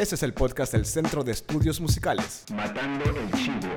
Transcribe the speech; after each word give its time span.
Este 0.00 0.14
es 0.14 0.22
el 0.22 0.32
podcast 0.32 0.72
del 0.72 0.86
Centro 0.86 1.24
de 1.24 1.32
Estudios 1.32 1.78
Musicales. 1.78 2.46
Matando 2.54 3.04
el 3.04 3.30
Chivo. 3.32 3.68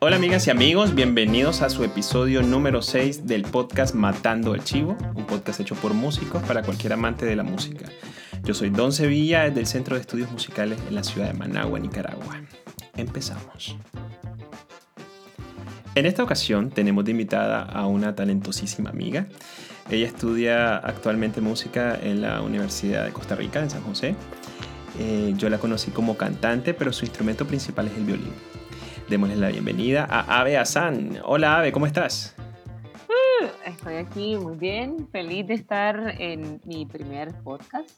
Hola 0.00 0.16
amigas 0.16 0.46
y 0.46 0.50
amigos, 0.50 0.94
bienvenidos 0.94 1.62
a 1.62 1.70
su 1.70 1.82
episodio 1.82 2.42
número 2.42 2.82
6 2.82 3.26
del 3.26 3.44
podcast 3.44 3.94
Matando 3.94 4.54
el 4.54 4.64
Chivo, 4.64 4.98
un 5.14 5.24
podcast 5.24 5.60
hecho 5.60 5.74
por 5.76 5.94
músicos 5.94 6.42
para 6.42 6.62
cualquier 6.62 6.92
amante 6.92 7.24
de 7.24 7.36
la 7.36 7.42
música. 7.42 7.86
Yo 8.44 8.52
soy 8.52 8.68
Don 8.68 8.92
Sevilla 8.92 9.48
del 9.48 9.66
Centro 9.66 9.94
de 9.94 10.02
Estudios 10.02 10.30
Musicales 10.30 10.78
en 10.86 10.94
la 10.94 11.04
ciudad 11.04 11.28
de 11.28 11.38
Managua, 11.38 11.78
Nicaragua. 11.78 12.42
Empezamos. 12.98 13.78
En 15.94 16.04
esta 16.04 16.22
ocasión 16.22 16.68
tenemos 16.68 17.06
de 17.06 17.12
invitada 17.12 17.62
a 17.62 17.86
una 17.86 18.14
talentosísima 18.14 18.90
amiga. 18.90 19.26
Ella 19.88 20.06
estudia 20.06 20.76
actualmente 20.78 21.40
música 21.40 21.96
en 22.02 22.20
la 22.20 22.42
Universidad 22.42 23.04
de 23.04 23.12
Costa 23.12 23.36
Rica, 23.36 23.60
en 23.60 23.70
San 23.70 23.82
José. 23.82 24.16
Eh, 24.98 25.34
yo 25.36 25.48
la 25.48 25.58
conocí 25.58 25.92
como 25.92 26.16
cantante, 26.16 26.74
pero 26.74 26.92
su 26.92 27.04
instrumento 27.04 27.46
principal 27.46 27.86
es 27.86 27.96
el 27.96 28.04
violín. 28.04 28.32
Démosle 29.08 29.36
la 29.36 29.48
bienvenida 29.48 30.04
a 30.10 30.40
Ave 30.40 30.58
Asan. 30.58 31.20
Hola 31.22 31.58
Ave, 31.58 31.70
¿cómo 31.70 31.86
estás? 31.86 32.34
Uh, 33.08 33.46
estoy 33.64 33.96
aquí 33.96 34.36
muy 34.36 34.56
bien, 34.56 35.06
feliz 35.12 35.46
de 35.46 35.54
estar 35.54 36.16
en 36.18 36.60
mi 36.64 36.84
primer 36.86 37.32
podcast. 37.44 37.90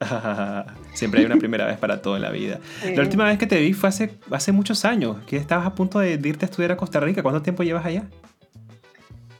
Siempre 0.94 1.20
hay 1.20 1.26
una 1.26 1.36
primera 1.36 1.66
vez 1.66 1.76
para 1.76 2.00
toda 2.00 2.18
la 2.18 2.30
vida. 2.30 2.58
La 2.94 3.02
última 3.02 3.24
vez 3.24 3.36
que 3.36 3.46
te 3.46 3.60
vi 3.60 3.74
fue 3.74 3.90
hace, 3.90 4.14
hace 4.30 4.52
muchos 4.52 4.86
años, 4.86 5.18
que 5.26 5.36
estabas 5.36 5.66
a 5.66 5.74
punto 5.74 5.98
de, 5.98 6.12
irte 6.12 6.46
a 6.46 6.48
estudiar 6.48 6.72
a 6.72 6.78
Costa 6.78 7.00
Rica. 7.00 7.22
¿Cuánto 7.22 7.42
tiempo 7.42 7.62
llevas 7.62 7.84
allá? 7.84 8.04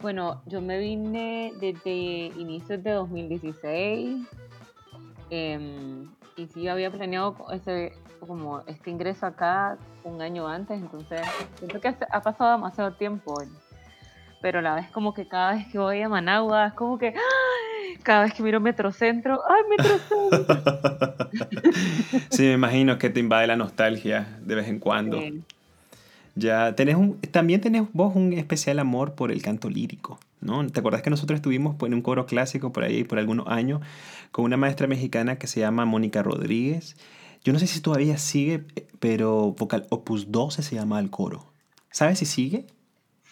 Bueno, 0.00 0.42
yo 0.46 0.60
me 0.60 0.78
vine 0.78 1.52
desde 1.60 1.90
inicios 2.36 2.82
de 2.84 2.92
2016 2.92 4.26
em, 5.30 6.08
y 6.36 6.46
sí 6.46 6.68
había 6.68 6.90
planeado 6.90 7.36
ese, 7.52 7.92
como 8.20 8.62
este 8.66 8.90
ingreso 8.90 9.26
acá 9.26 9.76
un 10.04 10.22
año 10.22 10.46
antes, 10.46 10.80
entonces 10.80 11.20
siento 11.58 11.80
que 11.80 11.88
ha 11.88 12.22
pasado 12.22 12.52
demasiado 12.52 12.92
tiempo. 12.92 13.34
Pero 14.40 14.62
la 14.62 14.76
vez 14.76 14.88
como 14.90 15.14
que 15.14 15.26
cada 15.26 15.54
vez 15.54 15.66
que 15.66 15.78
voy 15.78 16.00
a 16.00 16.08
Managua 16.08 16.68
es 16.68 16.74
como 16.74 16.96
que 16.96 17.12
cada 18.04 18.22
vez 18.22 18.34
que 18.34 18.42
miro 18.44 18.60
Metrocentro, 18.60 19.42
¡ay, 19.48 19.62
Metrocentro! 19.68 21.28
sí, 22.30 22.42
me 22.44 22.52
imagino 22.52 22.98
que 22.98 23.10
te 23.10 23.18
invade 23.18 23.48
la 23.48 23.56
nostalgia 23.56 24.38
de 24.40 24.54
vez 24.54 24.68
en 24.68 24.78
cuando. 24.78 25.20
Ya 26.38 26.74
tenés 26.76 26.96
un, 26.96 27.20
también 27.32 27.60
tenés 27.60 27.82
vos 27.92 28.14
un 28.14 28.32
especial 28.32 28.78
amor 28.78 29.14
por 29.14 29.32
el 29.32 29.42
canto 29.42 29.68
lírico, 29.68 30.20
¿no? 30.40 30.64
¿Te 30.66 30.80
acordás 30.80 31.02
que 31.02 31.10
nosotros 31.10 31.38
estuvimos 31.38 31.76
en 31.82 31.94
un 31.94 32.02
coro 32.02 32.26
clásico 32.26 32.72
por 32.72 32.84
ahí 32.84 33.02
por 33.02 33.18
algunos 33.18 33.48
años 33.48 33.80
con 34.30 34.44
una 34.44 34.56
maestra 34.56 34.86
mexicana 34.86 35.36
que 35.36 35.48
se 35.48 35.60
llama 35.60 35.84
Mónica 35.84 36.22
Rodríguez? 36.22 36.96
Yo 37.42 37.52
no 37.52 37.58
sé 37.58 37.66
si 37.66 37.80
todavía 37.80 38.18
sigue, 38.18 38.64
pero 39.00 39.52
vocal 39.52 39.86
Opus 39.90 40.30
12 40.30 40.62
se 40.62 40.74
llama 40.76 41.00
el 41.00 41.10
coro. 41.10 41.46
¿Sabes 41.90 42.18
si 42.18 42.26
sigue? 42.26 42.66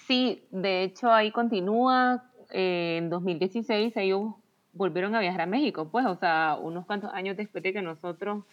Sí, 0.06 0.42
de 0.50 0.82
hecho 0.82 1.12
ahí 1.12 1.30
continúa. 1.30 2.24
Eh, 2.50 2.96
en 2.98 3.10
2016 3.10 3.96
ellos 3.96 4.34
volvieron 4.72 5.14
a 5.14 5.20
viajar 5.20 5.42
a 5.42 5.46
México, 5.46 5.88
pues, 5.90 6.06
o 6.06 6.16
sea, 6.16 6.58
unos 6.60 6.86
cuantos 6.86 7.10
años 7.12 7.36
después 7.36 7.62
de 7.62 7.72
que 7.72 7.82
nosotros 7.82 8.44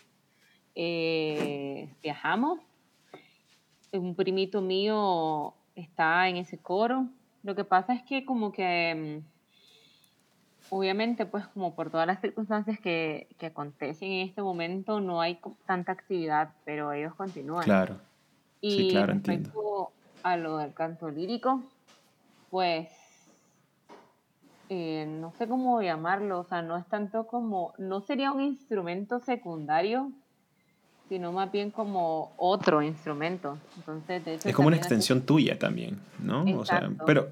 eh, 0.75 1.89
viajamos. 2.01 2.59
Un 3.94 4.16
primito 4.16 4.61
mío 4.61 5.53
está 5.75 6.27
en 6.27 6.38
ese 6.38 6.58
coro. 6.58 7.08
Lo 7.44 7.55
que 7.55 7.63
pasa 7.63 7.94
es 7.94 8.03
que 8.03 8.25
como 8.25 8.52
que, 8.52 9.22
mm, 9.23 10.75
obviamente, 10.75 11.25
pues 11.25 11.47
como 11.47 11.75
por 11.75 11.89
todas 11.89 12.08
las 12.08 12.19
circunstancias 12.22 12.80
que, 12.80 13.27
que 13.38 13.47
acontecen 13.47 14.11
en 14.11 14.27
este 14.27 14.41
momento, 14.41 15.00
no 15.00 15.22
hay 15.22 15.39
tanta 15.66 15.91
actividad, 15.91 16.50
pero 16.66 16.91
ellos 16.91 17.13
continúan. 17.16 17.63
Claro. 17.63 17.97
Y 18.62 18.72
sí, 18.72 18.90
claro, 18.91 19.13
entiendo. 19.13 19.91
a 20.23 20.38
lo 20.38 20.57
del 20.57 20.73
canto 20.73 21.09
lírico, 21.09 21.62
pues 22.50 22.90
eh, 24.69 25.06
no 25.07 25.34
sé 25.34 25.47
cómo 25.47 25.81
llamarlo, 25.81 26.40
o 26.40 26.44
sea, 26.46 26.62
no 26.62 26.78
es 26.78 26.85
tanto 26.88 27.28
como, 27.28 27.73
no 27.78 28.01
sería 28.01 28.31
un 28.31 28.41
instrumento 28.41 29.19
secundario, 29.19 30.12
sino 31.09 31.31
más 31.31 31.52
bien 31.52 31.72
como 31.72 32.34
otro 32.38 32.81
instrumento. 32.81 33.58
Entonces, 33.78 34.46
es 34.46 34.56
como 34.56 34.68
una 34.68 34.78
extensión 34.78 35.22
tuya 35.22 35.59
también, 35.59 36.00
¿no? 36.19 36.44
O 36.58 36.66
sea, 36.66 36.90
pero, 37.06 37.30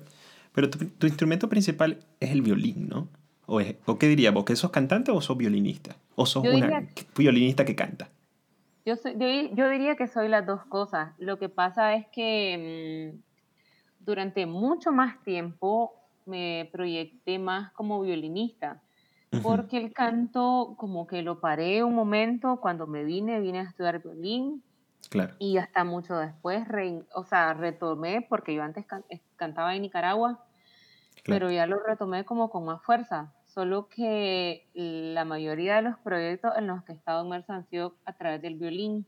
pero 0.54 0.70
tu, 0.70 1.08
instrumento 1.08 1.50
principal 1.50 2.00
es 2.20 2.32
el 2.32 2.42
violín, 2.42 2.90
¿no? 2.90 3.08
¿O, 3.46 3.60
¿O 3.86 3.98
qué 3.98 4.08
dirías 4.08 4.34
vos? 4.34 4.46
¿Que 4.46 4.56
sos 4.56 4.72
cantante 4.72 5.12
o 5.12 5.20
sos 5.22 5.38
violinista? 5.38 5.96
¿O 6.16 6.26
sos 6.26 6.44
una 6.44 6.88
violinista 7.18 7.66
que 7.66 7.76
canta? 7.76 8.10
Yo, 8.86 8.96
soy, 8.96 9.16
yo, 9.54 9.70
diría 9.70 9.96
que 9.96 10.08
soy 10.08 10.28
las 10.28 10.46
dos 10.46 10.66
cosas. 10.66 11.14
Lo 11.20 11.38
que 11.38 11.50
pasa 11.50 11.94
es 11.96 12.08
que 12.08 13.14
mm, 13.14 14.04
durante 14.04 14.46
mucho 14.46 14.92
más 14.92 15.22
tiempo 15.24 15.94
me 16.26 16.70
proyecté 16.72 17.40
más 17.40 17.72
como 17.74 18.02
violinista, 18.02 18.82
porque 19.42 19.78
el 19.78 19.94
canto 19.94 20.76
como 20.78 21.08
que 21.08 21.22
lo 21.22 21.40
paré 21.40 21.84
un 21.84 21.96
momento 21.96 22.60
cuando 22.60 22.88
me 22.88 23.04
vine, 23.04 23.40
vine 23.40 23.60
a 23.60 23.64
estudiar 23.64 24.02
violín. 24.02 24.64
Claro. 25.10 25.34
Y 25.40 25.58
hasta 25.58 25.84
mucho 25.84 26.16
después, 26.16 26.64
o 27.14 27.24
sea, 27.26 27.54
retomé, 27.54 28.26
porque 28.30 28.54
yo 28.54 28.64
antes 28.64 28.86
cantaba 29.36 29.76
en 29.76 29.82
Nicaragua, 29.82 30.46
pero 31.26 31.52
ya 31.52 31.66
lo 31.66 31.80
retomé 31.80 32.24
como 32.24 32.50
con 32.50 32.66
más 32.66 32.82
fuerza. 32.84 33.34
Solo 33.46 33.90
que 33.90 34.70
la 34.74 35.26
mayoría 35.26 35.76
de 35.76 35.82
los 35.82 35.98
proyectos 36.00 36.54
en 36.58 36.68
los 36.68 36.84
que 36.84 36.94
he 36.94 36.96
estado 36.96 37.26
inmersa 37.26 37.56
han 37.56 37.68
sido 37.68 37.96
a 38.06 38.14
través 38.14 38.42
del 38.42 38.56
violín. 38.56 39.06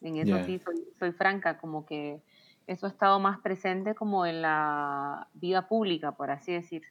En 0.00 0.16
eso 0.16 0.42
sí 0.44 0.58
soy, 0.58 0.76
soy 0.98 1.12
franca, 1.12 1.58
como 1.58 1.84
que 1.84 2.22
eso 2.66 2.86
ha 2.86 2.88
estado 2.88 3.18
más 3.20 3.38
presente 3.40 3.94
como 3.94 4.24
en 4.24 4.40
la 4.42 5.28
vida 5.34 5.68
pública, 5.68 6.12
por 6.12 6.30
así 6.30 6.52
decir. 6.52 6.82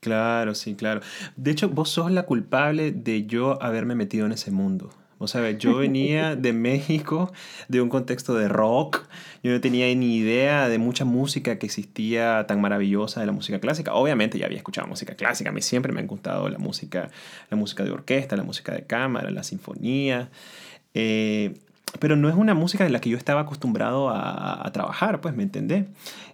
Claro, 0.00 0.54
sí, 0.54 0.74
claro. 0.74 1.00
De 1.36 1.50
hecho, 1.50 1.68
vos 1.68 1.90
sos 1.90 2.10
la 2.10 2.24
culpable 2.24 2.92
de 2.92 3.26
yo 3.26 3.62
haberme 3.62 3.94
metido 3.94 4.26
en 4.26 4.32
ese 4.32 4.50
mundo. 4.50 4.90
O 5.18 5.28
sea, 5.28 5.50
yo 5.52 5.78
venía 5.78 6.36
de 6.36 6.52
México, 6.52 7.32
de 7.68 7.80
un 7.80 7.88
contexto 7.88 8.34
de 8.34 8.48
rock. 8.48 9.06
Yo 9.42 9.50
no 9.50 9.60
tenía 9.62 9.86
ni 9.94 10.16
idea 10.16 10.68
de 10.68 10.78
mucha 10.78 11.06
música 11.06 11.58
que 11.58 11.64
existía 11.64 12.44
tan 12.46 12.60
maravillosa 12.60 13.20
de 13.20 13.26
la 13.26 13.32
música 13.32 13.58
clásica. 13.58 13.94
Obviamente 13.94 14.38
ya 14.38 14.44
había 14.44 14.58
escuchado 14.58 14.86
música 14.86 15.14
clásica. 15.14 15.50
A 15.50 15.60
siempre 15.62 15.92
me 15.92 16.00
ha 16.00 16.04
gustado 16.04 16.50
la 16.50 16.58
música, 16.58 17.10
la 17.50 17.56
música 17.56 17.82
de 17.82 17.92
orquesta, 17.92 18.36
la 18.36 18.42
música 18.42 18.72
de 18.72 18.84
cámara, 18.84 19.30
la 19.30 19.42
sinfonía. 19.42 20.28
Eh, 20.92 21.54
pero 21.98 22.16
no 22.16 22.28
es 22.28 22.34
una 22.34 22.52
música 22.52 22.84
en 22.84 22.92
la 22.92 23.00
que 23.00 23.08
yo 23.08 23.16
estaba 23.16 23.42
acostumbrado 23.42 24.10
a, 24.10 24.68
trabajar, 24.74 25.22
pues, 25.22 25.34
¿me 25.34 25.44
entendés? 25.44 25.86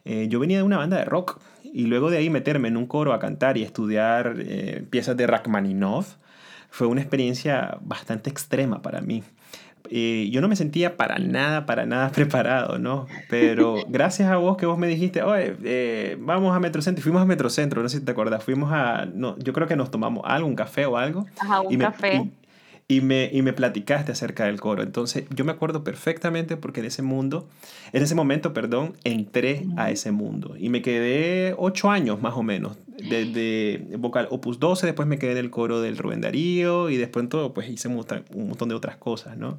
Eh, 0.04 0.26
yo 0.28 0.40
venía 0.40 0.56
de 0.56 0.64
una 0.64 0.78
banda 0.78 0.96
de 0.96 1.04
rock 1.04 1.40
y 1.72 1.86
luego 1.86 2.10
de 2.10 2.18
ahí 2.18 2.30
meterme 2.30 2.68
en 2.68 2.76
un 2.76 2.86
coro 2.86 3.12
a 3.12 3.18
cantar 3.18 3.56
y 3.56 3.62
estudiar 3.62 4.36
eh, 4.38 4.84
piezas 4.90 5.16
de 5.16 5.26
Rachmaninoff 5.26 6.16
fue 6.70 6.86
una 6.86 7.00
experiencia 7.00 7.78
bastante 7.82 8.30
extrema 8.30 8.82
para 8.82 9.00
mí. 9.00 9.22
Eh, 9.90 10.30
yo 10.32 10.40
no 10.40 10.48
me 10.48 10.56
sentía 10.56 10.96
para 10.96 11.18
nada, 11.18 11.66
para 11.66 11.84
nada 11.86 12.10
preparado, 12.12 12.78
¿no? 12.78 13.06
Pero 13.28 13.76
gracias 13.88 14.30
a 14.30 14.36
vos 14.36 14.56
que 14.56 14.64
vos 14.64 14.78
me 14.78 14.86
dijiste, 14.86 15.22
oye, 15.22 16.16
vamos 16.20 16.56
a 16.56 16.60
Metrocentro, 16.60 17.02
fuimos 17.02 17.20
a 17.20 17.26
Metrocentro, 17.26 17.82
no 17.82 17.88
sé 17.88 17.98
si 17.98 18.04
te 18.04 18.12
acuerdas, 18.12 18.42
fuimos 18.42 18.70
a, 18.72 19.06
no, 19.06 19.38
yo 19.38 19.52
creo 19.52 19.66
que 19.66 19.76
nos 19.76 19.90
tomamos 19.90 20.22
algo, 20.26 20.46
un 20.48 20.54
café 20.54 20.86
o 20.86 20.96
algo. 20.96 21.26
Ajá, 21.38 21.60
un 21.60 21.76
café 21.76 22.30
y 22.41 22.41
me, 23.00 23.30
y 23.32 23.42
me 23.42 23.52
platicaste 23.52 24.12
acerca 24.12 24.44
del 24.44 24.60
coro. 24.60 24.82
Entonces, 24.82 25.24
yo 25.30 25.44
me 25.44 25.52
acuerdo 25.52 25.82
perfectamente 25.82 26.56
porque 26.56 26.80
en 26.80 26.86
ese 26.86 27.02
mundo, 27.02 27.48
en 27.92 28.02
ese 28.02 28.14
momento, 28.14 28.52
perdón, 28.52 28.94
entré 29.04 29.66
a 29.76 29.90
ese 29.90 30.12
mundo 30.12 30.54
y 30.58 30.68
me 30.68 30.82
quedé 30.82 31.54
ocho 31.56 31.90
años 31.90 32.20
más 32.20 32.34
o 32.34 32.42
menos, 32.42 32.76
desde 33.08 33.96
vocal 33.96 34.28
opus 34.30 34.60
12, 34.60 34.86
después 34.86 35.08
me 35.08 35.18
quedé 35.18 35.32
en 35.32 35.38
el 35.38 35.50
coro 35.50 35.80
del 35.80 35.96
Rubén 35.96 36.20
Darío 36.20 36.90
y 36.90 36.96
después 36.96 37.24
en 37.24 37.28
todo, 37.28 37.54
pues 37.54 37.68
hice 37.68 37.88
un 37.88 37.94
montón 37.96 38.68
de 38.68 38.74
otras 38.74 38.96
cosas, 38.96 39.36
¿no? 39.36 39.58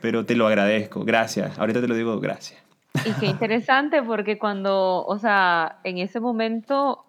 Pero 0.00 0.24
te 0.26 0.34
lo 0.34 0.46
agradezco, 0.46 1.04
gracias. 1.04 1.58
Ahorita 1.58 1.80
te 1.80 1.88
lo 1.88 1.94
digo, 1.94 2.18
gracias. 2.20 2.60
Y 3.06 3.12
qué 3.20 3.26
interesante 3.26 4.02
porque 4.02 4.38
cuando, 4.38 5.04
o 5.04 5.18
sea, 5.18 5.78
en 5.84 5.98
ese 5.98 6.20
momento, 6.20 7.04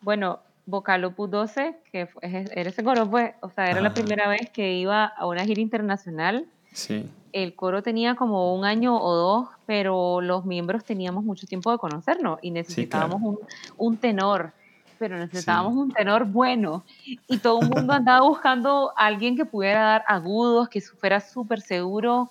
bueno, 0.00 0.40
Vocal 0.70 1.04
Opus 1.04 1.30
12, 1.30 1.76
que 1.92 2.08
era 2.22 2.70
ese 2.70 2.84
coro, 2.84 3.08
pues, 3.10 3.32
o 3.40 3.50
sea, 3.50 3.70
era 3.70 3.80
la 3.80 3.92
primera 3.92 4.28
vez 4.28 4.50
que 4.50 4.74
iba 4.74 5.04
a 5.04 5.26
una 5.26 5.44
gira 5.44 5.60
internacional. 5.60 6.46
Sí. 6.72 7.08
El 7.32 7.54
coro 7.54 7.82
tenía 7.82 8.14
como 8.14 8.54
un 8.54 8.64
año 8.64 8.96
o 8.96 9.14
dos, 9.14 9.48
pero 9.66 10.20
los 10.20 10.44
miembros 10.44 10.84
teníamos 10.84 11.24
mucho 11.24 11.46
tiempo 11.46 11.70
de 11.70 11.78
conocernos 11.78 12.38
y 12.42 12.50
necesitábamos 12.50 13.20
un, 13.22 13.38
un, 13.76 13.96
tenor, 13.96 14.52
pero 14.98 15.16
necesitábamos 15.18 15.74
un 15.74 15.92
tenor 15.92 16.24
bueno. 16.24 16.84
Y 17.04 17.38
todo 17.38 17.60
el 17.60 17.68
mundo 17.68 17.92
andaba 17.92 18.26
buscando 18.26 18.92
a 18.96 19.06
alguien 19.06 19.36
que 19.36 19.44
pudiera 19.44 19.82
dar 19.82 20.04
agudos, 20.06 20.68
que 20.68 20.80
fuera 20.80 21.20
súper 21.20 21.60
seguro 21.60 22.30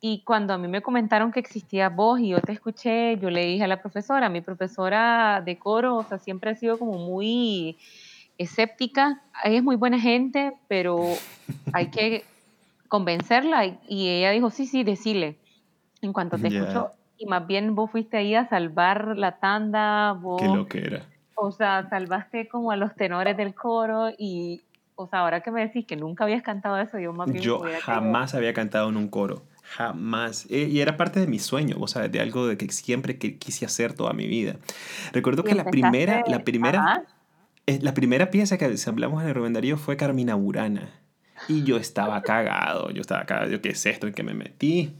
y 0.00 0.20
cuando 0.20 0.54
a 0.54 0.58
mí 0.58 0.68
me 0.68 0.80
comentaron 0.80 1.32
que 1.32 1.40
existía 1.40 1.88
voz 1.88 2.20
y 2.20 2.28
yo 2.28 2.40
te 2.40 2.52
escuché, 2.52 3.18
yo 3.18 3.30
le 3.30 3.44
dije 3.44 3.64
a 3.64 3.68
la 3.68 3.80
profesora, 3.80 4.28
mi 4.28 4.40
profesora 4.40 5.42
de 5.44 5.58
coro, 5.58 5.96
o 5.96 6.04
sea, 6.04 6.18
siempre 6.18 6.50
ha 6.50 6.54
sido 6.54 6.78
como 6.78 6.98
muy 6.98 7.76
escéptica. 8.38 9.20
Ella 9.42 9.58
es 9.58 9.64
muy 9.64 9.76
buena 9.76 9.98
gente, 9.98 10.54
pero 10.68 11.00
hay 11.72 11.88
que 11.88 12.24
convencerla. 12.86 13.66
Y, 13.88 14.08
ella 14.08 14.30
dijo, 14.30 14.50
sí, 14.50 14.66
sí, 14.66 14.84
decile. 14.84 15.36
En 16.00 16.12
cuanto 16.12 16.38
te 16.38 16.46
escuchó, 16.46 16.92
y 17.18 17.26
más 17.26 17.46
bien 17.48 17.74
vos 17.74 17.90
fuiste 17.90 18.16
ahí 18.16 18.36
a 18.36 18.48
salvar 18.48 19.16
la 19.16 19.38
tanda, 19.38 20.12
vos... 20.12 20.40
Qué 20.40 20.46
lo 20.46 20.66
que 20.66 20.78
era. 20.78 21.02
O 21.34 21.50
sea, 21.50 21.88
salvaste 21.88 22.48
como 22.48 22.70
a 22.70 22.76
los 22.76 22.94
tenores 22.94 23.36
del 23.36 23.54
coro 23.54 24.10
y, 24.16 24.62
o 24.94 25.08
sea, 25.08 25.20
ahora 25.20 25.40
que 25.40 25.50
me 25.50 25.60
decís 25.60 25.86
que 25.86 25.96
nunca 25.96 26.24
habías 26.24 26.42
cantado 26.42 26.78
eso, 26.78 27.00
yo 27.00 27.12
más 27.12 27.30
bien... 27.30 27.42
Yo 27.42 27.62
jamás 27.80 28.34
había 28.36 28.52
cantado 28.54 28.88
en 28.88 28.96
un 28.96 29.08
coro, 29.08 29.42
jamás. 29.76 30.46
Eh, 30.50 30.68
y 30.70 30.80
era 30.80 30.96
parte 30.96 31.20
de 31.20 31.26
mi 31.26 31.38
sueño, 31.38 31.76
o 31.78 31.86
sea, 31.86 32.08
de 32.08 32.20
algo 32.20 32.46
de 32.46 32.56
que 32.56 32.70
siempre 32.70 33.18
que 33.18 33.38
quise 33.38 33.66
hacer 33.66 33.92
toda 33.92 34.12
mi 34.12 34.26
vida. 34.26 34.56
Recuerdo 35.12 35.44
que 35.44 35.54
la 35.54 35.64
primera, 35.64 36.24
la 36.26 36.44
primera, 36.44 37.04
eh, 37.66 37.78
la 37.82 37.94
primera 37.94 38.30
pieza 38.30 38.56
que 38.58 38.64
ensamblamos 38.64 39.22
en 39.22 39.28
el 39.28 39.34
Rubén 39.34 39.52
Darío 39.52 39.76
fue 39.76 39.96
Carmina 39.96 40.34
Burana. 40.34 40.88
Y 41.46 41.62
yo 41.62 41.76
estaba 41.76 42.20
cagado, 42.22 42.90
yo 42.90 43.00
estaba 43.00 43.24
cagado, 43.24 43.50
yo 43.50 43.62
qué 43.62 43.68
es 43.70 43.86
esto 43.86 44.08
en 44.08 44.14
que 44.14 44.24
me 44.24 44.34
metí. 44.34 44.96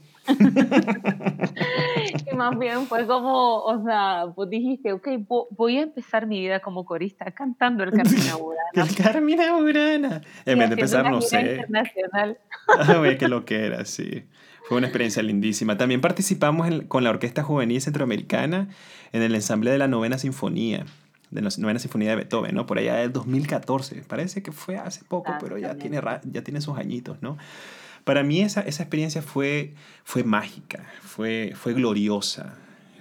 y 2.31 2.37
más 2.37 2.57
bien 2.59 2.87
fue 2.87 3.07
como, 3.07 3.63
o 3.63 3.83
sea, 3.83 4.27
vos 4.27 4.49
dijiste, 4.49 4.93
ok, 4.93 5.09
voy 5.51 5.79
a 5.79 5.83
empezar 5.83 6.27
mi 6.27 6.39
vida 6.41 6.61
como 6.61 6.85
corista 6.85 7.31
cantando 7.33 7.83
el 7.83 7.91
Carmina 7.91 8.37
Burana. 8.37 8.71
el 8.75 8.95
Carmina 8.95 9.57
Burana. 9.57 10.21
En 10.45 10.59
vez 10.59 10.69
de 10.69 10.75
empezar, 10.75 11.11
no 11.11 11.23
sé. 11.23 11.41
Internacional. 11.41 12.39
ah, 12.79 13.03
que 13.19 13.27
lo 13.27 13.45
que 13.45 13.67
era, 13.67 13.85
sí. 13.85 14.25
Fue 14.69 14.77
una 14.77 14.89
experiencia 14.89 15.23
lindísima. 15.23 15.79
También 15.79 16.03
participamos 16.03 16.69
con 16.89 17.03
la 17.03 17.09
Orquesta 17.09 17.43
Juvenil 17.43 17.81
Centroamericana 17.81 18.69
en 19.13 19.23
el 19.23 19.35
ensamble 19.35 19.71
de 19.71 19.79
la 19.79 19.89
Novena 19.89 20.19
Sinfonía 20.19 20.85
de 21.31 21.43
la 21.43 21.51
novena 21.59 21.79
sinfonía 21.79 22.11
de 22.11 22.17
Beethoven, 22.17 22.55
¿no? 22.55 22.67
Por 22.67 22.79
allá 22.79 22.97
del 22.97 23.13
2014. 23.13 24.03
Parece 24.07 24.43
que 24.43 24.53
fue 24.53 24.77
hace 24.77 25.05
poco, 25.05 25.33
pero 25.41 25.59
ya 25.59 25.75
tiene, 25.77 26.01
ya 26.25 26.43
tiene 26.43 26.61
sus 26.61 26.79
añitos, 26.79 27.19
¿no? 27.21 27.37
Para 28.05 28.23
mí 28.23 28.41
esa, 28.41 28.63
esa 28.63 28.83
experiencia 28.83 29.21
fue, 29.21 29.75
fue 30.05 30.25
mágica, 30.25 30.87
fue, 31.03 31.53
fue 31.55 31.75
gloriosa, 31.75 32.55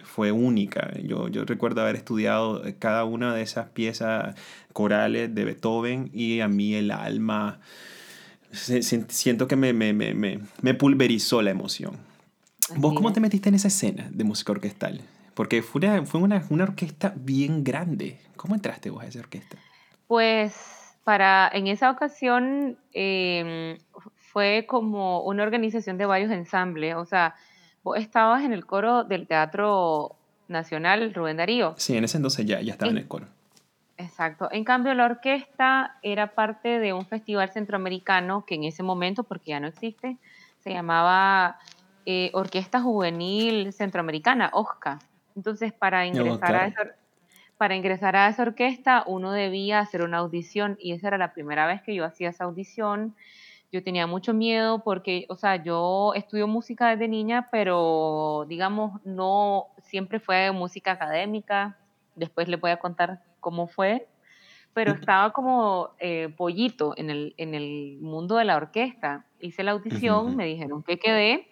fue 0.04 0.32
única. 0.32 0.92
Yo, 1.02 1.30
yo 1.30 1.46
recuerdo 1.46 1.82
haber 1.82 1.96
estudiado 1.96 2.62
cada 2.80 3.06
una 3.06 3.34
de 3.34 3.42
esas 3.42 3.70
piezas 3.70 4.36
corales 4.74 5.34
de 5.34 5.46
Beethoven 5.46 6.10
y 6.14 6.42
a 6.42 6.50
mí 6.50 6.74
el 6.74 6.92
alma, 6.92 7.60
siento 8.52 9.48
que 9.48 9.56
me, 9.56 9.74
me, 9.74 9.94
me, 9.94 10.40
me 10.62 10.74
pulverizó 10.74 11.42
la 11.42 11.52
emoción. 11.52 11.98
¿Vos 12.76 12.94
cómo 12.94 13.14
te 13.14 13.20
metiste 13.20 13.50
en 13.50 13.56
esa 13.56 13.70
escena 13.70 14.10
de 14.12 14.24
música 14.24 14.52
orquestal? 14.52 15.02
Porque 15.34 15.62
fue 15.62 15.80
una, 15.80 16.06
fue 16.06 16.20
una, 16.20 16.44
una 16.50 16.64
orquesta 16.64 17.14
bien 17.16 17.64
grande. 17.64 18.20
¿Cómo 18.36 18.56
entraste 18.56 18.90
vos 18.90 19.04
a 19.04 19.08
esa 19.08 19.20
orquesta? 19.20 19.58
Pues 20.08 20.54
para, 21.04 21.50
en 21.54 21.68
esa 21.68 21.92
ocasión 21.92 22.78
eh, 22.94 23.78
fue 24.16 24.66
como 24.68 25.22
una 25.22 25.44
organización 25.44 25.98
de 25.98 26.06
varios 26.06 26.32
ensambles. 26.32 26.96
O 26.96 27.06
sea, 27.06 27.36
vos 27.84 27.98
estabas 27.98 28.44
en 28.44 28.52
el 28.52 28.66
coro 28.66 29.04
del 29.04 29.28
Teatro 29.28 30.16
Nacional 30.48 31.14
Rubén 31.14 31.38
Darío. 31.38 31.76
Sí, 31.78 31.96
en 31.96 32.04
ese 32.04 32.18
entonces 32.18 32.46
ya, 32.46 32.62
ya 32.62 32.74
estaba 32.74 32.92
en, 32.92 32.98
el 32.98 33.08
coro. 33.08 33.28
Exacto. 33.98 34.50
En 34.52 34.64
cambio, 34.64 34.94
la 34.94 35.06
orquesta 35.06 35.98
era 36.02 36.36
parte 36.36 36.80
de 36.80 36.94
un 36.94 37.06
festival 37.06 37.50
centroamericano 37.52 38.46
que 38.46 38.56
en 38.56 38.64
ese 38.64 38.84
momento, 38.84 39.24
porque 39.24 39.52
ya 39.52 39.60
no 39.60 39.68
existe, 39.68 40.18
se 40.60 40.72
llamaba 40.72 41.58
eh, 42.06 42.30
Orquesta 42.34 42.82
Juvenil 42.82 43.74
Centroamericana, 43.74 44.52
OSCA. 44.54 45.00
Entonces, 45.36 45.74
para 45.74 46.06
ingresar, 46.06 46.56
a 46.56 46.68
esa, 46.68 46.82
para 47.58 47.76
ingresar 47.76 48.16
a 48.16 48.28
esa 48.30 48.44
orquesta, 48.44 49.04
uno 49.08 49.32
debía 49.32 49.80
hacer 49.80 50.04
una 50.04 50.18
audición 50.18 50.78
y 50.80 50.94
esa 50.94 51.08
era 51.08 51.18
la 51.18 51.34
primera 51.34 51.66
vez 51.66 51.82
que 51.82 51.96
yo 51.96 52.06
hacía 52.06 52.30
esa 52.30 52.44
audición 52.44 53.16
yo 53.72 53.84
tenía 53.84 54.08
mucho 54.08 54.34
miedo 54.34 54.80
porque, 54.84 55.26
o 55.30 55.36
sea, 55.36 55.62
yo 55.62 56.14
estudio 56.16 56.48
música 56.48 56.90
desde 56.90 57.08
niña, 57.08 57.50
pero 57.52 58.46
digamos, 58.48 59.02
no 59.04 59.68
siempre 59.82 60.20
fue 60.20 60.52
música 60.52 60.92
académica. 60.92 61.78
Después 62.16 62.48
le 62.48 62.56
voy 62.56 62.72
a 62.72 62.78
contar 62.78 63.22
cómo 63.48 63.68
fue, 63.68 64.10
pero 64.74 64.92
estaba 64.92 65.32
como 65.32 65.92
eh, 66.00 66.28
pollito 66.36 66.94
en 66.98 67.10
el, 67.10 67.34
en 67.38 67.56
el 67.56 67.98
mundo 68.02 68.36
de 68.36 68.44
la 68.44 68.58
orquesta. 68.58 69.26
Hice 69.40 69.64
la 69.64 69.72
audición, 69.72 70.36
me 70.36 70.46
dijeron 70.46 70.84
que 70.84 71.00
quedé. 71.00 71.48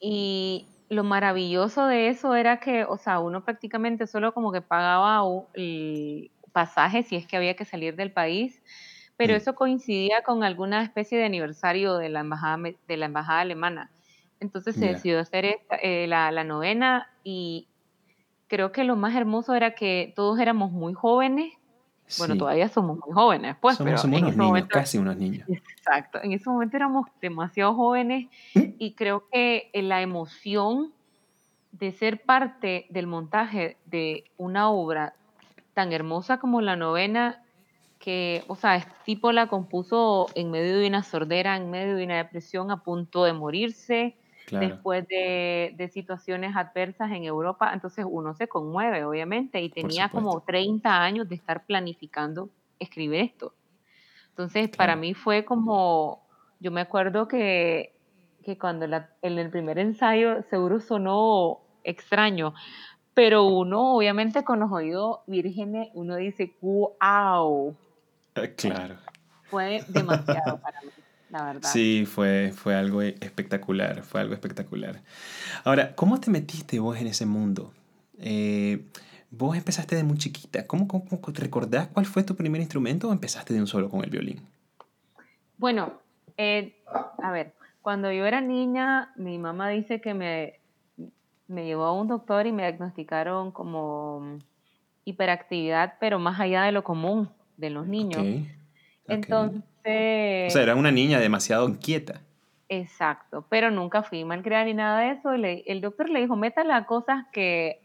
Y 0.00 0.66
lo 0.88 1.04
maravilloso 1.04 1.86
de 1.86 2.08
eso 2.08 2.34
era 2.34 2.58
que, 2.58 2.82
o 2.84 2.98
sea, 2.98 3.20
uno 3.20 3.44
prácticamente 3.44 4.08
solo 4.08 4.34
como 4.34 4.50
que 4.50 4.62
pagaba 4.62 5.22
el 5.54 6.32
pasaje 6.50 7.04
si 7.04 7.14
es 7.14 7.26
que 7.28 7.36
había 7.36 7.54
que 7.54 7.64
salir 7.64 7.94
del 7.94 8.10
país 8.10 8.60
pero 9.16 9.34
mm. 9.34 9.36
eso 9.36 9.54
coincidía 9.54 10.22
con 10.22 10.42
alguna 10.42 10.82
especie 10.82 11.16
de 11.16 11.24
aniversario 11.24 11.96
de 11.96 12.08
la 12.08 12.20
embajada, 12.20 12.58
de 12.88 12.96
la 12.96 13.06
embajada 13.06 13.40
alemana. 13.40 13.90
Entonces 14.40 14.74
se 14.74 14.86
decidió 14.86 15.20
hacer 15.20 15.60
eh, 15.82 16.06
la, 16.08 16.32
la, 16.32 16.42
novena 16.42 17.08
y 17.22 17.68
creo 18.52 18.70
que 18.70 18.84
lo 18.84 18.96
más 18.96 19.16
hermoso 19.16 19.54
era 19.54 19.74
que 19.74 20.12
todos 20.14 20.38
éramos 20.38 20.72
muy 20.72 20.92
jóvenes. 20.92 21.54
Bueno, 22.18 22.36
todavía 22.36 22.68
somos 22.68 22.98
muy 22.98 23.14
jóvenes, 23.14 23.56
pues, 23.62 23.78
somos, 23.78 24.02
pero 24.02 24.18
unos 24.18 24.36
niños, 24.36 24.66
casi 24.68 24.98
unos 24.98 25.16
niños. 25.16 25.48
Exacto, 25.48 26.18
en 26.22 26.32
ese 26.32 26.50
momento 26.50 26.76
éramos 26.76 27.06
demasiado 27.22 27.74
jóvenes 27.74 28.28
y 28.52 28.92
creo 28.92 29.26
que 29.32 29.70
la 29.72 30.02
emoción 30.02 30.92
de 31.70 31.92
ser 31.92 32.24
parte 32.24 32.84
del 32.90 33.06
montaje 33.06 33.78
de 33.86 34.24
una 34.36 34.68
obra 34.68 35.14
tan 35.72 35.90
hermosa 35.94 36.38
como 36.38 36.60
la 36.60 36.76
novena 36.76 37.42
que, 37.98 38.44
o 38.48 38.54
sea, 38.54 38.76
este 38.76 38.92
tipo 39.06 39.32
la 39.32 39.46
compuso 39.46 40.26
en 40.34 40.50
medio 40.50 40.78
de 40.78 40.86
una 40.86 41.02
sordera, 41.02 41.56
en 41.56 41.70
medio 41.70 41.96
de 41.96 42.04
una 42.04 42.18
depresión, 42.18 42.70
a 42.70 42.82
punto 42.82 43.24
de 43.24 43.32
morirse, 43.32 44.14
después 44.58 45.06
de, 45.08 45.74
de, 45.76 45.88
situaciones 45.88 46.54
adversas 46.56 47.10
en 47.10 47.24
Europa. 47.24 47.72
Entonces 47.72 48.04
uno 48.08 48.34
se 48.34 48.48
conmueve, 48.48 49.04
obviamente, 49.04 49.60
y 49.60 49.70
tenía 49.70 50.08
como 50.08 50.40
30 50.40 51.02
años 51.02 51.28
de 51.28 51.34
estar 51.34 51.64
planificando 51.64 52.50
escribir 52.78 53.20
esto. 53.20 53.54
Entonces, 54.30 54.68
para 54.68 54.96
mí 54.96 55.14
fue 55.14 55.44
como, 55.44 56.26
yo 56.58 56.70
me 56.70 56.80
acuerdo 56.80 57.28
que, 57.28 57.94
que 58.42 58.56
cuando 58.58 58.86
la, 58.86 59.10
en 59.20 59.38
el 59.38 59.50
primer 59.50 59.78
ensayo 59.78 60.42
seguro 60.48 60.80
sonó 60.80 61.60
extraño, 61.84 62.54
pero 63.14 63.44
uno, 63.44 63.94
obviamente, 63.94 64.42
con 64.42 64.60
los 64.60 64.72
oídos 64.72 65.18
vírgenes, 65.26 65.90
uno 65.92 66.16
dice, 66.16 66.56
wow, 66.62 67.76
Claro. 68.56 68.96
Fue 69.50 69.84
demasiado 69.88 70.58
para 70.60 70.80
mí. 70.80 70.88
La 71.32 71.44
verdad. 71.44 71.70
Sí, 71.72 72.04
fue, 72.04 72.52
fue 72.54 72.74
algo 72.74 73.00
espectacular, 73.00 74.02
fue 74.02 74.20
algo 74.20 74.34
espectacular. 74.34 75.00
Ahora, 75.64 75.94
¿cómo 75.94 76.20
te 76.20 76.30
metiste 76.30 76.78
vos 76.78 76.98
en 76.98 77.06
ese 77.06 77.24
mundo? 77.24 77.72
Eh, 78.18 78.84
vos 79.30 79.56
empezaste 79.56 79.96
de 79.96 80.04
muy 80.04 80.18
chiquita. 80.18 80.66
¿Cómo, 80.66 80.86
cómo, 80.86 81.06
¿Te 81.08 81.40
recordás 81.40 81.88
cuál 81.88 82.04
fue 82.04 82.22
tu 82.22 82.36
primer 82.36 82.60
instrumento 82.60 83.08
o 83.08 83.12
empezaste 83.12 83.54
de 83.54 83.60
un 83.60 83.66
solo 83.66 83.88
con 83.88 84.04
el 84.04 84.10
violín? 84.10 84.46
Bueno, 85.56 85.94
eh, 86.36 86.76
a 87.22 87.32
ver, 87.32 87.54
cuando 87.80 88.12
yo 88.12 88.26
era 88.26 88.42
niña, 88.42 89.14
mi 89.16 89.38
mamá 89.38 89.70
dice 89.70 90.02
que 90.02 90.12
me, 90.12 90.60
me 91.48 91.64
llevó 91.64 91.84
a 91.84 91.98
un 91.98 92.08
doctor 92.08 92.46
y 92.46 92.52
me 92.52 92.64
diagnosticaron 92.64 93.52
como 93.52 94.36
hiperactividad, 95.06 95.94
pero 95.98 96.18
más 96.18 96.38
allá 96.38 96.64
de 96.64 96.72
lo 96.72 96.84
común 96.84 97.30
de 97.56 97.70
los 97.70 97.86
niños. 97.86 98.22
Entonces... 99.08 99.62
O 99.84 100.50
sea, 100.50 100.62
era 100.62 100.76
una 100.76 100.90
niña 100.90 101.18
demasiado 101.18 101.68
inquieta. 101.68 102.20
Exacto, 102.68 103.44
pero 103.50 103.70
nunca 103.70 104.02
fui 104.02 104.24
malcriada 104.24 104.64
ni 104.64 104.74
nada 104.74 105.00
de 105.00 105.10
eso. 105.10 105.32
el 105.32 105.80
doctor 105.80 106.08
le 106.08 106.20
dijo, 106.20 106.36
métala 106.36 106.76
a 106.76 106.86
cosas 106.86 107.26
que 107.32 107.80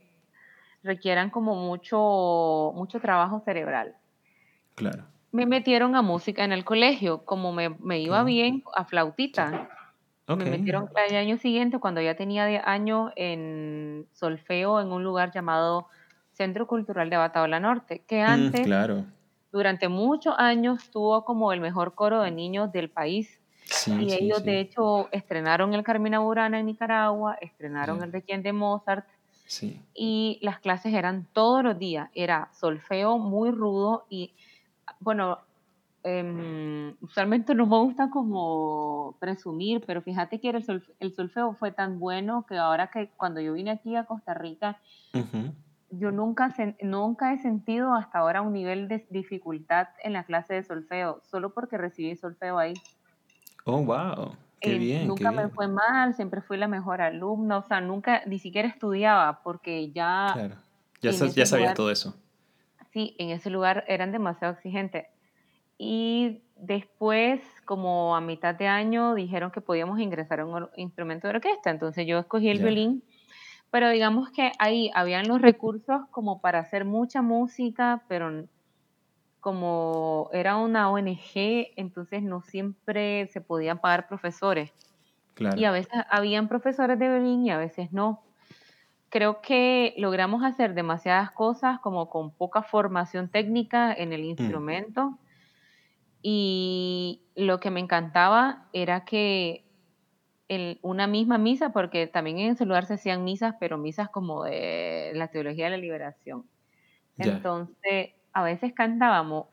requieran 0.83 1.29
como 1.29 1.55
mucho, 1.55 2.71
mucho 2.75 2.99
trabajo 2.99 3.41
cerebral. 3.43 3.95
Claro. 4.75 5.03
Me 5.31 5.45
metieron 5.45 5.95
a 5.95 6.01
música 6.01 6.45
en 6.45 6.53
el 6.53 6.63
colegio, 6.63 7.25
como 7.25 7.51
me, 7.51 7.69
me 7.69 7.99
iba 7.99 8.23
bien, 8.23 8.63
a 8.75 8.85
flautita. 8.85 9.69
Me 10.27 10.45
metieron 10.45 10.89
el 11.09 11.15
año 11.15 11.37
siguiente, 11.37 11.79
cuando 11.79 12.01
ya 12.01 12.15
tenía 12.15 12.45
10 12.45 12.63
años, 12.65 13.11
en 13.15 14.07
solfeo 14.13 14.79
en 14.79 14.91
un 14.91 15.03
lugar 15.03 15.31
llamado 15.33 15.87
Centro 16.31 16.67
Cultural 16.67 17.09
de 17.09 17.17
Bataola 17.17 17.59
Norte, 17.59 18.03
que 18.07 18.23
mm, 18.23 18.25
antes 18.25 18.61
claro 18.61 19.05
durante 19.51 19.87
muchos 19.87 20.35
años 20.37 20.89
tuvo 20.91 21.23
como 21.23 21.51
el 21.51 21.61
mejor 21.61 21.95
coro 21.95 22.21
de 22.21 22.31
niños 22.31 22.71
del 22.71 22.89
país. 22.89 23.39
y 23.99 24.13
ellos, 24.13 24.43
de 24.43 24.61
hecho, 24.61 25.09
estrenaron 25.11 25.73
el 25.73 25.83
Carmina 25.83 26.19
Burana 26.19 26.59
en 26.59 26.67
Nicaragua, 26.67 27.37
estrenaron 27.41 28.01
el 28.01 28.11
Requiem 28.11 28.41
de 28.41 28.53
Mozart. 28.53 29.05
Y 29.93 30.39
las 30.41 30.59
clases 30.59 30.93
eran 30.93 31.27
todos 31.33 31.63
los 31.63 31.77
días. 31.77 32.09
Era 32.13 32.49
solfeo 32.53 33.17
muy 33.17 33.51
rudo 33.51 34.05
y, 34.09 34.33
bueno, 34.99 35.39
em, 36.03 36.95
usualmente 37.01 37.55
no 37.55 37.65
me 37.65 37.77
gusta 37.77 38.09
como 38.09 39.15
presumir, 39.19 39.83
pero 39.85 40.01
fíjate 40.01 40.39
que 40.39 40.49
el, 40.49 41.13
solfeo 41.13 41.53
fue 41.53 41.71
tan 41.71 41.99
bueno 41.99 42.45
que 42.47 42.57
ahora 42.57 42.87
que 42.87 43.09
cuando 43.17 43.41
yo 43.41 43.53
vine 43.53 43.71
aquí 43.71 43.95
a 43.95 44.05
Costa 44.05 44.33
Rica, 44.33 44.79
yo 45.89 46.11
nunca, 46.11 46.53
nunca 46.81 47.33
he 47.33 47.37
sentido 47.39 47.93
hasta 47.93 48.19
ahora 48.19 48.41
un 48.41 48.53
nivel 48.53 48.87
de 48.87 49.05
dificultad 49.09 49.87
en 50.03 50.13
la 50.13 50.23
clase 50.23 50.53
de 50.53 50.63
solfeo, 50.63 51.21
solo 51.23 51.53
porque 51.53 51.77
recibí 51.77 52.15
solfeo 52.15 52.57
ahí. 52.57 52.73
Oh, 53.65 53.83
wow. 53.83 54.35
Qué 54.59 54.75
eh, 54.75 54.77
bien. 54.79 55.07
Nunca 55.07 55.31
me 55.31 55.49
fue 55.49 55.67
mal, 55.67 56.15
siempre 56.15 56.41
fui 56.41 56.57
la 56.57 56.67
mejor 56.67 57.01
alumna, 57.01 57.57
o 57.57 57.67
sea, 57.67 57.81
nunca, 57.81 58.23
ni 58.25 58.39
siquiera 58.39 58.67
estudiaba, 58.67 59.41
porque 59.43 59.91
ya... 59.91 60.31
Claro, 60.33 60.55
ya, 61.01 61.11
ya 61.11 61.45
sabías 61.45 61.73
todo 61.73 61.91
eso. 61.91 62.15
Sí, 62.91 63.15
en 63.19 63.29
ese 63.29 63.49
lugar 63.49 63.85
eran 63.87 64.11
demasiado 64.11 64.53
exigentes. 64.53 65.05
Y 65.77 66.41
después, 66.55 67.41
como 67.65 68.15
a 68.15 68.21
mitad 68.21 68.55
de 68.55 68.67
año, 68.67 69.13
dijeron 69.13 69.51
que 69.51 69.61
podíamos 69.61 69.99
ingresar 69.99 70.39
a 70.39 70.45
un 70.45 70.69
instrumento 70.75 71.27
de 71.27 71.35
orquesta, 71.35 71.69
entonces 71.69 72.07
yo 72.07 72.17
escogí 72.17 72.49
el 72.49 72.59
violín 72.59 73.03
pero 73.71 73.89
digamos 73.89 74.29
que 74.31 74.51
ahí 74.59 74.91
habían 74.93 75.27
los 75.27 75.41
recursos 75.41 76.01
como 76.11 76.39
para 76.41 76.59
hacer 76.59 76.85
mucha 76.85 77.21
música, 77.21 78.03
pero 78.07 78.45
como 79.39 80.29
era 80.33 80.57
una 80.57 80.89
ONG, 80.89 81.71
entonces 81.75 82.23
no 82.23 82.41
siempre 82.41 83.27
se 83.27 83.41
podían 83.41 83.79
pagar 83.79 84.07
profesores. 84.07 84.73
Y 85.55 85.65
a 85.65 85.71
veces 85.71 85.93
habían 86.09 86.47
profesores 86.47 86.97
de 86.97 87.07
violín 87.07 87.45
y 87.45 87.51
a 87.51 87.57
veces 87.57 87.93
no. 87.93 88.23
Creo 89.09 89.39
que 89.41 89.93
logramos 89.97 90.43
hacer 90.43 90.73
demasiadas 90.73 91.31
cosas 91.31 91.79
como 91.79 92.09
con 92.09 92.31
poca 92.31 92.63
formación 92.63 93.29
técnica 93.29 93.93
en 93.93 94.13
el 94.13 94.21
mm. 94.21 94.25
instrumento. 94.25 95.17
Y 96.21 97.21
lo 97.35 97.59
que 97.59 97.69
me 97.69 97.79
encantaba 97.79 98.65
era 98.73 99.05
que 99.05 99.66
una 100.81 101.07
misma 101.07 101.37
misa, 101.37 101.71
porque 101.71 102.07
también 102.07 102.39
en 102.39 102.51
ese 102.53 102.65
lugar 102.65 102.85
se 102.85 102.95
hacían 102.95 103.23
misas, 103.23 103.55
pero 103.59 103.77
misas 103.77 104.09
como 104.09 104.43
de 104.45 105.11
la 105.15 105.29
teología 105.29 105.65
de 105.65 105.71
la 105.71 105.77
liberación. 105.77 106.49
Entonces, 107.17 108.11
a 108.33 108.43
veces 108.43 108.73
cantábamos 108.73 109.47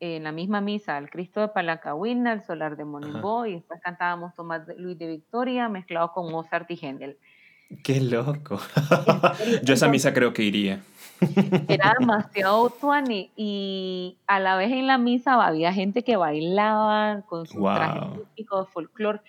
en 0.00 0.24
la 0.24 0.32
misma 0.32 0.60
misa 0.60 0.96
al 0.96 1.10
Cristo 1.10 1.40
de 1.40 1.48
Palacahuina, 1.48 2.32
el 2.32 2.42
Solar 2.42 2.76
de 2.76 2.84
Monimbo, 2.84 3.46
y 3.46 3.54
después 3.54 3.80
cantábamos 3.82 4.34
Tomás 4.34 4.62
Luis 4.76 4.98
de 4.98 5.08
Victoria 5.08 5.68
mezclado 5.68 6.12
con 6.12 6.30
Mozart 6.30 6.70
y 6.70 6.76
Händel. 6.76 7.18
Qué 7.82 8.00
loco. 8.00 8.60
Yo 9.62 9.74
esa 9.74 9.88
misa 9.88 10.12
creo 10.12 10.32
que 10.32 10.42
iría. 10.42 10.82
Era 11.68 11.94
demasiado 12.00 12.70
tuani 12.70 13.30
y 13.36 14.16
a 14.26 14.40
la 14.40 14.56
vez 14.56 14.72
en 14.72 14.86
la 14.86 14.98
misa 14.98 15.34
había 15.44 15.72
gente 15.72 16.02
que 16.02 16.16
bailaba 16.16 17.22
con 17.22 17.46
su 17.46 17.62
traje 17.62 18.00
típico 18.34 18.64
de 18.64 18.70
folclore. 18.70 19.20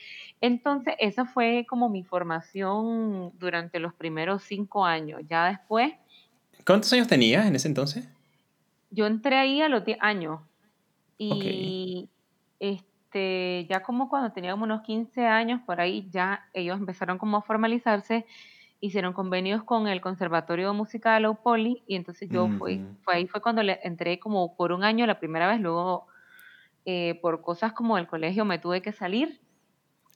Entonces, 0.42 0.96
esa 1.00 1.26
fue 1.26 1.66
como 1.70 1.90
mi 1.90 2.04
formación 2.04 3.32
durante 3.38 3.80
los 3.80 3.94
primeros 3.94 4.44
cinco 4.44 4.86
años. 4.86 5.22
Ya 5.30 5.48
después... 5.50 5.94
¿Cuántos 6.66 6.92
años 6.94 7.08
tenías 7.08 7.46
en 7.46 7.56
ese 7.56 7.68
entonces? 7.68 8.08
Yo 8.90 9.06
entré 9.06 9.38
ahí 9.38 9.62
a 9.62 9.70
los 9.70 9.86
10 9.86 9.98
años. 10.02 10.40
Y 11.18 12.10
este, 12.60 12.93
ya 13.70 13.82
como 13.82 14.10
cuando 14.10 14.32
tenía 14.32 14.56
unos 14.56 14.82
15 14.82 15.26
años, 15.26 15.62
por 15.66 15.80
ahí 15.82 16.08
ya 16.10 16.46
ellos 16.54 16.80
empezaron 16.80 17.18
como 17.18 17.38
a 17.38 17.42
formalizarse 17.42 18.26
hicieron 18.84 19.14
convenios 19.14 19.64
con 19.64 19.88
el 19.88 20.02
Conservatorio 20.02 20.74
Musical 20.74 21.24
o 21.26 21.36
Poli 21.36 21.84
y 21.88 21.96
entonces 21.96 22.30
yo 22.30 22.50
fui, 22.50 22.82
fue 23.06 23.16
ahí 23.16 23.28
fue 23.28 23.42
cuando 23.42 23.64
le 23.64 23.80
entré 23.82 24.20
como 24.20 24.58
por 24.58 24.74
un 24.74 24.84
año 24.84 25.08
la 25.08 25.22
primera 25.22 25.48
vez, 25.48 25.62
luego 25.62 26.08
eh, 26.84 27.18
por 27.22 27.42
cosas 27.42 27.72
como 27.72 27.98
el 27.98 28.08
colegio 28.08 28.44
me 28.44 28.60
tuve 28.60 28.82
que 28.82 28.92
salir 28.92 29.40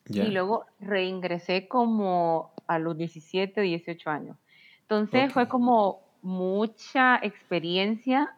y 0.09 0.31
luego 0.31 0.65
reingresé 0.81 1.69
como 1.69 2.51
a 2.67 2.77
los 2.77 2.97
17, 2.97 3.61
18 3.61 4.09
años. 4.09 4.37
Entonces 4.81 5.31
fue 5.31 5.47
como 5.47 6.01
mucha 6.21 7.17
experiencia 7.23 8.36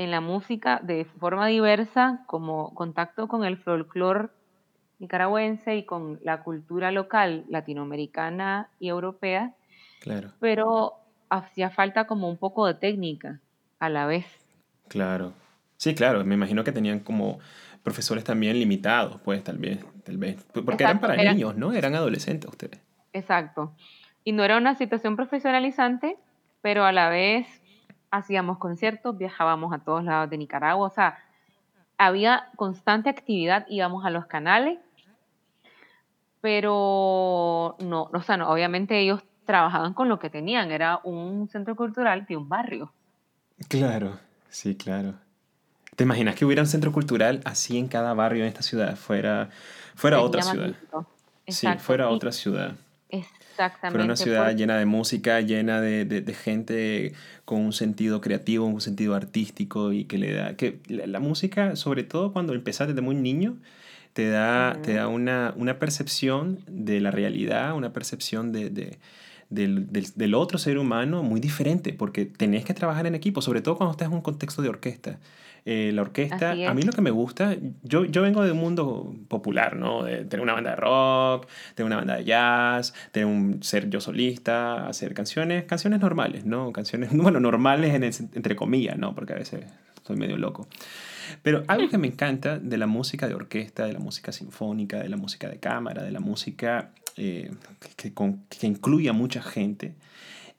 en 0.00 0.10
la 0.10 0.22
música 0.22 0.80
de 0.82 1.04
forma 1.04 1.46
diversa, 1.46 2.24
como 2.26 2.74
contacto 2.74 3.28
con 3.28 3.44
el 3.44 3.58
folclore 3.58 4.30
nicaragüense 4.98 5.76
y 5.76 5.84
con 5.84 6.18
la 6.22 6.42
cultura 6.42 6.90
local 6.90 7.44
latinoamericana 7.50 8.70
y 8.78 8.88
europea. 8.88 9.54
Claro. 10.00 10.30
Pero 10.40 10.94
hacía 11.28 11.68
falta 11.68 12.06
como 12.06 12.30
un 12.30 12.38
poco 12.38 12.66
de 12.66 12.74
técnica 12.74 13.40
a 13.78 13.90
la 13.90 14.06
vez. 14.06 14.24
Claro. 14.88 15.34
Sí, 15.76 15.94
claro, 15.94 16.24
me 16.24 16.34
imagino 16.34 16.64
que 16.64 16.72
tenían 16.72 17.00
como 17.00 17.38
profesores 17.82 18.24
también 18.24 18.58
limitados, 18.58 19.20
pues 19.22 19.44
tal 19.44 19.58
vez, 19.58 19.84
tal 20.02 20.16
vez. 20.16 20.42
Porque 20.64 20.84
eran 20.84 21.00
para 21.00 21.14
niños, 21.16 21.56
¿no? 21.56 21.72
Eran 21.74 21.94
adolescentes 21.94 22.48
ustedes. 22.48 22.80
Exacto. 23.12 23.74
Y 24.24 24.32
no 24.32 24.44
era 24.44 24.56
una 24.56 24.74
situación 24.76 25.16
profesionalizante, 25.16 26.16
pero 26.62 26.84
a 26.84 26.92
la 26.92 27.10
vez 27.10 27.59
hacíamos 28.10 28.58
conciertos, 28.58 29.16
viajábamos 29.16 29.72
a 29.72 29.78
todos 29.78 30.04
lados 30.04 30.30
de 30.30 30.38
Nicaragua, 30.38 30.86
o 30.86 30.90
sea, 30.90 31.18
había 31.98 32.48
constante 32.56 33.10
actividad, 33.10 33.66
íbamos 33.68 34.04
a 34.04 34.10
los 34.10 34.26
canales 34.26 34.78
pero 36.40 37.76
no, 37.80 38.10
o 38.12 38.22
sea, 38.22 38.36
no, 38.36 38.50
obviamente 38.50 38.98
ellos 38.98 39.22
trabajaban 39.44 39.94
con 39.94 40.08
lo 40.08 40.18
que 40.18 40.30
tenían, 40.30 40.70
era 40.70 41.00
un 41.04 41.48
centro 41.48 41.76
cultural 41.76 42.24
de 42.26 42.36
un 42.36 42.48
barrio. 42.48 42.92
Claro, 43.68 44.18
sí, 44.48 44.76
claro. 44.76 45.14
¿Te 45.96 46.04
imaginas 46.04 46.34
que 46.34 46.44
hubiera 46.44 46.62
un 46.62 46.68
centro 46.68 46.92
cultural 46.92 47.42
así 47.44 47.76
en 47.76 47.88
cada 47.88 48.14
barrio 48.14 48.44
en 48.44 48.48
esta 48.48 48.62
ciudad? 48.62 48.96
Fuera, 48.96 49.50
fuera 49.94 50.20
otra 50.20 50.42
ciudad. 50.42 50.74
Sí, 51.46 51.66
fuera 51.78 52.08
otra 52.08 52.32
ciudad. 52.32 52.74
Exactamente. 53.10 53.90
Fuera 53.90 54.04
una 54.04 54.16
ciudad 54.16 54.56
llena 54.56 54.78
de 54.78 54.86
música, 54.86 55.40
llena 55.40 55.80
de, 55.80 56.04
de, 56.04 56.34
gente 56.34 57.12
con 57.44 57.60
un 57.60 57.72
sentido 57.72 58.20
creativo, 58.20 58.66
un 58.66 58.80
sentido 58.80 59.14
artístico 59.14 59.92
y 59.92 60.04
que 60.04 60.18
le 60.18 60.34
da... 60.34 60.56
que 60.56 60.78
la 60.88 61.20
música, 61.20 61.76
sobre 61.76 62.04
todo 62.04 62.32
cuando 62.32 62.54
empezaste 62.54 62.94
desde 62.94 63.02
muy 63.02 63.16
niño, 63.16 63.56
te 64.12 64.28
da, 64.28 64.78
te 64.82 64.94
da 64.94 65.08
una, 65.08 65.54
una, 65.56 65.78
percepción 65.78 66.60
de 66.66 67.00
la 67.00 67.10
realidad, 67.10 67.74
una 67.74 67.92
percepción 67.92 68.52
de, 68.52 68.70
de 68.70 68.98
del, 69.50 69.88
del, 69.90 70.34
otro 70.34 70.58
ser 70.58 70.78
humano 70.78 71.22
muy 71.22 71.40
diferente, 71.40 71.92
porque 71.92 72.24
tenés 72.24 72.64
que 72.64 72.72
trabajar 72.72 73.06
en 73.06 73.14
equipo, 73.14 73.42
sobre 73.42 73.60
todo 73.60 73.76
cuando 73.76 73.92
estás 73.92 74.08
en 74.08 74.14
un 74.14 74.20
contexto 74.20 74.62
de 74.62 74.68
orquesta. 74.68 75.18
Eh, 75.66 75.90
la 75.92 76.02
orquesta, 76.02 76.52
a 76.52 76.74
mí 76.74 76.82
lo 76.82 76.92
que 76.92 77.02
me 77.02 77.10
gusta, 77.10 77.54
yo, 77.82 78.06
yo 78.06 78.22
vengo 78.22 78.42
de 78.42 78.52
un 78.52 78.58
mundo 78.58 79.14
popular, 79.28 79.76
¿no? 79.76 80.04
De 80.04 80.24
tener 80.24 80.40
una 80.40 80.54
banda 80.54 80.70
de 80.70 80.76
rock, 80.76 81.48
tener 81.74 81.86
una 81.86 81.96
banda 81.96 82.16
de 82.16 82.24
jazz, 82.24 82.94
tener 83.12 83.26
un 83.26 83.62
ser 83.62 83.90
yo 83.90 84.00
solista, 84.00 84.88
hacer 84.88 85.12
canciones, 85.12 85.64
canciones 85.64 86.00
normales, 86.00 86.46
¿no? 86.46 86.72
Canciones, 86.72 87.10
bueno, 87.12 87.40
normales 87.40 87.94
en 87.94 88.04
entre 88.04 88.56
comillas, 88.56 88.96
¿no? 88.96 89.14
Porque 89.14 89.34
a 89.34 89.36
veces 89.36 89.66
soy 90.06 90.16
medio 90.16 90.38
loco. 90.38 90.66
Pero 91.42 91.62
algo 91.68 91.88
que 91.88 91.98
me 91.98 92.06
encanta 92.06 92.58
de 92.58 92.78
la 92.78 92.86
música 92.86 93.28
de 93.28 93.34
orquesta, 93.34 93.84
de 93.86 93.92
la 93.92 93.98
música 93.98 94.32
sinfónica, 94.32 94.98
de 94.98 95.08
la 95.08 95.16
música 95.16 95.48
de 95.48 95.58
cámara, 95.58 96.02
de 96.02 96.10
la 96.10 96.20
música 96.20 96.90
eh, 97.22 97.50
que, 97.96 98.12
que, 98.12 98.66
incluye 98.66 99.10
a 99.10 99.12
mucha 99.12 99.42
gente, 99.42 99.94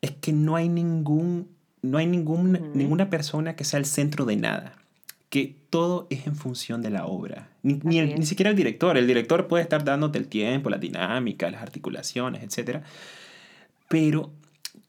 es 0.02 0.12
que 0.12 0.32
no 0.32 0.56
hay, 0.56 0.70
ningún, 0.70 1.48
no 1.82 1.98
hay 1.98 2.06
ningún, 2.06 2.72
ninguna 2.76 3.10
persona 3.10 3.56
que 3.56 3.64
sea 3.64 3.80
el 3.80 3.86
centro 3.86 4.26
de 4.26 4.36
nada 4.36 4.76
que 5.32 5.56
todo 5.70 6.08
es 6.10 6.28
en 6.28 6.36
función 6.36 6.82
de 6.82 6.90
la 6.90 7.06
obra. 7.06 7.50
Ni, 7.64 7.76
ni, 7.76 8.26
siquiera 8.26 8.50
el 8.52 8.58
director. 8.58 8.98
El 8.98 9.08
director 9.08 9.48
puede 9.48 9.64
estar 9.64 9.86
dándote 9.86 10.20
el 10.20 10.28
tiempo, 10.28 10.70
la 10.70 10.78
dinámica, 10.78 11.50
las 11.50 11.62
articulaciones, 11.62 12.44
etc. 12.44 12.84
Pero 13.88 14.34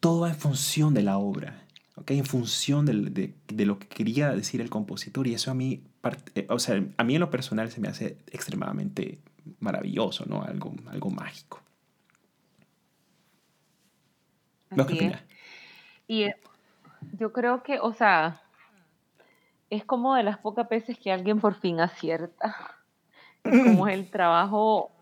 todo 0.00 0.22
va 0.22 0.30
en 0.30 0.34
función 0.34 0.94
de 0.94 1.02
la 1.02 1.16
obra. 1.16 1.62
¿okay? 1.94 2.18
en 2.18 2.26
función 2.26 2.86
de, 2.86 3.32
de, 3.46 3.66
lo 3.66 3.78
que 3.78 3.86
quería 3.86 4.32
decir 4.32 4.60
el 4.60 4.68
compositor 4.68 5.26
y 5.28 5.34
eso 5.34 5.50
a 5.52 5.54
mí, 5.54 5.82
eh, 6.34 6.46
o 6.48 6.58
sea, 6.58 6.82
a 6.96 7.04
mí 7.04 7.14
en 7.14 7.20
lo 7.20 7.30
personal 7.30 7.70
se 7.70 7.80
me 7.80 7.88
hace 7.88 8.16
extremadamente 8.32 9.18
maravilloso, 9.60 10.24
¿no? 10.26 10.42
Algo, 10.42 10.74
algo 10.90 11.10
mágico. 11.10 11.61
Y 16.06 16.24
eh, 16.24 16.36
yo 17.18 17.32
creo 17.32 17.62
que, 17.62 17.80
o 17.80 17.92
sea, 17.92 18.40
es 19.70 19.84
como 19.84 20.14
de 20.14 20.22
las 20.22 20.38
pocas 20.38 20.68
veces 20.68 20.98
que 20.98 21.12
alguien 21.12 21.40
por 21.40 21.54
fin 21.54 21.80
acierta. 21.80 22.56
como 23.42 23.88
es 23.88 23.94
el 23.94 24.10
trabajo, 24.10 24.92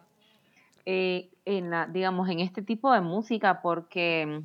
eh, 0.87 1.31
en 1.45 1.71
la, 1.71 1.87
digamos, 1.87 2.29
en 2.29 2.41
este 2.41 2.63
tipo 2.63 2.93
de 2.93 3.01
música, 3.01 3.61
porque 3.61 4.43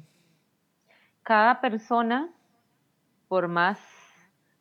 cada 1.24 1.62
persona 1.62 2.30
por 3.28 3.48
más 3.48 3.80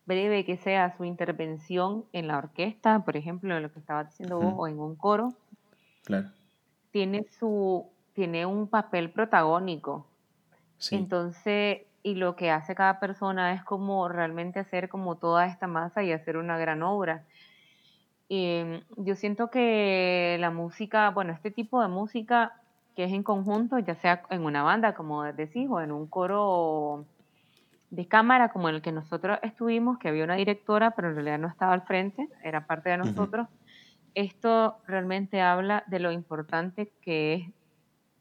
breve 0.07 0.45
que 0.45 0.57
sea 0.57 0.97
su 0.97 1.05
intervención 1.05 2.05
en 2.13 2.29
la 2.29 2.39
orquesta, 2.39 3.05
por 3.05 3.17
ejemplo, 3.17 3.57
en 3.57 3.63
lo 3.63 3.73
que 3.73 3.79
estaba 3.79 4.05
diciendo 4.05 4.39
vos, 4.39 4.55
o 4.57 4.69
en 4.69 4.79
un 4.79 4.97
coro, 4.97 5.35
tiene, 6.91 7.25
su, 7.39 7.87
tiene 8.13 8.47
un 8.47 8.69
papel 8.69 9.11
protagónico. 9.11 10.07
Entonces, 10.93 11.83
y 12.03 12.15
lo 12.15 12.37
que 12.37 12.51
hace 12.51 12.75
cada 12.75 13.01
persona 13.01 13.55
es 13.55 13.65
como 13.65 14.09
realmente 14.09 14.61
hacer 14.61 14.89
como 14.89 15.17
toda 15.17 15.47
esta 15.47 15.67
masa 15.67 16.03
y 16.03 16.13
hacer 16.13 16.37
una 16.37 16.59
gran 16.59 16.83
obra. 16.83 17.25
Em, 18.29 18.83
yo 18.97 19.15
siento 19.17 19.51
que 19.51 20.37
la 20.41 20.51
música, 20.51 21.11
bueno, 21.11 21.33
este 21.33 21.51
tipo 21.51 21.81
de 21.81 21.89
música 21.89 22.53
que 22.95 23.05
es 23.05 23.13
en 23.13 23.23
conjunto, 23.23 23.79
ya 23.79 23.95
sea 23.97 24.23
en 24.31 24.45
una 24.45 24.63
banda, 24.63 24.95
como 24.95 25.25
decís, 25.25 25.69
o 25.69 25.81
en 25.81 25.93
un 25.93 26.07
coro 26.07 27.05
de 27.91 28.07
cámara 28.07 28.51
como 28.51 28.69
en 28.69 28.77
el 28.77 28.83
que 28.83 28.93
nosotros 28.93 29.39
estuvimos, 29.43 29.99
que 29.99 30.09
había 30.09 30.25
una 30.25 30.37
directora, 30.37 30.93
pero 30.93 31.09
en 31.09 31.15
realidad 31.15 31.39
no 31.39 31.49
estaba 31.49 31.73
al 31.73 31.83
frente, 31.83 32.29
era 32.43 32.67
parte 32.67 32.91
de 32.91 32.99
nosotros, 32.99 33.49
esto 34.15 34.77
realmente 34.87 35.41
habla 35.41 35.85
de 35.87 35.99
lo 35.99 36.13
importante 36.13 36.93
que 37.03 37.35
es 37.35 37.51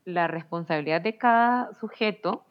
la 0.05 0.27
responsabilidad 0.27 1.01
de 1.01 1.17
cada 1.17 1.73
sujeto 1.75 2.45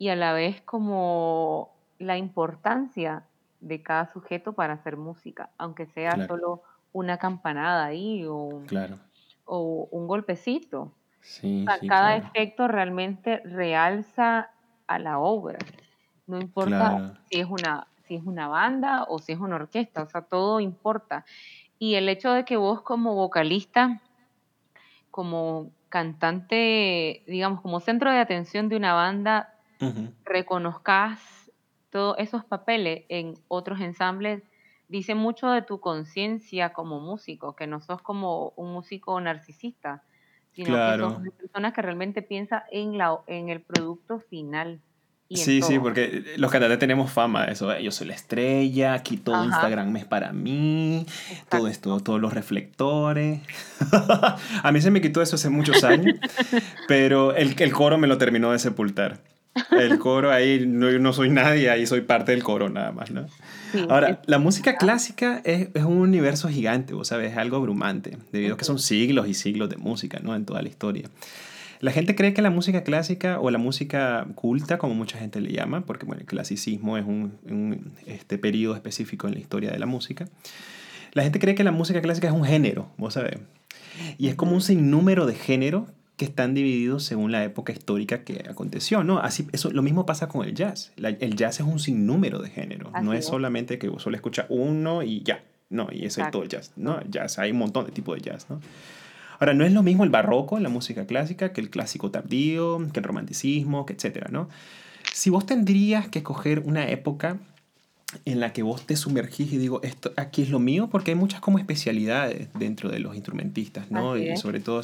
y 0.00 0.08
a 0.08 0.16
la 0.16 0.32
vez 0.32 0.62
como 0.62 1.76
la 1.98 2.16
importancia 2.16 3.26
de 3.60 3.82
cada 3.82 4.10
sujeto 4.10 4.54
para 4.54 4.72
hacer 4.72 4.96
música, 4.96 5.50
aunque 5.58 5.84
sea 5.84 6.26
solo 6.26 6.62
una 6.92 7.18
campanada 7.18 7.84
ahí 7.84 8.24
o, 8.24 8.34
un, 8.34 8.66
o 9.44 9.88
un 9.90 10.06
golpecito. 10.06 10.90
cada 11.86 12.16
efecto 12.16 12.66
realmente 12.66 13.42
realza 13.44 14.48
a 14.86 14.98
la 14.98 15.18
obra. 15.18 15.58
No 16.26 16.40
importa 16.40 17.20
si 17.30 17.38
es 17.38 17.46
una 17.46 17.86
si 18.04 18.14
es 18.14 18.22
una 18.24 18.48
banda 18.48 19.04
o 19.06 19.18
si 19.18 19.32
es 19.32 19.38
una 19.38 19.56
orquesta, 19.56 20.02
o 20.02 20.06
sea, 20.08 20.22
todo 20.22 20.60
importa. 20.60 21.26
Y 21.78 21.96
el 21.96 22.08
hecho 22.08 22.32
de 22.32 22.46
que 22.46 22.56
vos 22.56 22.80
como 22.80 23.14
vocalista, 23.14 24.00
como 25.10 25.70
cantante, 25.90 27.22
digamos, 27.26 27.60
como 27.60 27.80
centro 27.80 28.10
de 28.10 28.18
atención 28.18 28.70
de 28.70 28.76
una 28.76 28.94
banda, 28.94 29.59
reconozcas 30.24 31.20
todos 31.90 32.16
esos 32.18 32.44
papeles 32.44 33.04
en 33.08 33.34
otros 33.48 33.80
ensambles, 33.80 34.42
dice 34.88 35.14
mucho 35.14 35.48
de 35.50 35.62
tu 35.62 35.80
conciencia 35.80 36.72
como 36.72 37.00
músico, 37.00 37.54
que 37.54 37.66
no 37.66 37.80
sos 37.80 38.02
como 38.02 38.52
un 38.56 38.72
músico 38.72 39.20
narcisista, 39.20 40.02
sino 40.52 40.74
que 40.74 40.98
sos 40.98 41.16
una 41.16 41.30
persona 41.30 41.72
que 41.72 41.82
realmente 41.82 42.22
piensa 42.22 42.64
en, 42.70 42.98
la, 42.98 43.18
en 43.26 43.48
el 43.48 43.60
producto 43.60 44.20
final. 44.20 44.80
Sí, 45.32 45.62
sí, 45.62 45.78
porque 45.78 46.24
los 46.38 46.50
cantantes 46.50 46.80
tenemos 46.80 47.12
fama 47.12 47.44
eso. 47.44 47.78
Yo 47.78 47.92
soy 47.92 48.08
la 48.08 48.14
estrella, 48.14 48.94
aquí 48.94 49.16
todo 49.16 49.44
Instagram 49.44 49.96
es 49.96 50.04
para 50.04 50.32
mí, 50.32 51.06
todo 51.48 51.68
esto, 51.68 52.00
todos 52.00 52.20
los 52.20 52.32
reflectores. 52.32 53.40
a 54.62 54.72
mí 54.72 54.80
se 54.80 54.90
me 54.90 55.00
quitó 55.00 55.22
eso 55.22 55.36
hace 55.36 55.48
muchos 55.48 55.84
años, 55.84 56.16
pero 56.88 57.36
el, 57.36 57.54
el 57.56 57.72
coro 57.72 57.96
me 57.96 58.08
lo 58.08 58.18
terminó 58.18 58.50
de 58.50 58.58
sepultar. 58.58 59.20
El 59.78 59.98
coro 59.98 60.30
ahí, 60.32 60.66
no, 60.66 60.90
no 60.98 61.12
soy 61.12 61.30
nadie, 61.30 61.70
ahí 61.70 61.86
soy 61.86 62.00
parte 62.02 62.32
del 62.32 62.42
coro 62.42 62.68
nada 62.68 62.92
más, 62.92 63.10
¿no? 63.10 63.26
Ahora, 63.88 64.20
la 64.26 64.38
música 64.38 64.76
clásica 64.76 65.40
es, 65.44 65.68
es, 65.74 65.84
un 65.84 65.98
universo 65.98 66.48
gigante, 66.48 66.94
vos 66.94 67.08
sabes, 67.08 67.32
es 67.32 67.38
algo 67.38 67.56
abrumante, 67.56 68.18
debido 68.32 68.54
a 68.54 68.56
que 68.56 68.64
son 68.64 68.78
siglos 68.78 69.28
y 69.28 69.34
siglos 69.34 69.70
de 69.70 69.76
música, 69.76 70.18
¿no? 70.20 70.34
En 70.34 70.44
toda 70.44 70.62
la 70.62 70.68
historia. 70.68 71.08
La 71.80 71.92
gente 71.92 72.14
cree 72.14 72.34
que 72.34 72.42
la 72.42 72.50
música 72.50 72.82
clásica 72.82 73.40
o 73.40 73.50
la 73.50 73.56
música 73.56 74.26
culta, 74.34 74.76
como 74.76 74.94
mucha 74.94 75.18
gente 75.18 75.40
le 75.40 75.50
llama, 75.50 75.86
porque 75.86 76.04
bueno, 76.04 76.20
el 76.20 76.26
clasicismo 76.26 76.98
es 76.98 77.06
un, 77.06 77.92
este, 78.06 78.36
periodo 78.36 78.74
específico 78.74 79.26
en 79.28 79.34
la 79.34 79.40
historia 79.40 79.70
de 79.70 79.78
la 79.78 79.86
música. 79.86 80.28
La 81.12 81.22
gente 81.22 81.38
cree 81.38 81.54
que 81.54 81.64
la 81.64 81.72
música 81.72 82.02
clásica 82.02 82.28
es 82.28 82.34
un 82.34 82.44
género, 82.44 82.92
vos 82.98 83.14
sabés. 83.14 83.38
Y 84.18 84.28
es 84.28 84.34
como 84.34 84.52
un 84.52 84.60
sinnúmero 84.60 85.24
de 85.24 85.34
géneros 85.34 85.84
que 86.20 86.26
están 86.26 86.52
divididos 86.52 87.02
según 87.04 87.32
la 87.32 87.42
época 87.44 87.72
histórica 87.72 88.24
que 88.24 88.44
aconteció, 88.46 89.02
¿no? 89.02 89.20
Así, 89.20 89.46
eso, 89.52 89.70
lo 89.70 89.80
mismo 89.80 90.04
pasa 90.04 90.28
con 90.28 90.46
el 90.46 90.54
jazz. 90.54 90.92
el 90.98 91.34
jazz 91.34 91.60
es 91.60 91.66
un 91.66 91.78
sinnúmero 91.78 92.42
de 92.42 92.50
géneros. 92.50 92.92
no 93.02 93.14
es, 93.14 93.24
solamente 93.24 93.78
que 93.78 93.88
vos 93.88 94.02
solo 94.02 94.16
escuchas 94.16 94.44
uno 94.50 95.02
y 95.02 95.22
ya. 95.22 95.42
No, 95.70 95.88
y 95.90 96.04
eso 96.04 96.22
es 96.22 96.30
todo 96.30 96.42
el 96.42 96.50
jazz. 96.50 96.72
No, 96.76 97.00
jazz, 97.08 97.38
hay 97.38 97.52
un 97.52 97.56
montón 97.56 97.86
de 97.86 97.92
tipos 97.92 98.16
de 98.16 98.20
jazz, 98.20 98.50
¿no? 98.50 98.60
Ahora, 99.38 99.54
no 99.54 99.64
es 99.64 99.72
lo 99.72 99.82
mismo 99.82 100.04
el 100.04 100.10
barroco 100.10 100.58
en 100.58 100.62
la 100.62 100.68
música 100.68 101.06
clásica 101.06 101.54
que 101.54 101.62
el 101.62 101.70
clásico 101.70 102.10
tardío, 102.10 102.86
que 102.92 103.00
el 103.00 103.04
romanticismo, 103.04 103.86
que 103.86 103.94
etcétera, 103.94 104.26
¿no? 104.30 104.50
Si 105.14 105.30
vos 105.30 105.46
tendrías 105.46 106.10
que 106.10 106.18
escoger 106.18 106.58
una 106.58 106.86
época 106.90 107.38
en 108.26 108.40
la 108.40 108.52
que 108.52 108.62
vos 108.62 108.84
te 108.84 108.94
sumergís 108.94 109.54
y 109.54 109.56
digo, 109.56 109.80
esto 109.82 110.12
aquí 110.18 110.42
es 110.42 110.50
lo 110.50 110.58
mío, 110.58 110.90
porque 110.90 111.12
hay 111.12 111.14
muchas 111.14 111.40
como 111.40 111.58
especialidades 111.58 112.50
dentro 112.58 112.90
de 112.90 112.98
los 112.98 113.14
instrumentistas, 113.14 113.90
¿no? 113.90 114.18
y 114.18 114.36
sobre 114.36 114.60
todo 114.60 114.82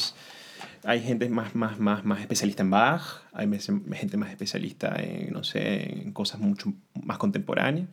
hay 0.86 1.02
gente 1.02 1.28
más, 1.28 1.54
más, 1.56 1.80
más, 1.80 2.04
más 2.04 2.20
especialista 2.20 2.62
en 2.62 2.70
Bach, 2.70 3.02
hay 3.32 3.48
gente 3.58 4.16
más 4.16 4.30
especialista 4.30 4.94
en, 4.96 5.32
no 5.32 5.42
sé, 5.42 6.10
cosas 6.12 6.40
mucho 6.40 6.72
más 7.02 7.18
contemporáneas. 7.18 7.88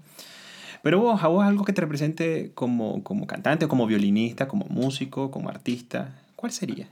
Pero 0.83 0.99
vos, 0.99 1.23
a 1.23 1.27
vos 1.27 1.43
algo 1.43 1.65
que 1.65 1.73
te 1.73 1.81
represente 1.81 2.51
como, 2.53 3.03
como 3.03 3.25
cantante, 3.25 3.67
como 3.67 3.87
violinista, 3.87 4.47
como 4.47 4.65
músico, 4.65 5.31
como 5.31 5.49
artista, 5.49 6.13
¿cuál 6.35 6.51
sería? 6.51 6.87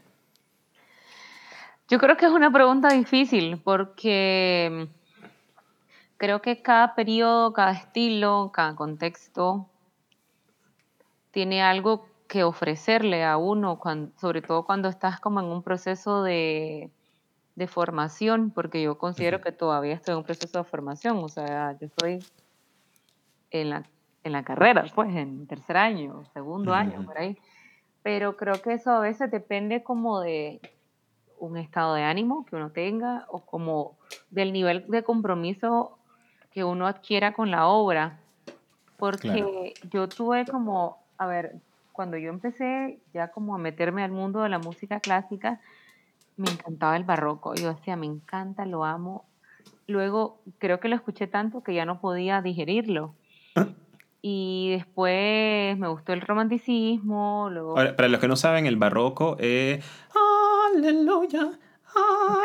Yo 1.88 2.00
creo 2.00 2.18
que 2.18 2.26
es 2.26 2.32
una 2.32 2.52
pregunta 2.52 2.90
difícil 2.94 3.60
porque 3.64 4.88
creo 6.18 6.42
que 6.42 6.62
cada 6.64 6.96
periodo, 6.96 7.54
cada 7.54 7.74
estilo, 7.74 8.52
cada 8.54 8.76
contexto 8.76 9.68
tiene 11.32 11.62
algo 11.62 12.11
que 12.32 12.46
ofrecerle 12.46 13.26
a 13.26 13.36
uno, 13.36 13.78
sobre 14.16 14.42
todo 14.42 14.64
cuando 14.64 14.88
estás 14.88 15.20
como 15.20 15.42
en 15.42 15.48
un 15.48 15.62
proceso 15.64 16.24
de, 16.24 16.90
formación, 17.68 18.52
porque 18.52 18.82
yo 18.82 18.98
considero 18.98 19.42
que 19.42 19.52
todavía 19.52 19.96
estoy 19.96 20.14
en 20.14 20.20
un 20.20 20.24
proceso 20.24 20.60
de 20.60 20.64
formación, 20.64 21.18
o 21.18 21.28
sea, 21.28 21.78
yo 21.78 21.88
estoy 21.88 22.20
en 23.52 23.70
la, 23.70 23.84
en 24.24 24.32
la 24.32 24.44
carrera, 24.44 24.86
pues, 24.96 25.14
en 25.14 25.46
tercer 25.46 25.76
año, 25.76 26.24
segundo 26.34 26.74
año, 26.74 27.06
por 27.06 27.18
ahí. 27.18 27.38
Pero 28.02 28.38
creo 28.38 28.62
que 28.62 28.76
eso 28.76 28.92
a 28.92 29.02
veces 29.02 29.30
depende 29.30 29.84
como 29.84 30.22
de 30.22 30.62
un 31.38 31.58
estado 31.58 31.96
de 31.96 32.04
ánimo 32.04 32.46
que 32.46 32.56
uno 32.56 32.72
tenga 32.72 33.26
o 33.28 33.42
como 33.42 33.98
del 34.30 34.54
nivel 34.54 34.86
de 34.88 35.04
compromiso 35.04 36.00
que 36.50 36.64
uno 36.64 36.88
adquiera 36.88 37.34
con 37.34 37.52
la 37.52 37.68
obra. 37.68 38.22
Porque 38.98 39.74
yo 39.92 40.08
tuve 40.08 40.46
como, 40.46 40.98
a 41.18 41.28
ver, 41.28 41.60
cuando 42.02 42.18
yo 42.18 42.32
empecé 42.32 42.98
ya 43.14 43.28
como 43.28 43.54
a 43.54 43.60
meterme 43.60 44.04
al 44.04 44.10
mundo 44.10 44.42
de 44.42 44.50
la 44.50 44.58
música 44.58 45.00
clásica, 45.00 45.62
me 46.36 46.50
encantaba 46.50 46.98
el 46.98 47.04
barroco. 47.04 47.54
Yo 47.54 47.76
decía, 47.76 47.96
me 47.96 48.08
encanta, 48.08 48.66
lo 48.66 48.86
amo. 48.86 49.26
Luego 49.86 50.42
creo 50.58 50.80
que 50.80 50.88
lo 50.88 50.96
escuché 50.96 51.28
tanto 51.28 51.62
que 51.62 51.76
ya 51.76 51.86
no 51.86 52.02
podía 52.02 52.42
digerirlo. 52.42 53.14
Ah. 53.56 53.68
Y 54.24 54.74
después 54.74 55.76
me 55.80 55.88
gustó 55.88 56.14
el 56.14 56.22
romanticismo. 56.22 57.50
Luego... 57.52 57.74
para 57.74 58.08
los 58.08 58.20
que 58.20 58.28
no 58.28 58.36
saben, 58.36 58.68
el 58.68 58.78
barroco 58.78 59.36
es. 59.40 59.84
¡Aleluya! 60.76 61.50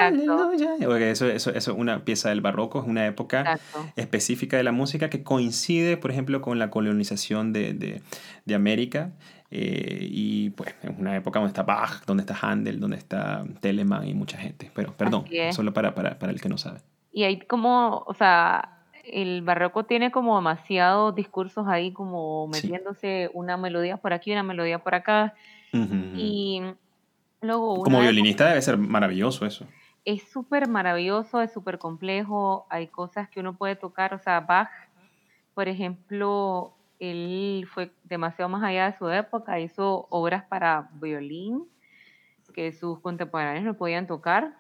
¡Aleluya! 0.01 0.71
Porque 0.85 1.11
eso, 1.11 1.27
eso, 1.27 1.51
eso, 1.51 1.73
es 1.73 1.79
una 1.79 2.05
pieza 2.05 2.31
del 2.31 2.41
barroco, 2.41 2.81
es 2.81 2.87
una 2.87 3.07
época 3.07 3.59
específica 3.95 4.57
de 4.57 4.63
la 4.63 4.73
música 4.73 5.11
que 5.11 5.23
coincide, 5.23 5.97
por 5.97 6.11
ejemplo, 6.11 6.41
con 6.41 6.59
la 6.59 6.71
colonización 6.71 7.53
de, 7.53 7.75
de, 7.75 8.03
de 8.45 8.55
América. 8.55 9.13
Eh, 9.51 10.09
y 10.11 10.51
pues 10.51 10.75
es 10.83 10.91
una 10.99 11.17
época 11.17 11.39
donde 11.39 11.51
está 11.51 11.63
Bach, 11.63 12.05
donde 12.05 12.23
está 12.23 12.37
Handel, 12.41 12.81
donde 12.81 12.97
está 12.97 13.45
Telemann 13.61 14.07
y 14.07 14.15
mucha 14.15 14.39
gente. 14.39 14.71
Pero 14.75 14.93
perdón, 14.93 15.25
solo 15.53 15.73
para, 15.73 15.95
para, 15.95 16.19
para 16.19 16.33
el 16.33 16.41
que 16.41 16.49
no 16.49 16.59
sabe. 16.59 16.81
Y 17.13 17.25
hay 17.25 17.39
como, 17.39 18.05
o 18.07 18.15
sea, 18.15 18.77
el 19.05 19.43
barroco 19.43 19.85
tiene 19.85 20.11
como 20.11 20.37
demasiados 20.37 21.15
discursos 21.15 21.67
ahí, 21.69 21.93
como 21.93 22.49
metiéndose 22.49 23.31
una 23.35 23.57
melodía 23.57 23.97
por 23.97 24.13
aquí, 24.13 24.33
una 24.33 24.43
melodía 24.43 24.81
por 24.81 24.95
acá. 24.95 25.35
Y 25.73 26.63
luego... 27.41 27.83
como 27.83 28.01
violinista 28.01 28.49
debe 28.49 28.63
ser 28.63 28.79
maravilloso 28.79 29.47
eso. 29.47 29.67
Es 30.05 30.23
súper 30.31 30.69
maravilloso, 30.69 31.41
es 31.41 31.53
súper 31.53 31.79
complejo, 31.79 32.67
hay 32.71 32.87
cosas 32.87 33.29
que 33.29 33.41
uno 33.41 33.57
puede 33.57 33.77
tocar, 33.77 34.15
o 34.15 34.19
sea, 34.19 34.41
Bach, 34.41 34.71
por 35.53 35.69
ejemplo, 35.69 36.76
él 36.99 37.67
fue 37.73 37.93
demasiado 38.05 38.49
más 38.49 38.63
allá 38.63 38.91
de 38.91 38.99
su 38.99 39.09
época, 39.09 39.61
hizo 39.61 40.07
obras 40.11 40.45
para 40.45 40.89
violín 40.95 41.69
que 42.57 42.73
sus 42.73 43.01
contemporáneos 43.01 43.65
no 43.65 43.75
podían 43.75 44.07
tocar. 44.07 44.57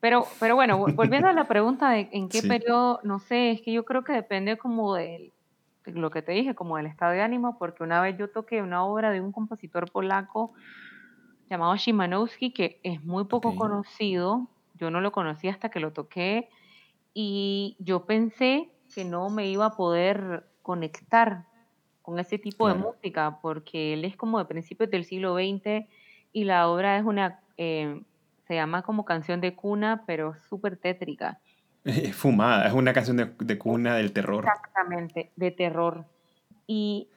Pero, 0.00 0.26
pero 0.38 0.54
bueno, 0.54 0.78
volviendo 0.78 1.28
a 1.28 1.32
la 1.32 1.48
pregunta 1.48 1.90
de 1.90 2.08
en 2.12 2.28
qué 2.28 2.42
periodo, 2.42 3.00
no 3.02 3.18
sé, 3.18 3.52
es 3.52 3.62
que 3.62 3.72
yo 3.72 3.84
creo 3.84 4.04
que 4.04 4.12
depende 4.12 4.56
como 4.56 4.94
de, 4.94 5.32
lo 5.86 6.10
que 6.10 6.22
te 6.22 6.32
dije, 6.32 6.54
como 6.54 6.76
del 6.76 6.86
estado 6.86 7.12
de 7.12 7.22
ánimo, 7.22 7.58
porque 7.58 7.82
una 7.82 8.00
vez 8.00 8.16
yo 8.16 8.28
toqué 8.28 8.62
una 8.62 8.84
obra 8.84 9.10
de 9.10 9.20
un 9.20 9.32
compositor 9.32 9.90
polaco 9.90 10.52
llamado 11.50 11.76
Szymanowski, 11.76 12.52
que 12.52 12.80
es 12.82 13.02
muy 13.04 13.24
poco 13.24 13.56
conocido, 13.56 14.48
yo 14.74 14.90
no 14.90 15.00
lo 15.00 15.12
conocí 15.12 15.48
hasta 15.48 15.68
que 15.68 15.80
lo 15.80 15.92
toqué, 15.92 16.48
y 17.14 17.76
yo 17.80 18.04
pensé 18.04 18.70
que 18.94 19.04
no 19.04 19.30
me 19.30 19.48
iba 19.48 19.66
a 19.66 19.76
poder 19.76 20.44
conectar 20.68 21.46
con 22.02 22.18
ese 22.18 22.36
tipo 22.36 22.68
de 22.68 22.74
música, 22.74 23.38
porque 23.40 23.94
él 23.94 24.04
es 24.04 24.16
como 24.16 24.38
de 24.38 24.44
principios 24.44 24.90
del 24.90 25.06
siglo 25.06 25.34
XX 25.34 25.88
y 26.30 26.44
la 26.44 26.68
obra 26.68 26.98
es 26.98 27.04
una... 27.06 27.40
Eh, 27.56 28.02
se 28.46 28.54
llama 28.54 28.82
como 28.82 29.06
canción 29.06 29.40
de 29.40 29.54
cuna, 29.54 30.04
pero 30.06 30.34
súper 30.50 30.76
tétrica. 30.76 31.38
Es 31.84 32.14
fumada, 32.14 32.66
es 32.66 32.74
una 32.74 32.92
canción 32.92 33.16
de, 33.16 33.58
cuna 33.58 33.96
del 33.96 34.12
terror. 34.12 34.44
Exactamente, 34.44 35.30
de 35.36 35.50
terror. 35.52 36.04
Y, 36.66 37.08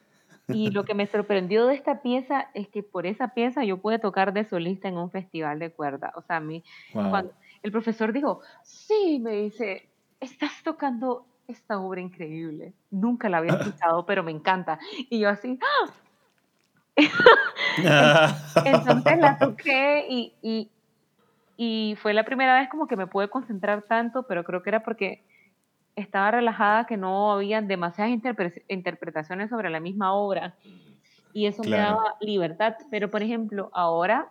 y 0.48 0.70
lo 0.70 0.84
que 0.84 0.94
me 0.94 1.06
sorprendió 1.06 1.66
de 1.66 1.74
esta 1.74 2.00
pieza 2.00 2.48
es 2.54 2.68
que 2.68 2.82
por 2.82 3.04
esa 3.04 3.28
pieza 3.34 3.64
yo 3.64 3.76
pude 3.82 3.98
tocar 3.98 4.32
de 4.32 4.44
solista 4.44 4.88
en 4.88 4.96
un 4.96 5.10
festival 5.10 5.58
de 5.58 5.72
cuerda. 5.72 6.14
O 6.16 6.22
sea, 6.22 6.36
a 6.36 6.40
mí, 6.40 6.64
cuando 6.92 7.32
el 7.62 7.70
profesor 7.70 8.14
dijo, 8.14 8.40
sí, 8.62 9.20
me 9.20 9.32
dice, 9.32 9.90
estás 10.20 10.62
tocando 10.64 11.26
esta 11.52 11.78
obra 11.78 12.00
increíble. 12.00 12.72
Nunca 12.90 13.28
la 13.28 13.38
había 13.38 13.52
escuchado, 13.54 14.04
pero 14.04 14.22
me 14.22 14.32
encanta. 14.32 14.78
Y 15.08 15.20
yo 15.20 15.28
así, 15.28 15.58
¡ah! 15.62 15.92
Entonces 18.64 19.18
la 19.18 19.38
toqué 19.38 20.06
y, 20.08 20.34
y, 20.42 20.70
y, 21.56 21.96
fue 21.96 22.12
la 22.12 22.24
primera 22.24 22.58
vez 22.58 22.68
como 22.68 22.86
que 22.86 22.96
me 22.96 23.06
pude 23.06 23.28
concentrar 23.28 23.82
tanto, 23.82 24.24
pero 24.24 24.44
creo 24.44 24.62
que 24.62 24.70
era 24.70 24.82
porque 24.82 25.22
estaba 25.96 26.30
relajada, 26.32 26.86
que 26.86 26.96
no 26.96 27.32
había 27.32 27.62
demasiadas 27.62 28.12
interpretaciones 28.68 29.50
sobre 29.50 29.70
la 29.70 29.80
misma 29.80 30.12
obra 30.12 30.54
y 31.32 31.46
eso 31.46 31.62
me 31.64 31.76
daba 31.76 32.16
libertad. 32.20 32.76
Pero 32.90 33.10
por 33.10 33.22
ejemplo, 33.22 33.70
ahora 33.72 34.28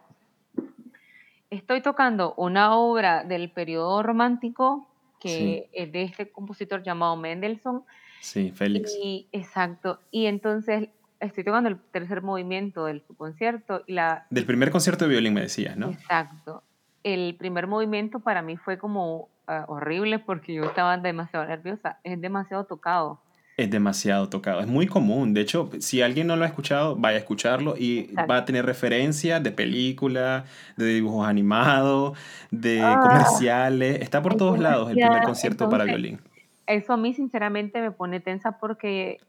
estoy 1.49 1.81
tocando 1.81 2.33
una 2.37 2.75
obra 2.75 3.23
del 3.23 3.51
periodo 3.51 4.03
romántico 4.03 4.87
que 5.21 5.69
es 5.71 5.91
de 5.91 6.03
este 6.03 6.29
compositor 6.29 6.83
llamado 6.83 7.15
Mendelssohn. 7.15 7.83
Sí, 8.19 8.51
Félix. 8.51 8.93
Y, 9.01 9.27
exacto. 9.31 9.99
Y 10.09 10.25
entonces 10.25 10.89
estoy 11.19 11.43
tocando 11.43 11.69
el 11.69 11.79
tercer 11.91 12.21
movimiento 12.21 12.85
del 12.85 13.01
su 13.05 13.15
concierto 13.15 13.83
y 13.87 13.93
la... 13.93 14.25
Del 14.29 14.45
primer 14.45 14.71
concierto 14.71 15.05
de 15.05 15.11
violín 15.11 15.33
me 15.33 15.41
decías, 15.41 15.77
¿no? 15.77 15.91
Exacto. 15.91 16.63
El 17.03 17.35
primer 17.35 17.67
movimiento 17.67 18.19
para 18.19 18.41
mí 18.41 18.57
fue 18.57 18.77
como 18.77 19.29
ah, 19.47 19.65
horrible 19.67 20.19
porque 20.19 20.53
yo 20.53 20.63
estaba 20.65 20.97
demasiado 20.97 21.45
nerviosa. 21.45 21.99
Es 22.03 22.19
demasiado 22.19 22.65
tocado. 22.65 23.21
Es 23.61 23.69
demasiado 23.69 24.29
tocado, 24.29 24.61
es 24.61 24.67
muy 24.67 24.87
común. 24.87 25.33
De 25.33 25.41
hecho, 25.41 25.69
si 25.79 26.01
alguien 26.01 26.27
no 26.27 26.35
lo 26.35 26.43
ha 26.43 26.47
escuchado, 26.47 26.95
vaya 26.95 27.17
a 27.17 27.19
escucharlo 27.19 27.75
y 27.77 28.13
va 28.29 28.37
a 28.37 28.45
tener 28.45 28.65
referencias 28.65 29.41
de 29.43 29.51
películas, 29.51 30.49
de 30.77 30.85
dibujos 30.85 31.27
animados, 31.27 32.17
de 32.49 32.81
ah. 32.81 32.99
comerciales. 33.01 34.01
Está 34.01 34.21
por 34.21 34.35
todos 34.35 34.59
lados 34.59 34.89
el 34.89 34.95
primer 34.95 35.23
concierto 35.23 35.69
para 35.69 35.85
violín. 35.85 36.19
Eso 36.65 36.93
a 36.93 36.97
mí 36.97 37.13
sinceramente 37.13 37.81
me 37.81 37.91
pone 37.91 38.19
tensa 38.19 38.57
porque 38.59 39.19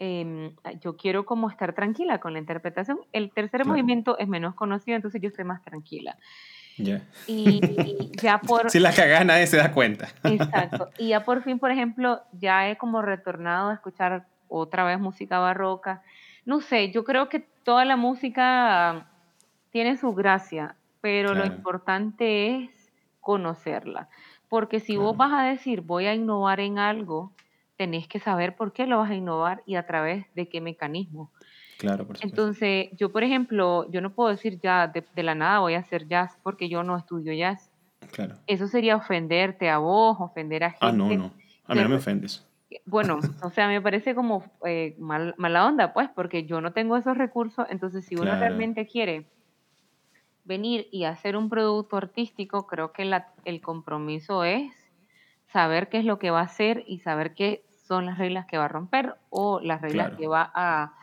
Em, 0.00 0.54
yo 0.80 0.96
quiero 0.96 1.24
como 1.24 1.48
estar 1.48 1.72
tranquila 1.74 2.18
con 2.18 2.32
la 2.32 2.38
interpretación. 2.38 2.98
El 3.12 3.30
tercer 3.30 3.64
movimiento 3.64 4.18
es 4.18 4.28
menos 4.28 4.54
conocido, 4.54 4.96
entonces 4.96 5.20
yo 5.22 5.28
estoy 5.28 5.44
más 5.44 5.62
tranquila. 5.62 6.18
Y, 6.76 7.60
ya 8.22 8.38
por... 8.38 8.70
si 8.70 8.80
la 8.80 8.92
cagas 8.92 9.24
nadie 9.24 9.46
se 9.46 9.56
da 9.56 9.72
cuenta. 9.72 10.08
Exacto. 10.24 10.90
Y 10.98 11.08
ya 11.08 11.24
por 11.24 11.42
fin, 11.42 11.58
por 11.58 11.70
ejemplo, 11.70 12.22
ya 12.32 12.68
he 12.68 12.76
como 12.76 13.02
retornado 13.02 13.70
a 13.70 13.74
escuchar 13.74 14.26
otra 14.48 14.84
vez 14.84 14.98
música 14.98 15.38
barroca. 15.38 16.02
No 16.44 16.60
sé, 16.60 16.90
yo 16.90 17.04
creo 17.04 17.28
que 17.28 17.40
toda 17.40 17.84
la 17.84 17.96
música 17.96 19.06
tiene 19.70 19.96
su 19.96 20.14
gracia, 20.14 20.76
pero 21.00 21.34
lo 21.34 21.44
importante 21.44 22.56
es 22.56 22.70
conocerla. 23.20 24.08
Porque 24.48 24.78
si 24.78 24.96
vos 24.96 25.16
vas 25.16 25.32
a 25.32 25.42
decir, 25.42 25.80
voy 25.80 26.06
a 26.06 26.14
innovar 26.14 26.60
en 26.60 26.78
algo, 26.78 27.32
tenés 27.76 28.06
que 28.06 28.20
saber 28.20 28.54
por 28.54 28.72
qué 28.72 28.86
lo 28.86 28.98
vas 28.98 29.10
a 29.10 29.14
innovar 29.14 29.62
y 29.66 29.74
a 29.76 29.86
través 29.86 30.26
de 30.34 30.48
qué 30.48 30.60
mecanismo. 30.60 31.30
Claro, 31.78 32.06
por 32.06 32.16
supuesto. 32.16 32.40
Entonces, 32.40 32.88
yo, 32.96 33.10
por 33.10 33.24
ejemplo, 33.24 33.90
yo 33.90 34.00
no 34.00 34.14
puedo 34.14 34.30
decir 34.30 34.60
ya 34.60 34.88
de, 34.88 35.22
la 35.22 35.34
nada 35.34 35.60
voy 35.60 35.74
a 35.74 35.80
hacer 35.80 36.06
jazz 36.06 36.36
porque 36.42 36.68
yo 36.68 36.82
no 36.82 36.96
estudio 36.96 37.32
jazz. 37.32 37.70
Claro. 38.12 38.36
Eso 38.46 38.66
sería 38.66 38.96
ofenderte 38.96 39.70
a 39.70 39.78
vos, 39.78 40.16
ofender 40.20 40.64
a 40.64 40.70
gente. 40.70 40.86
Ah, 40.86 40.92
no, 40.92 41.08
no. 41.14 41.32
A 41.66 41.74
mí 41.74 41.82
no 41.82 41.88
me 41.88 41.96
ofendes. 41.96 42.46
Bueno, 42.84 43.18
o 43.42 43.50
sea, 43.50 43.68
me 43.68 43.80
parece 43.80 44.14
como 44.14 44.44
eh, 44.64 44.96
mala 44.98 45.66
onda, 45.66 45.92
pues, 45.92 46.08
porque 46.14 46.44
yo 46.44 46.60
no 46.60 46.72
tengo 46.72 46.96
esos 46.96 47.16
recursos. 47.16 47.66
Entonces, 47.70 48.04
si 48.04 48.14
uno 48.14 48.36
realmente 48.38 48.86
quiere 48.86 49.26
venir 50.44 50.88
y 50.92 51.04
hacer 51.04 51.36
un 51.36 51.48
producto 51.48 51.96
artístico, 51.96 52.66
creo 52.66 52.92
que 52.92 53.04
la, 53.04 53.32
el 53.44 53.60
compromiso 53.60 54.44
es 54.44 54.72
saber 55.46 55.88
qué 55.88 55.98
es 55.98 56.04
lo 56.04 56.18
que 56.18 56.30
va 56.30 56.40
a 56.40 56.44
hacer 56.44 56.84
y 56.86 56.98
saber 56.98 57.34
qué 57.34 57.64
son 57.86 58.06
las 58.06 58.18
reglas 58.18 58.46
que 58.46 58.58
va 58.58 58.64
a 58.64 58.68
romper 58.68 59.14
o 59.30 59.60
las 59.60 59.80
reglas 59.80 60.16
que 60.16 60.26
va 60.26 60.50
a 60.54 60.94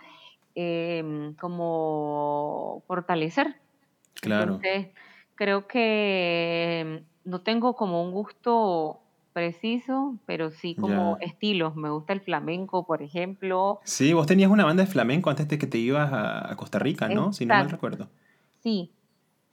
em, 1.00 1.34
como 1.36 2.84
fortalecer. 2.88 3.56
Claro. 4.22 4.56
Entonces, 4.56 4.90
creo 5.36 5.68
que 5.68 7.04
no 7.24 7.42
tengo 7.42 7.76
como 7.76 8.04
un 8.04 8.12
gusto 8.12 9.00
preciso, 9.34 10.18
pero 10.26 10.52
sí 10.52 10.76
como 10.76 11.18
estilos. 11.22 11.76
Me 11.76 11.90
gusta 11.90 12.14
el 12.14 12.22
flamenco, 12.22 12.86
por 12.86 13.02
ejemplo. 13.02 13.80
Sí, 13.84 14.14
vos 14.14 14.28
tenías 14.28 14.52
una 14.52 14.66
banda 14.66 14.84
de 14.84 14.92
flamenco 14.92 15.30
antes 15.30 15.48
de 15.48 15.58
que 15.58 15.68
te 15.68 15.78
ibas 15.78 16.12
a 16.14 16.56
Costa 16.58 16.80
Rica, 16.80 17.08
¿no? 17.10 17.32
Si 17.32 17.46
no 17.46 17.56
mal 17.56 17.70
recuerdo. 17.70 18.10
Sí, 18.62 18.92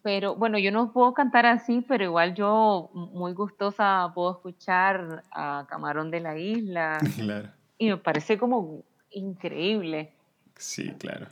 pero 0.02 0.36
bueno, 0.36 0.58
yo 0.58 0.70
no 0.72 0.92
puedo 0.92 1.12
cantar 1.12 1.46
así, 1.46 1.84
pero 1.86 2.04
igual 2.04 2.34
yo 2.34 2.90
muy 2.94 3.32
gustosa 3.32 4.10
puedo 4.14 4.32
escuchar 4.32 5.24
a 5.30 5.66
Camarón 5.68 6.10
de 6.10 6.20
la 6.20 6.38
Isla. 6.38 6.98
Claro. 7.18 7.50
Y 7.78 7.90
me 7.90 7.96
parece 7.96 8.38
como 8.38 8.84
increíble. 9.10 10.12
Sí, 10.58 10.92
claro. 10.98 11.26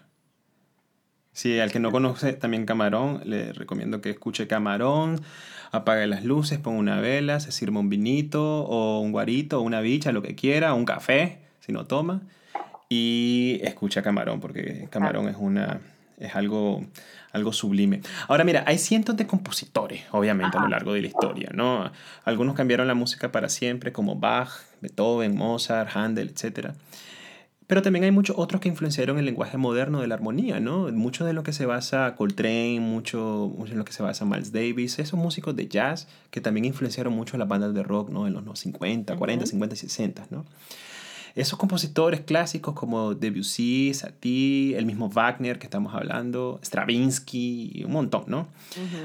Sí, 1.32 1.60
al 1.60 1.70
que 1.70 1.80
no 1.80 1.92
conoce 1.92 2.32
también 2.32 2.64
Camarón, 2.64 3.20
le 3.24 3.52
recomiendo 3.52 4.00
que 4.00 4.08
escuche 4.08 4.46
Camarón, 4.46 5.20
apague 5.70 6.06
las 6.06 6.24
luces, 6.24 6.58
ponga 6.58 6.78
una 6.78 7.00
vela, 7.00 7.40
se 7.40 7.52
sirva 7.52 7.78
un 7.78 7.90
vinito 7.90 8.64
o 8.64 9.00
un 9.00 9.12
guarito 9.12 9.58
o 9.58 9.62
una 9.62 9.82
bicha, 9.82 10.12
lo 10.12 10.22
que 10.22 10.34
quiera, 10.34 10.72
un 10.72 10.86
café, 10.86 11.42
si 11.60 11.72
no 11.72 11.84
toma, 11.84 12.22
y 12.88 13.60
escucha 13.62 14.02
Camarón, 14.02 14.40
porque 14.40 14.88
Camarón 14.90 15.28
es 15.28 15.36
una 15.38 15.80
es 16.18 16.34
algo, 16.34 16.84
algo 17.32 17.52
sublime. 17.52 18.00
Ahora 18.28 18.44
mira, 18.44 18.64
hay 18.66 18.78
cientos 18.78 19.16
de 19.16 19.26
compositores, 19.26 20.04
obviamente, 20.12 20.56
a 20.56 20.62
lo 20.62 20.68
largo 20.68 20.92
de 20.92 21.02
la 21.02 21.08
historia, 21.08 21.50
¿no? 21.52 21.90
Algunos 22.24 22.54
cambiaron 22.54 22.86
la 22.86 22.94
música 22.94 23.32
para 23.32 23.48
siempre, 23.48 23.92
como 23.92 24.16
Bach, 24.16 24.50
Beethoven, 24.80 25.36
Mozart, 25.36 25.94
Handel, 25.94 26.30
etc. 26.34 26.70
Pero 27.66 27.82
también 27.82 28.04
hay 28.04 28.12
muchos 28.12 28.36
otros 28.38 28.60
que 28.60 28.68
influenciaron 28.68 29.18
el 29.18 29.24
lenguaje 29.24 29.56
moderno 29.56 30.00
de 30.00 30.06
la 30.06 30.14
armonía, 30.14 30.60
¿no? 30.60 30.90
Mucho 30.92 31.24
de 31.24 31.32
lo 31.32 31.42
que 31.42 31.52
se 31.52 31.66
basa 31.66 32.14
Coltrane, 32.14 32.78
mucho, 32.78 33.52
mucho 33.56 33.72
en 33.72 33.78
lo 33.78 33.84
que 33.84 33.92
se 33.92 34.04
basa 34.04 34.24
Miles 34.24 34.52
Davis, 34.52 34.98
esos 35.00 35.18
músicos 35.18 35.56
de 35.56 35.66
jazz 35.66 36.06
que 36.30 36.40
también 36.40 36.64
influenciaron 36.64 37.12
mucho 37.12 37.36
a 37.36 37.38
las 37.38 37.48
bandas 37.48 37.74
de 37.74 37.82
rock, 37.82 38.10
¿no? 38.10 38.26
En 38.28 38.34
los 38.34 38.60
50, 38.60 39.16
40, 39.16 39.46
50 39.46 39.74
y 39.74 39.78
60, 39.78 40.26
¿no? 40.30 40.44
Esos 41.34 41.58
compositores 41.58 42.20
clásicos 42.20 42.74
como 42.74 43.14
Debussy, 43.14 43.92
Satie, 43.92 44.78
el 44.78 44.86
mismo 44.86 45.10
Wagner 45.10 45.58
que 45.58 45.66
estamos 45.66 45.94
hablando, 45.94 46.58
Stravinsky, 46.64 47.82
un 47.84 47.92
montón, 47.92 48.24
¿no? 48.26 48.46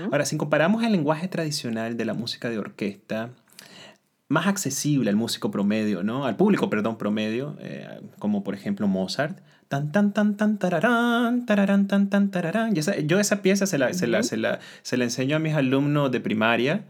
Ahora, 0.06 0.24
si 0.24 0.38
comparamos 0.38 0.82
el 0.84 0.94
lenguaje 0.94 1.28
tradicional 1.28 1.98
de 1.98 2.06
la 2.06 2.14
música 2.14 2.50
de 2.50 2.58
orquesta, 2.58 3.32
más 4.32 4.48
accesible 4.48 5.10
al 5.10 5.18
músico 5.18 5.52
promedio, 5.52 6.04
¿no? 6.04 6.26
Al 6.26 6.38
público, 6.38 6.70
perdón, 6.70 6.98
promedio, 6.98 7.58
eh, 7.60 8.00
como 8.18 8.44
por 8.44 8.56
ejemplo 8.56 8.88
Mozart, 8.88 9.38
tan 9.68 9.92
tan 9.92 10.14
tan 10.14 10.38
tan 10.38 10.58
tararán, 10.58 11.46
tararán 11.46 11.88
tan 11.88 12.10
tan 12.10 12.32
tararán. 12.32 12.74
yo 12.74 13.20
esa 13.20 13.42
pieza 13.42 13.66
se 13.66 13.78
la, 13.78 13.94
se, 13.94 14.08
la, 14.08 14.24
se, 14.24 14.38
la, 14.38 14.60
se 14.84 14.96
la 14.96 15.04
enseño 15.04 15.36
a 15.36 15.40
mis 15.40 15.54
alumnos 15.54 16.12
de 16.12 16.22
primaria 16.22 16.86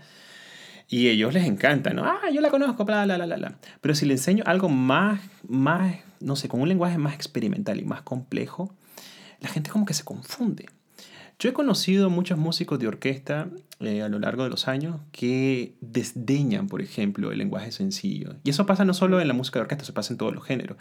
y 0.88 1.08
ellos 1.08 1.34
les 1.34 1.46
encanta, 1.46 1.94
¿no? 1.94 2.06
Ah, 2.06 2.30
yo 2.32 2.42
la 2.42 2.52
conozco, 2.52 2.86
bla, 2.86 3.06
bla, 3.06 3.18
bla, 3.18 3.36
bla. 3.36 3.56
Pero 3.82 3.96
si 3.96 4.06
le 4.06 4.14
enseño 4.14 4.44
algo 4.46 4.70
más, 4.70 5.20
más, 5.48 5.96
no 6.20 6.36
sé, 6.36 6.48
con 6.48 6.62
un 6.62 6.70
lenguaje 6.70 7.00
más 7.00 7.16
experimental 7.16 7.80
y 7.80 7.86
más 7.86 8.04
complejo, 8.04 8.76
la 9.40 9.50
gente 9.50 9.72
como 9.72 9.86
que 9.86 9.96
se 9.96 10.04
confunde. 10.04 10.68
Yo 11.42 11.50
he 11.50 11.54
conocido 11.54 12.12
muchos 12.12 12.38
músicos 12.38 12.78
de 12.78 12.88
orquesta 12.88 13.48
eh, 13.80 14.04
a 14.04 14.10
lo 14.10 14.20
largo 14.20 14.44
de 14.44 14.52
los 14.52 14.68
años 14.68 14.98
que 15.12 15.74
desdeñan, 15.82 16.68
por 16.68 16.84
ejemplo, 16.84 17.32
el 17.32 17.40
lenguaje 17.40 17.72
sencillo. 17.72 18.36
Y 18.44 18.52
eso 18.52 18.68
pasa 18.68 18.86
no 18.86 18.94
solo 18.94 19.20
en 19.20 19.28
la 19.28 19.34
música 19.34 19.58
de 19.58 19.62
orquesta, 19.64 19.82
eso 19.82 19.96
pasa 19.96 20.14
en 20.14 20.20
todos 20.20 20.36
los 20.36 20.44
géneros. 20.44 20.78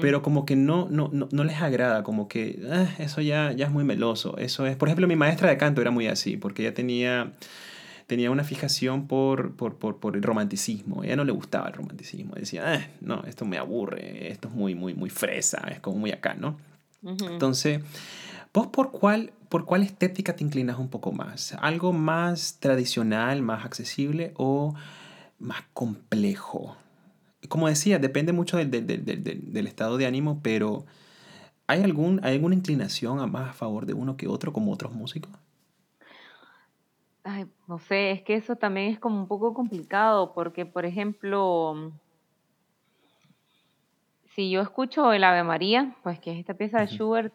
Pero 0.00 0.22
como 0.22 0.46
que 0.46 0.54
no, 0.54 0.86
no, 0.88 1.10
no, 1.12 1.28
no, 1.32 1.42
les 1.42 1.60
agrada, 1.60 2.04
como 2.04 2.28
que 2.28 2.62
ah, 2.70 2.86
eso 3.00 3.20
ya, 3.22 3.50
ya 3.50 3.66
es 3.66 3.72
muy 3.72 3.82
meloso. 3.82 4.38
Eso 4.38 4.68
es, 4.68 4.76
por 4.76 4.86
ejemplo, 4.86 5.08
mi 5.08 5.16
maestra 5.16 5.50
de 5.50 5.56
canto 5.56 5.80
era 5.80 5.90
muy 5.90 6.06
así, 6.06 6.36
porque 6.36 6.62
ella 6.62 6.74
tenía 6.74 7.32
tenía 8.06 8.30
una 8.30 8.44
fijación 8.44 9.08
por, 9.08 9.56
por, 9.56 9.78
por, 9.78 9.98
por, 9.98 10.14
el 10.14 10.22
romanticismo. 10.22 11.02
A 11.02 11.06
ella 11.06 11.16
no 11.16 11.24
le 11.24 11.32
gustaba 11.32 11.66
el 11.66 11.74
romanticismo. 11.74 12.36
Decía, 12.36 12.72
ah, 12.72 12.86
no, 13.00 13.24
esto 13.24 13.44
me 13.44 13.58
aburre, 13.58 14.30
esto 14.30 14.46
es 14.46 14.54
muy, 14.54 14.76
muy, 14.76 14.94
muy 14.94 15.10
fresa, 15.10 15.66
es 15.72 15.80
como 15.80 15.98
muy 15.98 16.12
acá, 16.12 16.34
¿no? 16.34 16.56
Entonces, 17.02 17.80
¿vos 18.52 18.66
por 18.68 18.90
cuál, 18.90 19.32
por 19.48 19.64
cuál 19.64 19.82
estética 19.82 20.34
te 20.36 20.44
inclinas 20.44 20.78
un 20.78 20.88
poco 20.88 21.12
más? 21.12 21.54
¿Algo 21.60 21.92
más 21.92 22.58
tradicional, 22.60 23.42
más 23.42 23.64
accesible 23.64 24.32
o 24.36 24.74
más 25.38 25.62
complejo? 25.72 26.76
Como 27.48 27.68
decía, 27.68 27.98
depende 27.98 28.32
mucho 28.32 28.56
del, 28.56 28.70
del, 28.70 28.86
del, 28.86 29.52
del 29.52 29.66
estado 29.66 29.96
de 29.96 30.06
ánimo, 30.06 30.40
pero 30.42 30.84
¿hay, 31.66 31.82
algún, 31.82 32.20
¿hay 32.24 32.34
alguna 32.34 32.54
inclinación 32.54 33.20
a 33.20 33.26
más 33.26 33.50
a 33.50 33.52
favor 33.52 33.86
de 33.86 33.94
uno 33.94 34.16
que 34.16 34.26
otro 34.26 34.52
como 34.52 34.72
otros 34.72 34.92
músicos? 34.92 35.30
Ay, 37.24 37.46
no 37.66 37.78
sé, 37.78 38.10
es 38.10 38.22
que 38.22 38.34
eso 38.34 38.56
también 38.56 38.90
es 38.90 38.98
como 38.98 39.20
un 39.20 39.28
poco 39.28 39.52
complicado 39.52 40.32
porque, 40.32 40.64
por 40.64 40.86
ejemplo, 40.86 41.92
si 44.34 44.50
yo 44.50 44.62
escucho 44.62 45.12
el 45.12 45.24
Ave 45.24 45.44
María, 45.44 45.94
pues 46.02 46.18
que 46.20 46.32
es 46.32 46.38
esta 46.38 46.54
pieza 46.54 46.80
de 46.80 46.86
Schubert, 46.86 47.34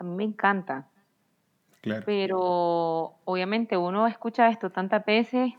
a 0.00 0.04
mí 0.04 0.14
me 0.14 0.24
encanta. 0.24 0.88
Claro. 1.82 2.02
Pero 2.04 3.14
obviamente 3.24 3.76
uno 3.76 4.06
escucha 4.06 4.48
esto 4.48 4.70
tantas 4.70 5.04
veces 5.04 5.52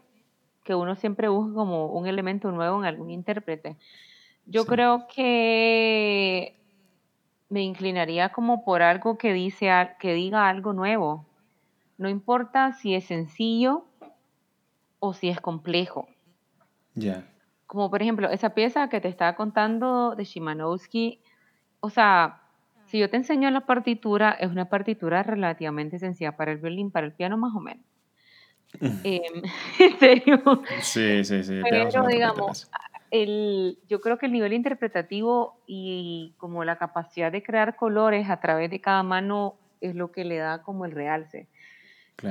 que 0.63 0.75
uno 0.75 0.95
siempre 0.95 1.29
busca 1.29 1.53
como 1.53 1.87
un 1.87 2.07
elemento 2.07 2.51
nuevo 2.51 2.79
en 2.79 2.85
algún 2.85 3.09
intérprete. 3.09 3.77
Yo 4.45 4.65
creo 4.65 5.07
que 5.07 6.55
me 7.49 7.61
inclinaría 7.61 8.29
como 8.29 8.63
por 8.63 8.81
algo 8.81 9.17
que 9.17 9.33
dice 9.33 9.69
que 9.99 10.13
diga 10.13 10.49
algo 10.49 10.73
nuevo. 10.73 11.25
No 11.97 12.09
importa 12.09 12.73
si 12.73 12.95
es 12.95 13.05
sencillo 13.05 13.85
o 14.99 15.13
si 15.13 15.29
es 15.29 15.39
complejo. 15.39 16.07
Ya. 16.95 17.27
Como 17.67 17.89
por 17.89 18.01
ejemplo, 18.01 18.29
esa 18.29 18.51
pieza 18.51 18.89
que 18.89 19.01
te 19.01 19.07
estaba 19.07 19.35
contando 19.35 20.15
de 20.15 20.23
Shimanowski, 20.23 21.21
o 21.79 21.89
sea, 21.89 22.40
si 22.91 22.99
yo 22.99 23.09
te 23.09 23.15
enseño 23.15 23.49
la 23.51 23.65
partitura, 23.65 24.31
es 24.31 24.51
una 24.51 24.67
partitura 24.67 25.23
relativamente 25.23 25.97
sencilla 25.97 26.35
para 26.35 26.51
el 26.51 26.57
violín, 26.57 26.91
para 26.91 27.07
el 27.07 27.13
piano 27.13 27.37
más 27.37 27.55
o 27.55 27.61
menos. 27.61 27.85
Em, 29.05 29.41
en 29.79 29.99
serio. 29.99 30.41
Sí, 30.81 31.23
sí, 31.23 31.41
sí. 31.43 31.61
Pero 31.63 32.07
digamos, 32.07 32.69
el, 33.09 33.79
yo 33.87 34.01
creo 34.01 34.17
que 34.17 34.25
el 34.25 34.33
nivel 34.33 34.51
interpretativo 34.51 35.61
y 35.65 36.33
como 36.37 36.65
la 36.65 36.77
capacidad 36.77 37.31
de 37.31 37.41
crear 37.41 37.77
colores 37.77 38.29
a 38.29 38.41
través 38.41 38.69
de 38.69 38.81
cada 38.81 39.03
mano 39.03 39.55
es 39.79 39.95
lo 39.95 40.11
que 40.11 40.25
le 40.25 40.37
da 40.37 40.61
como 40.61 40.85
el 40.85 40.91
realce. 40.91 41.47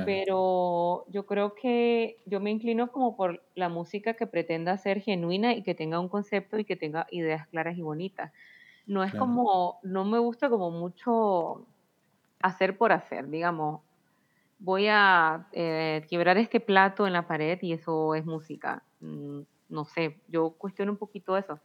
Pero 0.05 1.05
yo 1.09 1.25
creo 1.25 1.53
que 1.53 2.19
yo 2.25 2.39
me 2.39 2.51
inclino 2.51 2.91
como 2.91 3.17
por 3.17 3.43
la 3.55 3.67
música 3.67 4.13
que 4.13 4.25
pretenda 4.25 4.77
ser 4.77 5.01
genuina 5.01 5.53
y 5.53 5.63
que 5.63 5.75
tenga 5.75 5.99
un 5.99 6.07
concepto 6.07 6.57
y 6.59 6.65
que 6.65 6.77
tenga 6.77 7.07
ideas 7.11 7.47
claras 7.47 7.77
y 7.77 7.81
bonitas. 7.81 8.31
No 8.85 9.03
es 9.03 9.13
como, 9.13 9.79
no 9.83 10.05
me 10.05 10.19
gusta 10.19 10.49
como 10.49 10.71
mucho 10.71 11.65
hacer 12.41 12.77
por 12.77 12.91
hacer, 12.91 13.29
digamos, 13.29 13.81
voy 14.59 14.87
a 14.89 15.47
eh, 15.53 16.05
quebrar 16.09 16.37
este 16.37 16.59
plato 16.59 17.07
en 17.07 17.13
la 17.13 17.27
pared 17.27 17.57
y 17.61 17.73
eso 17.73 18.15
es 18.15 18.25
música. 18.25 18.83
Mm, 18.99 19.41
no 19.69 19.85
sé, 19.85 20.19
yo 20.27 20.51
cuestiono 20.51 20.91
un 20.91 20.97
poquito 20.97 21.37
eso. 21.37 21.59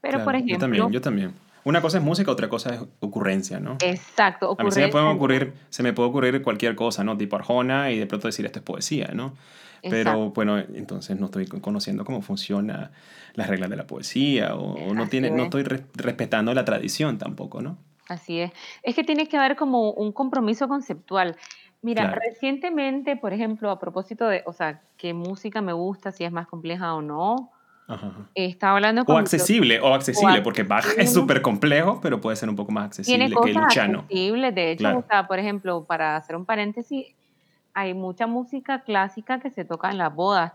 Pero 0.00 0.24
por 0.24 0.34
ejemplo... 0.34 0.54
Yo 0.54 0.58
también, 0.60 0.90
yo 0.90 1.00
también. 1.00 1.34
Una 1.64 1.80
cosa 1.80 1.98
es 1.98 2.04
música, 2.04 2.30
otra 2.30 2.48
cosa 2.48 2.74
es 2.74 2.80
ocurrencia, 3.00 3.58
¿no? 3.58 3.76
Exacto. 3.80 4.54
A 4.56 4.62
mí 4.62 4.70
se 4.70 4.82
me, 4.82 4.88
puede 4.88 5.04
ocurrir, 5.06 5.52
se 5.68 5.82
me 5.82 5.92
puede 5.92 6.08
ocurrir 6.08 6.42
cualquier 6.42 6.76
cosa, 6.76 7.02
¿no? 7.02 7.16
Tipo 7.16 7.34
Arjona 7.34 7.90
y 7.90 7.98
de 7.98 8.06
pronto 8.06 8.28
decir 8.28 8.46
esto 8.46 8.60
es 8.60 8.64
poesía, 8.64 9.10
¿no? 9.14 9.34
Pero 9.82 10.30
bueno, 10.30 10.58
entonces 10.58 11.18
no 11.18 11.26
estoy 11.26 11.46
conociendo 11.46 12.04
cómo 12.04 12.22
funciona 12.22 12.92
las 13.34 13.48
reglas 13.48 13.70
de 13.70 13.76
la 13.76 13.86
poesía 13.86 14.54
o, 14.54 14.94
no, 14.94 15.08
tiene, 15.08 15.30
no 15.30 15.44
estoy 15.44 15.62
respetando 15.62 16.54
la 16.54 16.64
tradición 16.64 17.18
tampoco, 17.18 17.60
¿no? 17.60 17.78
Así 18.08 18.40
es. 18.40 18.52
Es 18.82 18.94
que 18.94 19.04
tiene 19.04 19.28
que 19.28 19.36
haber 19.36 19.56
como 19.56 19.90
un 19.92 20.12
compromiso 20.12 20.68
conceptual. 20.68 21.36
Mira, 21.82 22.10
recientemente, 22.10 23.16
por 23.16 23.32
ejemplo, 23.32 23.70
a 23.70 23.78
propósito 23.78 24.26
de, 24.26 24.42
o 24.46 24.52
sea, 24.52 24.80
qué 24.96 25.14
música 25.14 25.60
me 25.60 25.72
gusta, 25.72 26.10
si 26.10 26.24
es 26.24 26.32
más 26.32 26.46
compleja 26.46 26.94
o 26.94 27.02
no, 27.02 27.52
estaba 28.34 28.74
hablando 28.74 29.04
con... 29.04 29.14
O 29.14 29.18
accesible, 29.18 29.80
o 29.80 29.94
accesible, 29.94 30.42
porque 30.42 30.64
Bach 30.64 30.84
es 30.96 31.12
súper 31.12 31.42
complejo, 31.42 32.00
pero 32.02 32.20
puede 32.20 32.36
ser 32.36 32.48
un 32.48 32.56
poco 32.56 32.72
más 32.72 32.86
accesible 32.86 33.28
que 33.28 33.52
Luciano. 33.52 34.00
accesibles, 34.00 34.54
de 34.54 34.72
hecho, 34.72 34.98
o 34.98 35.04
sea, 35.08 35.26
por 35.28 35.38
ejemplo, 35.38 35.84
para 35.84 36.16
hacer 36.16 36.34
un 36.34 36.44
paréntesis, 36.44 37.06
hay 37.76 37.92
mucha 37.92 38.26
música 38.26 38.80
clásica 38.80 39.38
que 39.38 39.50
se 39.50 39.66
toca 39.66 39.90
en 39.90 39.98
las 39.98 40.14
bodas. 40.14 40.50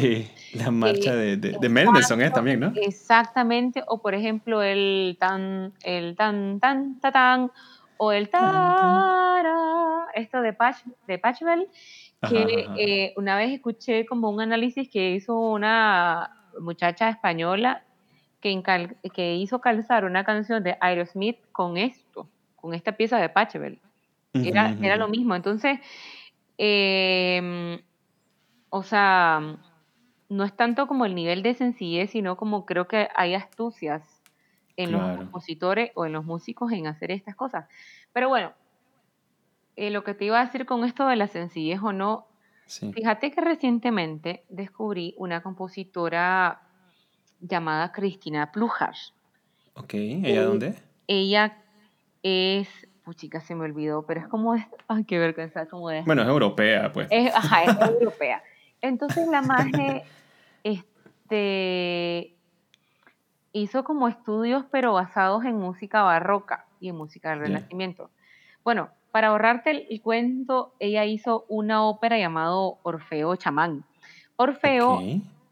Sí, 0.00 0.26
sí 0.50 0.58
la 0.58 0.70
marcha 0.70 1.14
de, 1.14 1.36
de, 1.36 1.58
de 1.60 1.68
Mendelssohn 1.68 2.22
es 2.22 2.32
también, 2.32 2.60
¿no? 2.60 2.72
Exactamente, 2.74 3.84
o 3.86 4.00
por 4.00 4.14
ejemplo 4.14 4.62
el 4.62 5.18
tan, 5.20 5.74
el 5.82 6.16
tan, 6.16 6.58
tan, 6.58 6.98
tan, 7.00 7.12
tan 7.12 7.50
o 7.98 8.12
el 8.12 8.30
tara, 8.30 10.06
esto 10.14 10.40
de, 10.40 10.54
Patch, 10.54 10.78
de 11.06 11.18
Patchwell, 11.18 11.68
que 12.26 12.66
eh, 12.78 13.12
una 13.18 13.36
vez 13.36 13.52
escuché 13.52 14.06
como 14.06 14.30
un 14.30 14.40
análisis 14.40 14.88
que 14.88 15.10
hizo 15.10 15.38
una 15.38 16.30
muchacha 16.58 17.10
española 17.10 17.84
que, 18.40 18.62
que 19.12 19.34
hizo 19.34 19.60
calzar 19.60 20.06
una 20.06 20.24
canción 20.24 20.62
de 20.62 20.78
Aerosmith 20.80 21.36
con 21.52 21.76
esto, 21.76 22.26
con 22.56 22.72
esta 22.72 22.92
pieza 22.92 23.18
de 23.18 23.28
Patchwell. 23.28 23.78
Era, 24.34 24.76
era 24.80 24.96
lo 24.96 25.08
mismo. 25.08 25.34
Entonces, 25.34 25.78
em, 26.58 27.80
o 28.70 28.82
sea, 28.82 29.58
no 30.28 30.44
es 30.44 30.56
tanto 30.56 30.86
como 30.86 31.06
el 31.06 31.14
nivel 31.14 31.42
de 31.42 31.54
sencillez, 31.54 32.10
sino 32.10 32.36
como 32.36 32.66
creo 32.66 32.88
que 32.88 33.08
hay 33.14 33.34
astucias 33.34 34.22
en 34.76 34.92
los 34.92 35.16
compositores 35.16 35.92
o 35.94 36.04
en 36.06 36.12
los 36.12 36.24
músicos 36.24 36.72
en 36.72 36.86
hacer 36.86 37.12
estas 37.12 37.36
cosas. 37.36 37.68
Pero 38.12 38.28
bueno, 38.28 38.52
eh, 39.76 39.90
lo 39.90 40.04
que 40.04 40.14
te 40.14 40.24
iba 40.24 40.40
a 40.40 40.44
decir 40.44 40.66
con 40.66 40.84
esto 40.84 41.06
de 41.06 41.16
la 41.16 41.28
sencillez 41.28 41.80
o 41.82 41.92
no, 41.92 42.26
fíjate 42.66 43.30
que 43.30 43.40
recientemente 43.40 44.44
descubrí 44.48 45.14
una 45.18 45.42
compositora 45.42 46.62
llamada 47.40 47.92
Cristina 47.92 48.50
Plujar. 48.52 48.94
Ok, 49.74 49.94
¿ella 49.94 50.28
eh, 50.28 50.44
dónde? 50.44 50.74
Ella 51.06 51.62
es, 52.22 52.68
pues 53.04 53.18
chica, 53.18 53.40
se 53.40 53.54
me 53.54 53.64
olvidó, 53.64 54.02
pero 54.06 54.20
es 54.20 54.28
como, 54.28 54.54
es, 54.54 54.64
ay, 54.88 55.04
qué 55.04 55.18
vergüenza, 55.18 55.66
como 55.66 55.90
de... 55.90 56.02
Bueno, 56.02 56.22
es 56.22 56.28
europea, 56.28 56.92
pues. 56.92 57.08
ajá, 57.34 57.64
es 57.64 57.80
europea. 57.90 58.42
Entonces 58.80 59.28
la 59.28 59.42
magia, 59.42 60.02
este, 60.64 62.34
hizo 63.52 63.84
como 63.84 64.08
estudios, 64.08 64.64
pero 64.70 64.94
basados 64.94 65.44
en 65.44 65.56
música 65.56 66.02
barroca 66.02 66.66
y 66.80 66.88
en 66.88 66.96
música 66.96 67.30
del 67.30 67.40
Renacimiento. 67.40 68.10
Bueno, 68.62 68.88
para 69.10 69.28
ahorrarte 69.28 69.86
el, 69.88 70.00
cuento, 70.00 70.74
ella 70.80 71.04
hizo 71.04 71.44
una 71.48 71.84
ópera 71.84 72.18
llamado 72.18 72.78
Orfeo 72.82 73.36
Chamán. 73.36 73.84
Orfeo, 74.36 75.00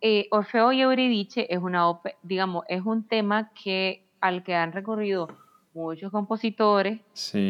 eh, 0.00 0.26
Orfeo 0.30 0.72
y 0.72 0.80
Euridice 0.80 1.46
es 1.48 1.58
una 1.58 1.88
ópera, 1.88 2.16
digamos, 2.22 2.64
es 2.68 2.82
un 2.84 3.06
tema 3.06 3.50
que 3.54 4.04
al 4.20 4.42
que 4.42 4.56
han 4.56 4.72
recorrido 4.72 5.28
muchos 5.74 6.10
compositores 6.10 7.00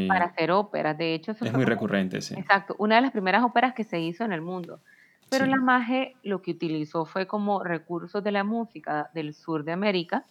para 0.09 0.27
hacer 0.27 0.51
óperas. 0.51 0.97
De 0.97 1.15
hecho, 1.15 1.33
es 1.33 1.53
muy 1.53 1.65
recurrente, 1.65 2.21
sí. 2.21 2.35
Exacto, 2.37 2.75
una 2.79 2.97
de 2.97 3.03
las 3.03 3.13
primeras 3.13 3.43
óperas 3.43 3.75
que 3.75 3.85
se 3.85 4.01
hizo 4.01 4.25
en 4.25 4.33
el 4.33 4.41
mundo. 4.41 4.81
Pero 5.29 5.47
la 5.47 5.57
Maje 5.57 6.15
lo 6.23 6.43
que 6.43 6.51
utilizó 6.51 7.07
fue 7.07 7.27
como 7.27 7.65
recursos 7.65 8.23
de 8.23 8.33
la 8.33 8.45
música 8.45 9.11
del 9.15 9.33
sur 9.33 9.65
de 9.65 9.73
América 9.73 10.27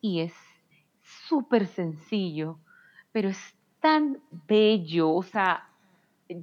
y 0.00 0.20
es 0.20 0.32
súper 1.02 1.66
sencillo, 1.66 2.58
pero 3.10 3.28
es 3.28 3.56
tan 3.80 4.18
bello. 4.46 5.10
O 5.10 5.24
sea, 5.24 5.68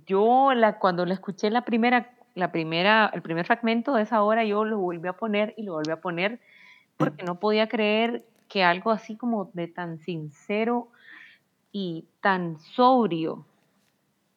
yo 0.05 0.53
la, 0.53 0.77
cuando 0.77 1.05
la 1.05 1.13
escuché 1.13 1.49
la 1.49 1.63
primera, 1.63 2.11
la 2.35 2.51
primera, 2.51 3.09
el 3.13 3.21
primer 3.21 3.45
fragmento 3.45 3.93
de 3.93 4.03
esa 4.03 4.23
hora, 4.23 4.43
yo 4.43 4.65
lo 4.65 4.79
volví 4.79 5.07
a 5.07 5.13
poner 5.13 5.53
y 5.55 5.63
lo 5.63 5.73
volví 5.73 5.91
a 5.91 6.01
poner 6.01 6.41
porque 6.97 7.23
no 7.23 7.39
podía 7.39 7.69
creer 7.69 8.25
que 8.49 8.63
algo 8.63 8.91
así 8.91 9.15
como 9.15 9.49
de 9.53 9.67
tan 9.67 9.99
sincero 9.99 10.89
y 11.71 12.05
tan 12.19 12.59
sobrio 12.59 13.45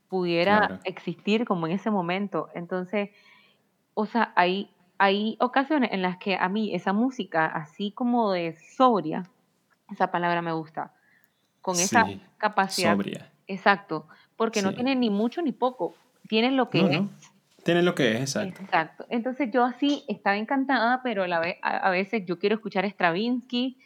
pudiera 0.09 0.81
existir 0.85 1.45
como 1.45 1.67
en 1.67 1.73
ese 1.73 1.91
momento. 1.91 2.51
Entonces, 2.55 3.11
o 3.95 4.07
sea, 4.07 4.33
hay 4.37 4.71
hay 5.03 5.37
ocasiones 5.41 5.91
en 5.93 6.01
las 6.01 6.17
que 6.19 6.37
a 6.37 6.49
mí 6.49 6.73
esa 6.77 6.93
música, 6.93 7.47
así 7.47 7.91
como 7.91 8.31
de 8.31 8.57
sobria, 8.77 9.25
esa 9.91 10.13
palabra 10.13 10.43
me 10.43 10.53
gusta, 10.53 10.93
con 11.61 11.75
esa 11.75 12.07
capacidad. 12.39 12.93
Sobria. 12.93 13.33
Exacto, 13.49 14.07
porque 14.37 14.63
no 14.63 14.75
tiene 14.75 14.95
ni 14.95 15.11
mucho 15.11 15.43
ni 15.43 15.51
poco, 15.51 15.97
tiene 16.29 16.53
lo 16.53 16.71
que 16.71 16.79
es. 16.79 17.01
Tiene 17.65 17.83
lo 17.83 17.97
que 17.97 18.13
es, 18.13 18.21
exacto. 18.21 18.63
Exacto. 18.63 19.07
Entonces 19.09 19.51
yo 19.53 19.65
así 19.65 20.05
estaba 20.07 20.37
encantada, 20.37 21.01
pero 21.03 21.25
a, 21.25 21.29
la 21.29 21.41
vez, 21.41 21.57
a, 21.63 21.91
veces 21.91 22.25
yo 22.25 22.39
quiero 22.39 22.55
escuchar 22.55 22.85
Stravinsky 22.85 23.79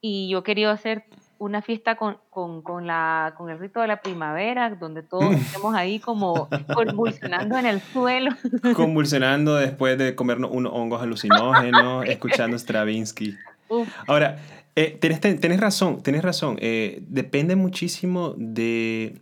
y 0.00 0.28
yo 0.30 0.42
quería 0.42 0.70
hacer 0.70 1.04
una 1.40 1.62
fiesta 1.62 1.96
con, 1.96 2.18
con, 2.28 2.60
con, 2.60 2.86
la, 2.86 3.34
con 3.36 3.48
el 3.48 3.58
rito 3.58 3.80
de 3.80 3.86
la 3.86 4.02
primavera, 4.02 4.70
donde 4.70 5.02
todos 5.02 5.34
estemos 5.34 5.74
ahí 5.74 5.98
como 5.98 6.48
convulsionando 6.74 7.58
en 7.58 7.66
el 7.66 7.80
suelo. 7.80 8.30
Convulsionando 8.76 9.56
después 9.56 9.96
de 9.96 10.14
comernos 10.14 10.50
unos 10.52 10.72
hongos 10.74 11.00
alucinógenos, 11.00 12.04
escuchando 12.06 12.58
Stravinsky. 12.58 13.36
Ahora, 14.06 14.38
eh, 14.76 14.98
tenés, 15.00 15.60
razón, 15.60 16.02
tenés 16.02 16.22
razón. 16.22 16.56
Eh, 16.60 17.02
depende 17.06 17.56
muchísimo 17.56 18.34
de, 18.36 19.16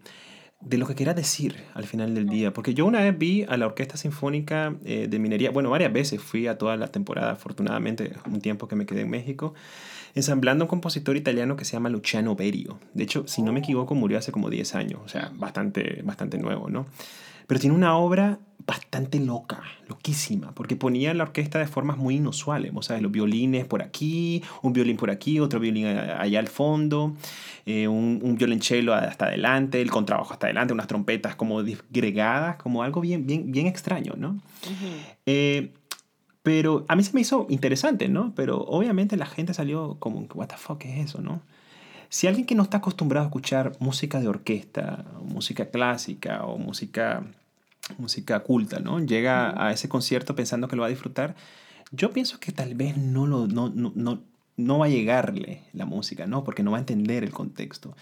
de 0.61 0.79
lo 0.79 0.87
que 0.87 0.95
quieras 0.95 1.15
decir 1.15 1.57
al 1.75 1.85
final 1.85 2.15
del 2.15 2.29
día. 2.29 2.53
Porque 2.53 2.75
yo 2.75 2.85
una 2.85 3.01
vez 3.01 3.17
vi 3.17 3.45
a 3.49 3.57
la 3.57 3.67
Orquesta 3.67 3.97
Sinfónica 3.97 4.75
eh, 4.85 5.07
de 5.09 5.19
Minería, 5.19 5.51
bueno, 5.51 5.71
varias 5.71 5.93
veces 5.93 6.21
fui 6.21 6.49
a 6.49 6.59
toda 6.59 6.77
la 6.77 6.89
temporada, 6.89 7.33
afortunadamente, 7.33 8.13
un 8.27 8.41
tiempo 8.41 8.67
que 8.67 8.75
me 8.75 8.87
quedé 8.87 9.03
en 9.03 9.11
México 9.11 9.55
ensamblando 10.15 10.65
un 10.65 10.69
compositor 10.69 11.17
italiano 11.17 11.57
que 11.57 11.65
se 11.65 11.73
llama 11.73 11.89
Luciano 11.89 12.35
Berio. 12.35 12.79
De 12.95 13.05
hecho, 13.05 13.27
si 13.27 13.43
no 13.43 13.53
me 13.53 13.61
equivoco, 13.61 13.95
murió 13.95 14.19
hace 14.19 14.33
como 14.33 14.51
10 14.51 14.75
años, 14.75 15.01
o 15.05 15.09
sea, 15.09 15.31
bastante, 15.35 16.03
bastante 16.05 16.39
nuevo, 16.39 16.69
¿no? 16.69 16.87
pero 17.49 17.59
tiene 17.59 17.75
una 17.75 17.97
obra 17.97 18.39
bastante 18.67 19.19
loca, 19.19 19.63
loquísima, 19.89 20.53
porque 20.55 20.77
ponía 20.77 21.15
la 21.15 21.23
orquesta 21.23 21.59
de 21.59 21.67
formas 21.67 21.97
muy 21.97 22.17
inusuales, 22.17 22.71
o 22.75 22.83
sea, 22.83 23.01
los 23.01 23.11
violines 23.11 23.65
por 23.65 23.83
aquí, 23.83 24.43
un 24.61 24.75
violín 24.75 24.99
por 24.99 25.11
aquí, 25.11 25.41
otro 25.41 25.59
violín 25.59 25.87
allá 25.87 26.39
al 26.39 26.49
fondo, 26.49 27.17
eh, 27.65 27.89
un, 27.89 28.21
un, 28.23 28.37
violonchelo 28.37 28.93
hasta 28.93 29.29
adelante, 29.29 29.81
el 29.81 29.91
contrabajo 29.91 30.35
hasta 30.35 30.49
adelante, 30.49 30.75
unas 30.75 30.87
trompetas 30.87 31.37
como 31.37 31.63
disgregadas, 31.63 32.57
como 32.57 32.83
algo 32.83 33.01
bien, 33.01 33.27
bien, 33.27 33.51
bien 33.51 33.67
extraño, 33.67 34.13
¿no? 34.19 34.39
eh, 35.25 35.73
pero 36.43 36.85
a 36.89 36.97
mí 36.97 37.03
se 37.03 37.13
me 37.13 37.21
hizo 37.21 37.47
interesante, 37.51 38.09
¿no? 38.09 38.33
Pero 38.35 38.59
obviamente 38.59 39.17
la 39.17 39.27
gente 39.27 39.55
salió 39.55 39.97
como, 39.99 40.27
what 40.35 40.49
the 40.49 40.57
fuck 40.57 40.85
es 40.85 41.07
eso, 41.11 41.21
¿no? 41.21 41.43
Si 42.11 42.27
alguien 42.27 42.47
que 42.47 42.55
no 42.55 42.63
está 42.63 42.79
acostumbrado 42.79 43.25
a 43.25 43.29
escuchar 43.29 43.73
música 43.81 44.19
de 44.21 44.29
orquesta, 44.29 45.05
música 45.23 45.67
clásica 45.67 46.45
o 46.45 46.57
música 46.59 47.23
música 47.97 48.41
culta, 48.41 48.81
¿no? 48.81 49.01
Llega 49.01 49.63
a 49.63 49.73
ese 49.73 49.89
concierto 49.89 50.35
pensando 50.35 50.69
que 50.69 50.77
lo 50.77 50.83
va 50.83 50.89
a 50.89 50.91
disfrutar, 50.91 51.35
yo 51.91 52.11
pienso 52.11 52.39
que 52.39 52.53
tal 52.53 52.75
vez 52.75 52.97
no, 52.97 53.27
lo, 53.27 53.47
no, 53.47 53.71
no, 53.71 53.93
no, 53.95 54.21
no 54.57 54.79
va 54.79 54.87
a 54.87 54.91
llegarle 54.91 55.63
la 55.73 55.87
música, 55.87 56.27
¿no? 56.27 56.45
Porque 56.45 56.63
no 56.63 56.73
va 56.73 56.77
a 56.77 56.81
entender 56.81 57.25
el 57.25 57.31
contexto. 57.31 57.97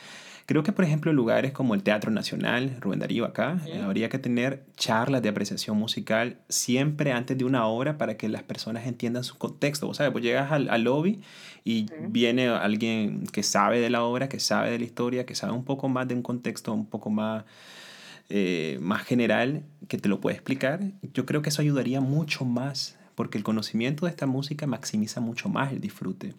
Creo 0.46 0.62
que, 0.62 0.72
por 0.72 0.84
ejemplo, 0.84 1.12
lugares 1.12 1.52
como 1.52 1.74
el 1.74 1.82
Teatro 1.82 2.12
Nacional, 2.12 2.76
Rubén 2.80 3.00
Darío 3.00 3.24
acá, 3.24 3.60
habría 3.82 4.08
que 4.08 4.18
tener 4.18 4.64
charlas 4.76 5.20
de 5.20 5.28
apreciación 5.28 5.76
musical 5.76 6.38
siempre 6.48 7.10
antes 7.12 7.36
de 7.36 7.44
una 7.44 7.66
obra 7.66 7.98
para 7.98 8.16
que 8.16 8.28
las 8.28 8.44
personas 8.44 8.86
entiendan 8.86 9.24
su 9.24 9.36
contexto. 9.38 9.88
Vos 9.88 9.96
sabes, 9.96 10.12
pues 10.12 10.22
llegas 10.22 10.52
al, 10.52 10.70
al 10.70 10.84
lobby 10.84 11.20
y 11.64 11.86
viene 11.98 12.48
alguien 12.48 13.26
que 13.26 13.42
sabe 13.42 13.80
de 13.80 13.90
la 13.90 14.04
obra, 14.04 14.28
que 14.28 14.38
sabe 14.38 14.70
de 14.70 14.78
la 14.78 14.84
historia, 14.84 15.26
que 15.26 15.34
sabe 15.34 15.52
un 15.52 15.64
poco 15.64 15.88
más 15.88 16.06
de 16.06 16.14
un 16.14 16.22
contexto 16.22 16.72
un 16.72 16.86
poco 16.86 17.10
más 17.10 17.44
eh, 18.28 18.78
más 18.80 19.04
general 19.04 19.62
que 19.88 19.98
te 19.98 20.08
lo 20.08 20.20
puede 20.20 20.34
explicar, 20.34 20.80
yo 21.14 21.26
creo 21.26 21.42
que 21.42 21.50
eso 21.50 21.62
ayudaría 21.62 22.00
mucho 22.00 22.44
más, 22.44 22.98
porque 23.14 23.38
el 23.38 23.44
conocimiento 23.44 24.06
de 24.06 24.10
esta 24.10 24.26
música 24.26 24.66
maximiza 24.66 25.20
mucho 25.20 25.48
más 25.48 25.72
el 25.72 25.80
disfrute. 25.80 26.34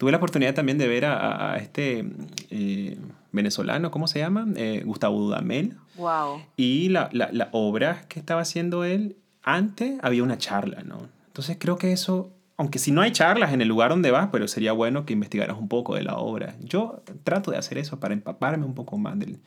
Tuve 0.00 0.12
la 0.12 0.16
oportunidad 0.16 0.54
también 0.54 0.78
de 0.78 0.88
ver 0.88 1.04
a, 1.04 1.58
este 1.58 2.06
eh, 2.48 2.96
venezolano, 3.32 3.90
¿cómo 3.90 4.08
se 4.08 4.18
llama? 4.18 4.46
Eh, 4.56 4.82
Gustavo 4.86 5.20
Dudamel. 5.20 5.76
Wow. 5.96 6.40
Y 6.56 6.88
la, 6.88 7.10
la, 7.12 7.28
la, 7.32 7.50
obra 7.52 8.06
que 8.08 8.18
estaba 8.18 8.40
haciendo 8.40 8.84
él, 8.84 9.18
antes 9.42 9.98
había 10.00 10.22
una 10.22 10.38
charla, 10.38 10.82
¿no? 10.84 11.02
Entonces 11.26 11.58
creo 11.60 11.76
que 11.76 11.92
eso, 11.92 12.32
aunque 12.56 12.78
si 12.78 12.92
no 12.92 13.02
hay 13.02 13.12
charlas 13.12 13.52
en 13.52 13.60
el 13.60 13.68
lugar 13.68 13.90
donde 13.90 14.10
vas, 14.10 14.30
pero 14.32 14.48
sería 14.48 14.72
bueno 14.72 15.04
que 15.04 15.12
investigaras 15.12 15.58
un 15.58 15.68
poco 15.68 15.94
de 15.94 16.02
la 16.02 16.16
obra. 16.16 16.54
Yo 16.60 17.02
trato 17.22 17.50
de 17.50 17.58
hacer 17.58 17.76
eso 17.76 18.00
para 18.00 18.14
empaparme 18.14 18.64
un 18.64 18.74
poco 18.74 18.96
más 18.96 19.18
del, 19.18 19.38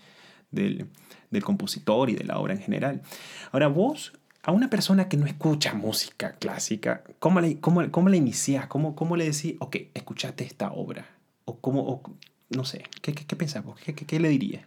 del, 0.51 0.85
del 1.31 1.43
compositor 1.43 2.11
y 2.11 2.13
de 2.13 2.25
la 2.25 2.37
obra 2.37 2.53
en 2.53 2.59
general. 2.59 3.01
Ahora, 3.51 3.69
vos, 3.69 4.13
a 4.43 4.51
una 4.51 4.69
persona 4.69 5.08
que 5.08 5.15
no 5.15 5.25
escucha 5.25 5.73
música 5.73 6.34
clásica, 6.34 7.03
¿cómo 7.19 7.39
le, 7.39 7.62
cómo, 7.62 7.89
cómo 7.91 8.10
le 8.10 8.17
iniciás? 8.17 8.67
¿Cómo, 8.67 8.93
¿Cómo 8.93 9.15
le 9.15 9.23
decís, 9.23 9.56
ok, 9.60 9.77
escuchate 9.93 10.43
esta 10.43 10.71
obra? 10.73 11.06
O 11.45 11.58
cómo, 11.60 11.82
o, 11.82 12.01
no 12.49 12.65
sé, 12.65 12.84
¿qué, 13.01 13.13
qué, 13.13 13.25
qué 13.25 13.36
pensás? 13.38 13.63
¿Qué, 13.84 13.95
qué, 13.95 14.06
qué 14.06 14.19
le 14.19 14.27
dirías? 14.27 14.65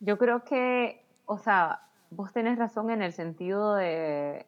Yo 0.00 0.18
creo 0.18 0.44
que, 0.44 1.04
o 1.26 1.38
sea, 1.38 1.82
vos 2.10 2.32
tenés 2.32 2.58
razón 2.58 2.90
en 2.90 3.02
el 3.02 3.12
sentido 3.12 3.76
de 3.76 4.46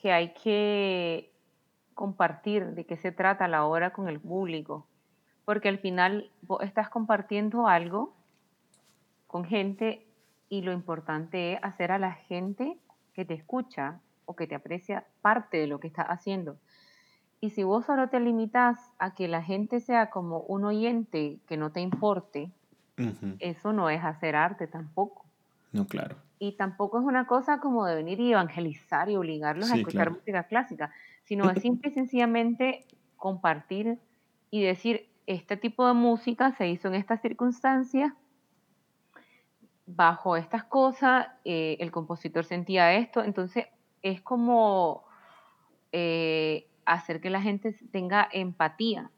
que 0.00 0.10
hay 0.10 0.32
que 0.32 1.30
compartir 1.94 2.68
de 2.68 2.86
qué 2.86 2.96
se 2.96 3.12
trata 3.12 3.46
la 3.46 3.66
obra 3.66 3.92
con 3.92 4.08
el 4.08 4.20
público, 4.20 4.86
porque 5.44 5.68
al 5.68 5.78
final 5.78 6.30
vos 6.40 6.62
estás 6.62 6.88
compartiendo 6.88 7.66
algo 7.66 8.14
con 9.26 9.44
gente 9.44 10.06
y 10.48 10.62
lo 10.62 10.72
importante 10.72 11.54
es 11.54 11.58
hacer 11.62 11.92
a 11.92 11.98
la 11.98 12.12
gente 12.12 12.78
que 13.14 13.24
te 13.24 13.34
escucha 13.34 14.00
o 14.26 14.36
que 14.36 14.46
te 14.46 14.54
aprecia 14.54 15.04
parte 15.20 15.58
de 15.58 15.66
lo 15.66 15.80
que 15.80 15.88
estás 15.88 16.06
haciendo. 16.06 16.56
Y 17.40 17.50
si 17.50 17.64
vos 17.64 17.84
solo 17.84 18.08
te 18.08 18.20
limitas 18.20 18.78
a 18.98 19.14
que 19.14 19.26
la 19.26 19.42
gente 19.42 19.80
sea 19.80 20.10
como 20.10 20.40
un 20.40 20.64
oyente 20.64 21.38
que 21.46 21.56
no 21.56 21.72
te 21.72 21.80
importe, 21.80 22.52
eso 23.40 23.72
no 23.72 23.90
es 23.90 24.04
hacer 24.04 24.36
arte 24.36 24.68
tampoco. 24.68 25.24
No, 25.72 25.86
claro. 25.86 26.16
Y 26.38 26.52
tampoco 26.52 27.00
es 27.00 27.04
una 27.04 27.26
cosa 27.26 27.58
como 27.58 27.84
de 27.86 27.96
venir 27.96 28.20
y 28.20 28.32
evangelizar 28.32 29.10
y 29.10 29.16
obligarlos 29.16 29.66
sí, 29.66 29.74
a 29.74 29.76
escuchar 29.78 30.08
claro. 30.08 30.18
música 30.18 30.44
clásica, 30.44 30.92
sino 31.24 31.50
es 31.50 31.60
simple 31.60 31.90
y 31.90 31.94
sencillamente 31.94 32.84
compartir 33.16 33.98
y 34.50 34.62
decir, 34.62 35.08
este 35.26 35.56
tipo 35.56 35.86
de 35.86 35.94
música 35.94 36.52
se 36.52 36.68
hizo 36.68 36.88
en 36.88 36.94
estas 36.94 37.20
circunstancias, 37.22 38.12
bajo 39.86 40.36
estas 40.36 40.64
cosas, 40.64 41.28
eh, 41.44 41.76
el 41.80 41.90
compositor 41.90 42.44
sentía 42.44 42.94
esto, 42.94 43.22
entonces 43.22 43.66
es 44.02 44.20
como 44.20 45.04
eh, 45.92 46.66
hacer 46.84 47.20
que 47.20 47.30
la 47.30 47.42
gente 47.42 47.74
tenga 47.90 48.28
empatía 48.32 49.10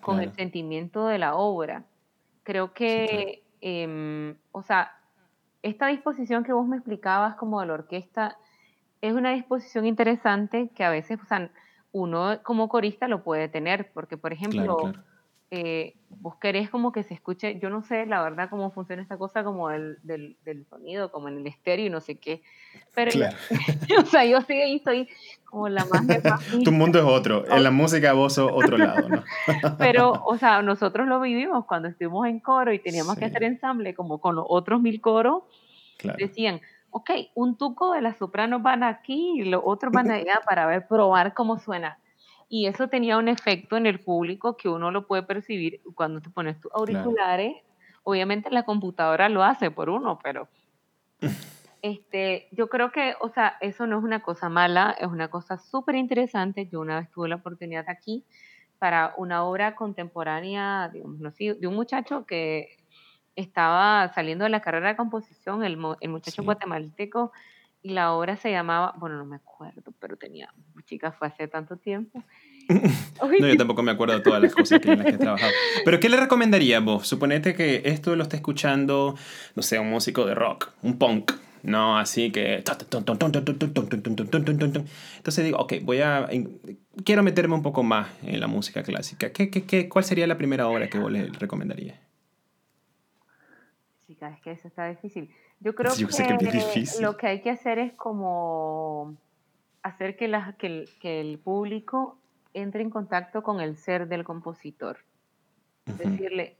con 0.00 0.16
claro. 0.16 0.30
el 0.30 0.36
sentimiento 0.36 1.06
de 1.06 1.18
la 1.18 1.36
obra. 1.36 1.84
Creo 2.42 2.72
que, 2.72 3.06
sí, 3.08 3.16
claro. 3.16 3.42
eh, 3.60 4.36
o 4.52 4.62
sea, 4.62 4.92
esta 5.62 5.88
disposición 5.88 6.44
que 6.44 6.52
vos 6.52 6.66
me 6.66 6.76
explicabas 6.76 7.34
como 7.34 7.60
de 7.60 7.66
la 7.66 7.74
orquesta 7.74 8.38
es 9.00 9.12
una 9.12 9.32
disposición 9.32 9.86
interesante 9.86 10.70
que 10.74 10.84
a 10.84 10.90
veces, 10.90 11.20
o 11.20 11.26
sea, 11.26 11.50
uno 11.92 12.40
como 12.42 12.68
corista 12.68 13.08
lo 13.08 13.22
puede 13.22 13.48
tener, 13.48 13.90
porque 13.92 14.16
por 14.16 14.32
ejemplo, 14.32 14.76
claro, 14.76 15.02
eh, 15.50 15.94
vos 16.08 16.36
querés 16.36 16.70
como 16.70 16.90
que 16.90 17.04
se 17.04 17.14
escuche, 17.14 17.58
yo 17.60 17.70
no 17.70 17.82
sé 17.82 18.04
la 18.06 18.20
verdad 18.20 18.50
cómo 18.50 18.72
funciona 18.72 19.02
esta 19.02 19.16
cosa 19.16 19.44
como 19.44 19.68
del, 19.68 19.98
del, 20.02 20.36
del 20.44 20.66
sonido, 20.66 21.12
como 21.12 21.28
en 21.28 21.38
el 21.38 21.46
estéreo 21.46 21.86
y 21.86 21.90
no 21.90 22.00
sé 22.00 22.18
qué, 22.18 22.42
pero 22.94 23.12
claro. 23.12 23.36
yo, 23.86 24.00
o 24.02 24.06
sea, 24.06 24.24
yo 24.24 24.40
sí 24.40 24.54
ahí 24.54 24.76
estoy 24.76 25.08
como 25.44 25.68
la 25.68 25.84
más 25.84 26.04
de 26.06 26.20
Tu 26.64 26.72
mundo 26.72 26.98
es 26.98 27.04
otro, 27.04 27.44
en 27.48 27.62
la 27.62 27.70
música 27.70 28.12
vos 28.12 28.34
sos 28.34 28.50
otro 28.52 28.76
lado, 28.78 29.08
¿no? 29.08 29.22
pero, 29.78 30.12
o 30.24 30.36
sea, 30.36 30.62
nosotros 30.62 31.06
lo 31.06 31.20
vivimos 31.20 31.64
cuando 31.66 31.88
estuvimos 31.88 32.26
en 32.26 32.40
coro 32.40 32.72
y 32.72 32.80
teníamos 32.80 33.14
sí. 33.14 33.20
que 33.20 33.26
hacer 33.26 33.44
ensamble 33.44 33.94
como 33.94 34.20
con 34.20 34.34
los 34.34 34.46
otros 34.48 34.80
mil 34.80 35.00
coros, 35.00 35.44
claro. 35.96 36.18
decían, 36.18 36.60
ok, 36.90 37.10
un 37.34 37.56
tuco 37.56 37.92
de 37.92 38.02
las 38.02 38.16
sopranos 38.16 38.62
van 38.62 38.82
aquí 38.82 39.40
y 39.40 39.44
los 39.44 39.62
otros 39.64 39.92
van 39.92 40.10
allá 40.10 40.40
para 40.44 40.66
ver, 40.66 40.88
probar 40.88 41.34
cómo 41.34 41.58
suena 41.60 41.98
y 42.48 42.66
eso 42.66 42.88
tenía 42.88 43.18
un 43.18 43.28
efecto 43.28 43.76
en 43.76 43.86
el 43.86 44.00
público 44.00 44.56
que 44.56 44.68
uno 44.68 44.90
lo 44.90 45.06
puede 45.06 45.22
percibir 45.22 45.80
cuando 45.94 46.20
te 46.20 46.30
pones 46.30 46.60
tus 46.60 46.72
auriculares. 46.72 47.52
Claro. 47.52 48.00
Obviamente 48.04 48.50
la 48.50 48.64
computadora 48.64 49.28
lo 49.28 49.42
hace 49.42 49.70
por 49.70 49.90
uno, 49.90 50.18
pero 50.22 50.48
este, 51.82 52.48
yo 52.52 52.68
creo 52.68 52.92
que, 52.92 53.14
o 53.20 53.28
sea, 53.28 53.56
eso 53.60 53.86
no 53.86 53.98
es 53.98 54.04
una 54.04 54.22
cosa 54.22 54.48
mala, 54.48 54.96
es 54.98 55.08
una 55.08 55.28
cosa 55.28 55.58
súper 55.58 55.96
interesante. 55.96 56.68
Yo 56.68 56.80
una 56.80 57.00
vez 57.00 57.10
tuve 57.10 57.28
la 57.28 57.36
oportunidad 57.36 57.84
aquí 57.88 58.24
para 58.78 59.14
una 59.16 59.44
obra 59.44 59.74
contemporánea, 59.74 60.90
digamos 60.92 61.24
así, 61.24 61.52
de 61.52 61.66
un 61.66 61.74
muchacho 61.74 62.26
que 62.26 62.76
estaba 63.34 64.12
saliendo 64.14 64.44
de 64.44 64.50
la 64.50 64.60
carrera 64.60 64.90
de 64.90 64.96
composición, 64.96 65.64
el, 65.64 65.78
el 66.00 66.08
muchacho 66.08 66.42
sí. 66.42 66.44
guatemalteco, 66.44 67.32
y 67.86 67.90
la 67.90 68.14
obra 68.14 68.36
se 68.36 68.50
llamaba, 68.50 68.94
bueno, 68.98 69.16
no 69.16 69.24
me 69.24 69.36
acuerdo, 69.36 69.94
pero 70.00 70.16
tenía, 70.16 70.52
chicas, 70.86 71.14
fue 71.16 71.28
hace 71.28 71.46
tanto 71.46 71.76
tiempo. 71.76 72.20
no, 72.68 73.46
yo 73.46 73.56
tampoco 73.56 73.84
me 73.84 73.92
acuerdo 73.92 74.16
de 74.16 74.22
todas 74.22 74.42
las 74.42 74.52
cosas 74.52 74.80
que 74.80 74.90
en 74.90 74.98
las 74.98 75.06
que 75.06 75.14
he 75.14 75.18
trabajado. 75.18 75.52
Pero 75.84 76.00
¿qué 76.00 76.08
le 76.08 76.16
recomendarías 76.16 76.82
vos? 76.82 77.06
Suponete 77.06 77.54
que 77.54 77.82
esto 77.84 78.16
lo 78.16 78.24
está 78.24 78.34
escuchando, 78.34 79.14
no 79.54 79.62
sé, 79.62 79.78
un 79.78 79.88
músico 79.88 80.26
de 80.26 80.34
rock, 80.34 80.72
un 80.82 80.98
punk, 80.98 81.30
¿no? 81.62 81.96
Así 81.96 82.32
que... 82.32 82.56
Entonces 82.56 82.90
digo, 85.44 85.58
ok, 85.58 85.74
voy 85.82 86.00
a... 86.00 86.28
Quiero 87.04 87.22
meterme 87.22 87.54
un 87.54 87.62
poco 87.62 87.84
más 87.84 88.08
en 88.24 88.40
la 88.40 88.48
música 88.48 88.82
clásica. 88.82 89.30
¿Qué, 89.30 89.48
qué, 89.48 89.64
qué, 89.64 89.88
¿Cuál 89.88 90.04
sería 90.04 90.26
la 90.26 90.36
primera 90.36 90.66
obra 90.66 90.88
que 90.88 90.98
vos 90.98 91.12
le 91.12 91.28
recomendarías? 91.28 92.00
Chicas, 94.08 94.34
es 94.34 94.42
que 94.42 94.50
eso 94.50 94.66
está 94.66 94.88
difícil. 94.88 95.30
Yo 95.60 95.74
creo 95.74 95.94
Yo 95.94 96.08
que, 96.08 96.38
que 96.38 96.84
lo 97.00 97.16
que 97.16 97.26
hay 97.26 97.40
que 97.40 97.50
hacer 97.50 97.78
es 97.78 97.92
como 97.94 99.16
hacer 99.82 100.16
que, 100.16 100.28
la, 100.28 100.54
que, 100.58 100.66
el, 100.66 100.90
que, 101.00 101.20
el, 101.20 101.38
público 101.38 102.18
entre 102.52 102.82
en 102.82 102.90
contacto 102.90 103.42
con 103.42 103.60
el 103.60 103.76
ser 103.76 104.08
del 104.08 104.24
compositor. 104.24 104.98
Uh 105.86 105.92
-huh. 105.92 105.96
Decirle, 105.96 106.56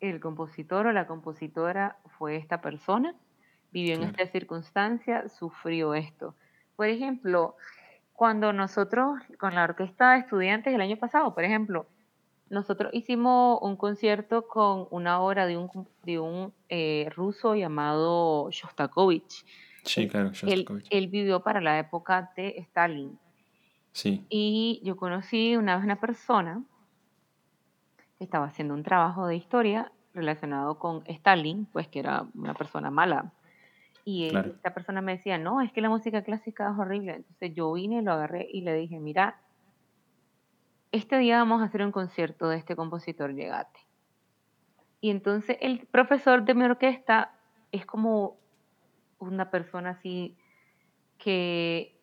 el 0.00 0.20
compositor 0.20 0.86
o 0.86 0.92
la 0.92 1.06
compositora 1.06 1.98
fue 2.18 2.36
esta 2.36 2.60
persona, 2.60 3.14
vivió 3.70 3.94
en 3.94 4.04
esta 4.04 4.26
circunstancia, 4.26 5.28
sufrió 5.28 5.94
esto. 5.94 6.34
Por 6.76 6.88
ejemplo, 6.88 7.56
cuando 8.14 8.52
nosotros 8.52 9.20
con 9.38 9.54
la 9.54 9.64
orquesta 9.64 10.12
de 10.12 10.20
estudiantes 10.20 10.74
el 10.74 10.80
año 10.80 10.96
pasado, 10.96 11.34
por 11.34 11.44
ejemplo, 11.44 11.86
nosotros 12.50 12.92
hicimos 12.92 13.58
un 13.62 13.76
concierto 13.76 14.46
con 14.48 14.88
una 14.90 15.20
obra 15.20 15.46
de 15.46 15.56
un, 15.56 15.70
de 16.02 16.18
un 16.18 16.52
eh, 16.68 17.08
ruso 17.14 17.54
llamado 17.54 18.50
Shostakovich. 18.50 19.46
Sí, 19.84 20.08
claro, 20.08 20.32
Shostakovich. 20.32 20.88
Él, 20.90 21.04
él, 21.04 21.08
vivió 21.08 21.40
para 21.42 21.60
la 21.60 21.78
época 21.78 22.32
de 22.36 22.56
Stalin. 22.58 23.18
Sí. 23.92 24.26
Y 24.28 24.80
yo 24.84 24.96
conocí 24.96 25.56
una 25.56 25.76
vez 25.76 25.84
una 25.84 26.00
persona 26.00 26.62
que 28.18 28.24
estaba 28.24 28.46
haciendo 28.46 28.74
un 28.74 28.82
trabajo 28.82 29.26
de 29.26 29.36
historia 29.36 29.92
relacionado 30.12 30.78
con 30.78 31.02
Stalin, 31.06 31.66
pues 31.66 31.86
que 31.88 32.00
era 32.00 32.26
una 32.34 32.54
persona 32.54 32.90
mala. 32.90 33.32
Y 34.04 34.24
él- 34.24 34.30
Claro. 34.32 34.50
esta 34.50 34.74
persona 34.74 35.00
me 35.00 35.12
decía, 35.16 35.38
no, 35.38 35.60
es 35.60 35.72
que 35.72 35.80
la 35.80 35.88
música 35.88 36.22
clásica 36.22 36.70
es 36.72 36.78
horrible. 36.78 37.14
Entonces 37.14 37.54
yo 37.54 37.72
vine, 37.72 38.02
lo 38.02 38.12
agarré 38.12 38.48
y 38.52 38.62
le 38.62 38.74
dije, 38.74 38.98
mira, 38.98 39.40
este 40.92 41.18
día 41.18 41.38
vamos 41.38 41.62
a 41.62 41.66
hacer 41.66 41.82
un 41.82 41.92
concierto 41.92 42.48
de 42.48 42.56
este 42.58 42.76
compositor, 42.76 43.34
llegate. 43.34 43.80
Y 45.00 45.10
entonces 45.10 45.56
el 45.60 45.86
profesor 45.86 46.44
de 46.44 46.54
mi 46.54 46.64
orquesta 46.64 47.32
es 47.72 47.86
como 47.86 48.38
una 49.18 49.50
persona 49.50 49.90
así 49.90 50.36
que 51.18 52.00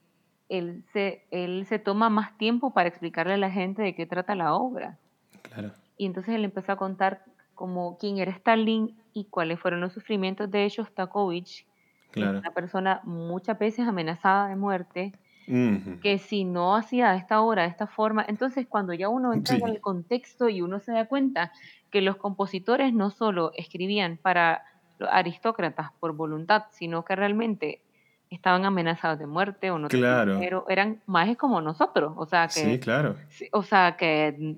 él 0.50 0.86
se, 0.94 1.28
él 1.32 1.66
se 1.68 1.80
toma 1.80 2.10
más 2.10 2.38
tiempo 2.38 2.74
para 2.74 2.90
explicarle 2.90 3.34
a 3.34 3.38
la 3.38 3.52
gente 3.52 3.82
de 3.82 3.96
qué 3.96 4.06
trata 4.06 4.36
la 4.36 4.54
obra. 4.56 5.00
Claro. 5.42 5.74
Y 5.98 6.06
entonces 6.06 6.36
él 6.36 6.46
empezó 6.46 6.72
a 6.74 6.78
contar 6.78 7.26
como 7.56 7.98
quién 7.98 8.20
era 8.20 8.32
Stalin 8.32 8.98
y 9.14 9.26
cuáles 9.26 9.60
fueron 9.60 9.82
los 9.82 9.94
sufrimientos 9.94 10.50
de 10.52 10.70
Shostakovich, 10.70 11.68
que 12.12 12.26
es 12.26 12.32
Claro. 12.32 12.40
una 12.40 12.52
persona 12.52 13.02
muchas 13.04 13.58
veces 13.60 13.88
amenazada 13.88 14.48
de 14.50 14.56
muerte, 14.56 15.14
Ujú. 15.48 16.00
que 16.02 16.18
si 16.18 16.43
no 16.43 16.76
hacía 16.76 17.16
esta 17.16 17.41
obra 17.41 17.64
de 17.64 17.70
esta 17.70 17.88
forma, 17.88 18.26
entonces 18.28 18.68
cuando 18.68 18.93
ya 18.93 19.08
uno 19.10 19.34
entra 19.34 19.56
Sí. 19.56 19.62
en 19.64 19.70
el 19.70 19.80
contexto 19.82 20.50
y 20.50 20.62
uno 20.62 20.80
se 20.80 20.91
da 20.91 21.06
cuenta 21.06 21.52
que 21.89 22.02
los 22.02 22.18
compositores 22.18 22.93
no 22.93 23.10
solo 23.12 23.52
escribían 23.56 24.18
para 24.22 24.64
los 25.00 25.10
aristócratas 25.12 25.91
por 26.00 26.14
voluntad, 26.16 26.64
sino 26.72 27.06
que 27.06 27.16
realmente 27.16 27.82
estaban 28.30 28.66
amenazados 28.66 29.20
de 29.20 29.26
muerte 29.28 29.72
o 29.72 29.80
no 29.80 29.88
Claro. 29.88 30.34
dinero, 30.34 30.66
eran 30.68 31.02
majes 31.06 31.38
como 31.38 31.62
nosotros, 31.62 32.14
o 32.18 32.26
sea 32.26 32.48
que, 32.48 32.60
Sí, 32.60 32.80
claro. 32.80 33.16
o 33.54 33.64
sea 33.64 33.95
que 33.95 34.58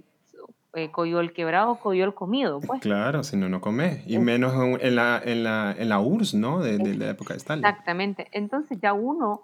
eh, 0.74 0.92
coyol 0.92 1.34
quebrado, 1.34 1.76
coyol 1.80 2.14
comido, 2.16 2.60
pues. 2.62 2.82
Claro, 2.82 3.24
si 3.24 3.36
no, 3.38 3.50
no 3.50 3.60
comes. 3.62 4.04
Y 4.08 4.18
menos 4.20 4.54
en, 4.54 4.80
en 4.82 4.96
la, 4.96 5.22
en, 5.24 5.44
la, 5.44 5.76
en 5.78 5.90
la 5.90 6.00
URSS, 6.00 6.36
¿no? 6.36 6.60
De, 6.62 6.78
de 6.78 6.96
la 6.96 7.10
época 7.10 7.34
de 7.34 7.38
Stalin. 7.40 7.66
Exactamente. 7.66 8.28
Entonces 8.32 8.80
ya 8.82 8.94
uno 8.94 9.42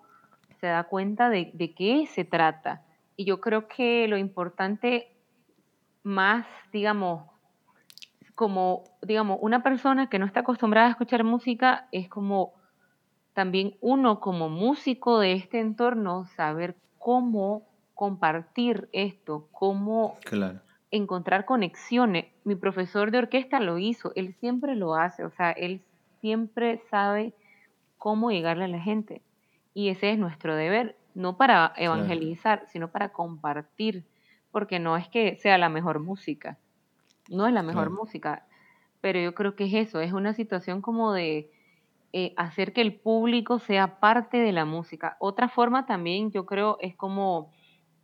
se 0.66 0.72
da 0.72 0.86
cuenta 0.86 1.30
de, 1.30 1.52
de 1.54 1.76
qué 1.76 2.08
se 2.08 2.26
trata. 2.26 2.82
Y 3.16 3.26
yo 3.26 3.40
creo 3.40 3.68
que 3.68 4.08
lo 4.08 4.18
importante 4.18 5.16
más, 6.02 6.48
digamos, 6.74 7.30
como, 8.34 8.84
digamos, 9.04 9.38
una 9.42 9.62
persona 9.62 10.10
que 10.10 10.18
no 10.18 10.26
está 10.26 10.40
acostumbrada 10.40 10.88
a 10.88 10.90
escuchar 10.90 11.24
música, 11.24 11.88
es 11.92 12.10
como 12.10 12.54
también 13.34 13.78
uno 13.80 14.20
como 14.20 14.50
músico 14.50 15.20
de 15.20 15.34
este 15.34 15.60
entorno, 15.60 16.26
saber 16.36 16.76
cómo 16.98 17.68
compartir 17.94 18.90
esto, 18.92 19.48
cómo 19.52 20.18
Claro. 20.26 20.62
encontrar 20.90 21.46
conexiones. 21.46 22.26
Mi 22.44 22.56
profesor 22.56 23.12
de 23.12 23.20
orquesta 23.20 23.60
lo 23.60 23.78
hizo, 23.78 24.12
él 24.16 24.34
siempre 24.40 24.76
lo 24.76 24.96
hace, 24.96 25.24
o 25.26 25.30
sea, 25.30 25.52
él 25.52 25.84
siempre 26.22 26.82
sabe 26.90 27.36
cómo 28.00 28.32
llegarle 28.32 28.66
a 28.66 28.70
la 28.70 28.80
gente. 28.80 29.22
Y 29.76 29.90
ese 29.90 30.10
es 30.10 30.18
nuestro 30.18 30.56
deber, 30.56 30.96
no 31.14 31.38
para 31.38 31.74
evangelizar, 31.78 32.66
sino 32.70 32.92
para 32.92 33.10
compartir, 33.10 34.06
porque 34.52 34.80
no 34.80 34.96
es 34.98 35.10
que 35.10 35.36
sea 35.36 35.58
la 35.58 35.70
mejor 35.70 36.00
música, 36.00 36.58
no 37.30 37.46
es 37.46 37.54
la 37.54 37.62
mejor 37.62 37.90
Claro. 37.90 38.02
música, 38.02 38.48
pero 39.02 39.20
yo 39.20 39.36
creo 39.36 39.56
que 39.56 39.66
es 39.66 39.74
eso, 39.90 40.00
es 40.00 40.14
una 40.14 40.34
situación 40.34 40.82
como 40.82 41.12
de 41.14 41.52
eh, 42.14 42.34
hacer 42.38 42.72
que 42.72 42.80
el 42.82 42.96
público 43.02 43.60
sea 43.60 44.00
parte 44.00 44.38
de 44.38 44.54
la 44.54 44.64
música. 44.64 45.18
Otra 45.20 45.50
forma 45.50 45.86
también, 45.86 46.32
yo 46.32 46.46
creo, 46.46 46.78
es 46.80 46.96
como 46.96 47.52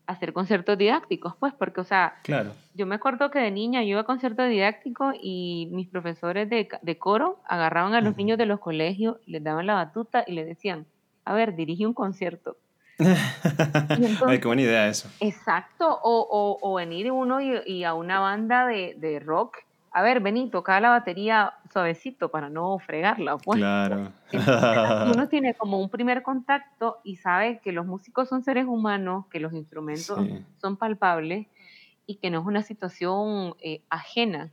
hacer 0.08 0.34
conciertos 0.34 0.78
didácticos, 0.78 1.36
pues, 1.40 1.54
porque, 1.54 1.80
o 1.82 1.86
sea, 1.86 2.16
Claro. 2.24 2.52
yo 2.74 2.86
me 2.86 2.96
acuerdo 2.96 3.32
que 3.32 3.40
de 3.40 3.52
niña 3.52 3.82
yo 3.84 3.92
iba 3.92 4.02
a 4.02 4.06
conciertos 4.06 4.50
didácticos 4.50 5.16
y 5.22 5.70
mis 5.72 5.88
profesores 5.88 6.50
de, 6.50 6.68
de 6.82 6.98
coro 7.00 7.42
agarraban 7.48 7.94
a 7.94 8.02
los 8.02 8.18
niños 8.18 8.38
de 8.38 8.46
los 8.46 8.60
colegios, 8.60 9.18
les 9.26 9.42
daban 9.42 9.68
la 9.68 9.76
batuta 9.76 10.26
y 10.28 10.34
les 10.34 10.46
decían, 10.48 10.86
a 11.26 11.34
ver, 11.34 11.56
dirige 11.56 11.86
un 11.86 11.94
concierto. 11.94 12.58
Ay, 14.28 14.40
qué 14.40 14.48
buena 14.48 14.62
idea 14.62 14.88
eso. 14.88 15.10
Exacto, 15.20 15.88
o, 16.04 16.28
o, 16.30 16.58
o 16.62 16.76
venir 16.76 17.12
uno 17.12 17.42
y, 17.42 17.60
y 17.66 17.84
a 17.84 17.94
una 17.94 18.20
banda 18.20 18.66
de, 18.66 18.96
de 18.98 19.20
rock, 19.20 19.58
a 19.94 20.02
ver, 20.02 20.22
vení, 20.22 20.50
toca 20.50 20.80
la 20.80 20.90
batería 20.90 21.54
suavecito 21.74 22.30
para 22.30 22.50
no 22.50 22.80
fregarla, 22.80 23.38
pues. 23.38 23.58
Claro. 23.60 24.12
Entonces, 24.32 25.16
uno 25.18 25.28
tiene 25.28 25.54
como 25.56 25.80
un 25.80 25.90
primer 25.90 26.22
contacto 26.24 27.00
y 27.04 27.18
sabe 27.18 27.60
que 27.60 27.72
los 27.74 27.86
músicos 27.86 28.30
son 28.30 28.42
seres 28.44 28.66
humanos, 28.68 29.26
que 29.30 29.40
los 29.40 29.54
instrumentos 29.54 30.18
Sí. 30.20 30.46
son 30.62 30.78
palpables 30.78 31.48
y 32.06 32.16
que 32.16 32.30
no 32.30 32.40
es 32.40 32.46
una 32.46 32.62
situación 32.64 33.56
eh, 33.62 33.82
ajena. 33.90 34.52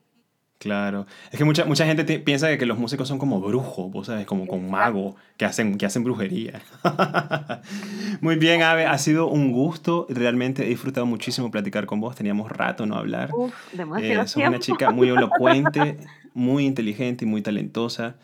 Claro. 0.59 1.06
Es 1.30 1.38
que 1.38 1.44
mucha, 1.44 1.64
mucha 1.66 1.86
gente 1.86 2.18
piensa 2.18 2.56
que, 2.59 2.66
los 2.66 2.78
músicos 2.78 3.06
son 3.06 3.18
como 3.18 3.40
brujos, 3.40 3.90
vos 3.92 4.09
sabes, 4.09 4.26
como 4.26 4.46
con 4.48 4.68
magos 4.68 5.14
que 5.36 5.44
hacen, 5.44 5.78
que 5.78 5.86
hacen 5.86 6.02
brujería. 6.02 6.61
Muy 8.20 8.36
bien, 8.36 8.62
Ave, 8.62 8.84
ha 8.84 8.98
sido 8.98 9.28
un 9.28 9.52
gusto. 9.52 10.06
Realmente 10.09 10.64
he 10.64 10.68
disfrutado 10.68 11.06
muchísimo 11.06 11.50
platicar 11.52 11.86
con 11.86 12.00
vos. 12.00 12.16
Teníamos 12.16 12.50
rato 12.50 12.86
no 12.86 12.96
hablar. 12.96 13.30
Uf, 13.32 13.52
Eh, 13.72 13.76
demasiado 13.76 14.22
sos 14.22 14.34
tiempo. 14.34 14.50
una 14.50 14.59
chica 14.59 14.90
muy 14.90 15.09
elocuente, 15.09 15.98
muy 16.34 16.66
inteligente 16.66 17.24
y 17.24 17.28
muy 17.28 17.40
talentosa. 17.40 18.16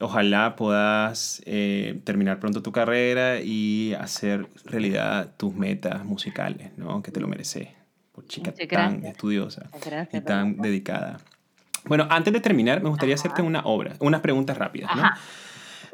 Ojalá 0.00 0.56
puedas 0.56 1.40
eh, 1.46 2.00
terminar 2.04 2.40
pronto 2.40 2.62
tu 2.62 2.72
carrera 2.72 3.40
y 3.40 3.94
hacer 3.94 4.48
realidad 4.64 5.34
tus 5.36 5.54
metas 5.54 6.04
musicales, 6.04 6.70
¿no? 6.76 7.00
Que 7.02 7.12
te 7.12 7.20
lo 7.20 7.28
mereces. 7.28 7.68
Por 8.12 8.26
chica 8.26 8.50
Muchas 8.50 8.68
tan 8.68 8.92
gracias. 8.94 9.12
estudiosa 9.12 9.70
y 10.12 10.20
tan 10.20 10.56
dedicada. 10.58 11.18
Bueno, 11.86 12.06
antes 12.10 12.32
de 12.32 12.40
terminar, 12.40 12.82
me 12.82 12.88
gustaría 12.88 13.14
Ajá. 13.14 13.20
hacerte 13.20 13.42
una 13.42 13.60
obra, 13.64 13.94
unas 14.00 14.20
preguntas 14.20 14.58
rápidas, 14.58 14.94
¿no? 14.96 15.02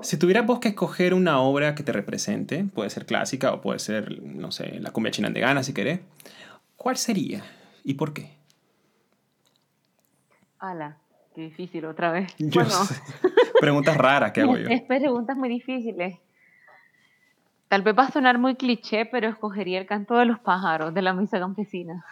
Si 0.03 0.17
tuvieras 0.17 0.47
vos 0.47 0.59
que 0.59 0.69
escoger 0.69 1.15
una 1.15 1.41
obra 1.41 1.75
que 1.75 1.83
te 1.83 1.93
represente, 1.93 2.65
puede 2.65 2.91
ser 2.91 3.07
clásica 3.07 3.53
o 3.53 3.61
puede 3.61 3.79
ser, 3.79 4.21
no 4.23 4.51
sé, 4.51 4.81
la 4.81 4.91
cumbia 4.91 5.13
chinandegana 5.13 5.63
si 5.63 5.73
querés, 5.73 6.01
¿cuál 6.77 6.97
sería 6.97 7.45
y 7.85 7.95
por 7.95 8.13
qué? 8.13 8.31
Ala, 10.59 10.97
qué 11.35 11.43
difícil 11.43 11.85
otra 11.85 12.11
vez. 12.11 12.35
Yo 12.39 12.63
bueno, 12.63 12.71
sé. 12.85 12.95
Preguntas 13.61 13.97
raras 13.97 14.33
que 14.33 14.41
hago 14.41 14.57
yo. 14.57 14.69
es 14.71 14.83
preguntas 14.83 15.37
muy 15.37 15.49
difíciles. 15.49 16.19
Tal 17.69 17.83
vez 17.83 17.97
va 17.97 18.05
a 18.05 18.11
sonar 18.11 18.39
muy 18.39 18.57
cliché, 18.57 19.07
pero 19.07 19.29
escogería 19.29 19.79
el 19.79 19.87
canto 19.87 20.17
de 20.17 20.27
los 20.27 20.39
pájaros 20.41 20.93
de 20.93 21.03
la 21.03 21.15
misa 21.15 21.39
campesina. 21.39 22.05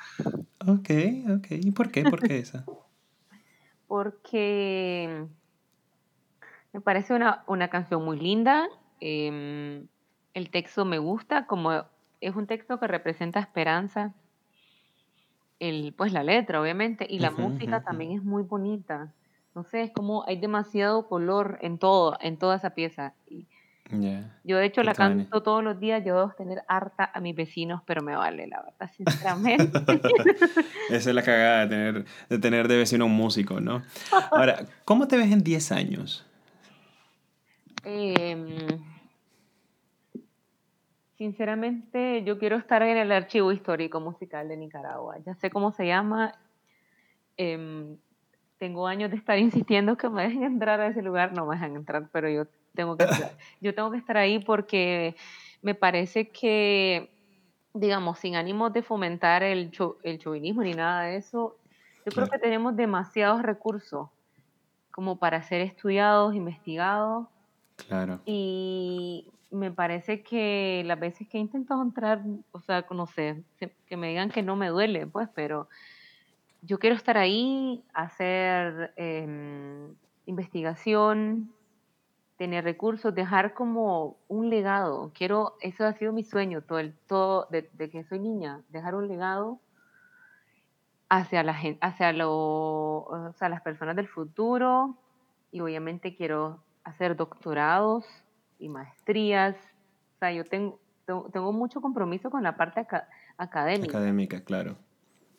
Ok, 0.66 0.90
ok. 1.36 1.46
¿Y 1.50 1.70
por 1.72 1.90
qué? 1.90 2.04
¿Por 2.04 2.20
qué 2.20 2.38
esa? 2.38 2.64
Porque 3.91 5.26
me 6.72 6.80
parece 6.80 7.12
una, 7.12 7.43
una 7.49 7.70
canción 7.70 8.05
muy 8.05 8.20
linda. 8.20 8.68
em, 9.01 9.88
el 10.32 10.51
texto 10.53 10.84
me 10.84 10.99
gusta, 10.99 11.49
como 11.49 11.72
es 12.20 12.36
un 12.36 12.47
texto 12.47 12.78
que 12.78 12.86
representa 12.86 13.41
esperanza. 13.41 14.14
El, 15.59 15.93
pues 15.99 16.12
la 16.12 16.22
letra, 16.22 16.61
obviamente, 16.61 17.05
y 17.11 17.18
la 17.18 17.32
música 17.32 17.82
también 17.82 18.12
es 18.12 18.22
muy 18.22 18.45
bonita. 18.45 19.12
No 19.57 19.64
sé, 19.64 19.82
es 19.82 19.91
como 19.91 20.24
hay 20.28 20.38
demasiado 20.38 21.09
color 21.09 21.59
en 21.61 21.78
todo, 21.78 22.16
en 22.20 22.38
toda 22.38 22.55
esa 22.55 22.70
pieza. 22.70 23.14
Y 23.26 23.49
Yo 24.45 24.57
de 24.57 24.66
hecho 24.66 24.82
la 24.82 24.95
canto 24.95 25.43
todos 25.43 25.62
los 25.62 25.78
días, 25.78 26.05
yo 26.05 26.14
debo 26.14 26.30
tener 26.30 26.62
harta 26.68 27.11
a 27.12 27.20
mis 27.20 27.34
vecinos, 27.34 27.82
pero 27.86 28.03
me 28.03 28.16
vale, 28.16 28.47
la 28.47 28.62
verdad, 28.62 28.91
sinceramente. 28.97 30.01
Esa 30.88 31.11
es 31.11 31.14
la 31.14 31.22
cagada 31.22 31.66
de 31.66 31.68
tener, 31.68 32.05
de 32.28 32.38
tener 32.38 32.68
de 32.68 32.76
vecino 32.76 33.07
un 33.07 33.14
músico, 33.14 33.61
¿no? 33.61 33.82
Ahora, 34.30 34.64
¿cómo 34.84 35.09
te 35.09 35.16
ves 35.16 35.30
en 35.32 35.43
10 35.43 35.72
años? 35.72 36.26
Em, 37.84 38.49
sinceramente, 41.16 42.22
yo 42.24 42.38
quiero 42.38 42.57
estar 42.57 42.82
en 42.82 42.97
el 42.97 43.12
archivo 43.12 43.53
histórico 43.53 44.01
musical 44.01 44.49
de 44.49 44.57
Nicaragua. 44.57 45.16
Ya 45.24 45.34
sé 45.34 45.51
cómo 45.51 45.72
se 45.72 45.86
llama. 45.86 46.34
em, 47.36 47.97
tengo 48.61 48.86
años 48.86 49.11
de 49.11 49.16
estar 49.16 49.36
insistiendo 49.66 49.96
que 49.96 50.08
me 50.08 50.22
dejen 50.22 50.44
entrar 50.44 50.80
a 50.80 50.86
ese 50.88 51.02
lugar. 51.02 51.32
No 51.32 51.46
me 51.46 51.56
dejan 51.56 51.74
entrar, 51.74 52.08
pero 52.12 52.28
yo 52.30 52.44
tengo 52.74 52.96
que 52.96 53.04
estar, 53.04 53.32
yo 53.61 53.74
tengo 53.74 53.90
que 53.90 53.98
estar 53.98 54.16
ahí 54.16 54.38
porque 54.38 55.16
me 55.62 55.74
parece 55.74 56.30
que, 56.30 57.11
digamos, 57.74 58.18
sin 58.20 58.36
ánimos 58.36 58.72
de 58.72 58.82
fomentar 58.82 59.42
el, 59.42 59.72
cho- 59.72 59.98
el 60.04 60.18
chauvinismo 60.18 60.62
ni 60.62 60.74
nada 60.74 61.02
de 61.04 61.16
eso, 61.16 61.56
yo 62.06 62.12
creo 62.12 62.28
que 62.28 62.38
tenemos 62.38 62.76
demasiados 62.76 63.42
recursos 63.42 64.08
como 64.92 65.18
para 65.18 65.42
ser 65.42 65.61
estudiados, 65.62 66.34
investigados. 66.34 67.28
Claro. 67.88 68.20
Y 68.26 69.26
me 69.50 69.70
parece 69.70 70.22
que 70.22 70.82
las 70.86 70.98
veces 70.98 71.28
que 71.28 71.38
he 71.38 71.40
intentado 71.40 71.82
entrar, 71.82 72.22
o 72.52 72.61
sea, 72.61 72.84
no 72.90 73.06
sé, 73.06 73.42
que 73.86 73.96
me 73.96 74.08
digan 74.08 74.30
que 74.30 74.42
no 74.42 74.56
me 74.56 74.68
duele, 74.68 75.06
pues, 75.06 75.28
pero 75.34 75.68
yo 76.62 76.78
quiero 76.78 76.96
estar 76.96 77.16
ahí, 77.16 77.82
hacer 77.94 78.92
em, 78.96 79.94
investigación, 80.26 81.52
tener 82.36 82.64
recursos, 82.64 83.14
dejar 83.14 83.54
como 83.54 84.16
un 84.28 84.50
legado. 84.50 85.12
Quiero, 85.14 85.56
eso 85.61 85.84
ha 85.84 85.92
sido 85.94 86.12
mi 86.12 86.24
sueño 86.24 86.62
todo 86.62 86.78
el, 86.78 86.94
todo, 87.06 87.46
de, 87.50 87.90
que 87.90 88.04
soy 88.04 88.18
niña, 88.18 88.62
dejar 88.68 88.94
un 88.94 89.08
legado 89.08 89.61
hacia 91.08 91.42
la 91.42 91.54
gente, 91.54 91.78
hacia 91.82 92.12
lo, 92.12 93.34
las 93.40 93.62
personas 93.62 93.96
del 93.96 94.08
futuro 94.08 94.96
y 95.50 95.61
obviamente 95.61 96.14
quiero 96.14 96.62
hacer 96.84 97.16
doctorados 97.16 98.06
y 98.58 98.68
maestrías. 98.68 99.56
O 100.16 100.18
sea, 100.20 100.32
yo 100.32 100.44
tengo, 100.44 100.78
tengo, 101.04 101.52
mucho 101.52 101.80
compromiso 101.80 102.30
con 102.30 102.42
la 102.42 102.56
parte 102.56 102.86
académica. 103.36 103.98
Académica, 103.98 104.44
claro. 104.44 104.76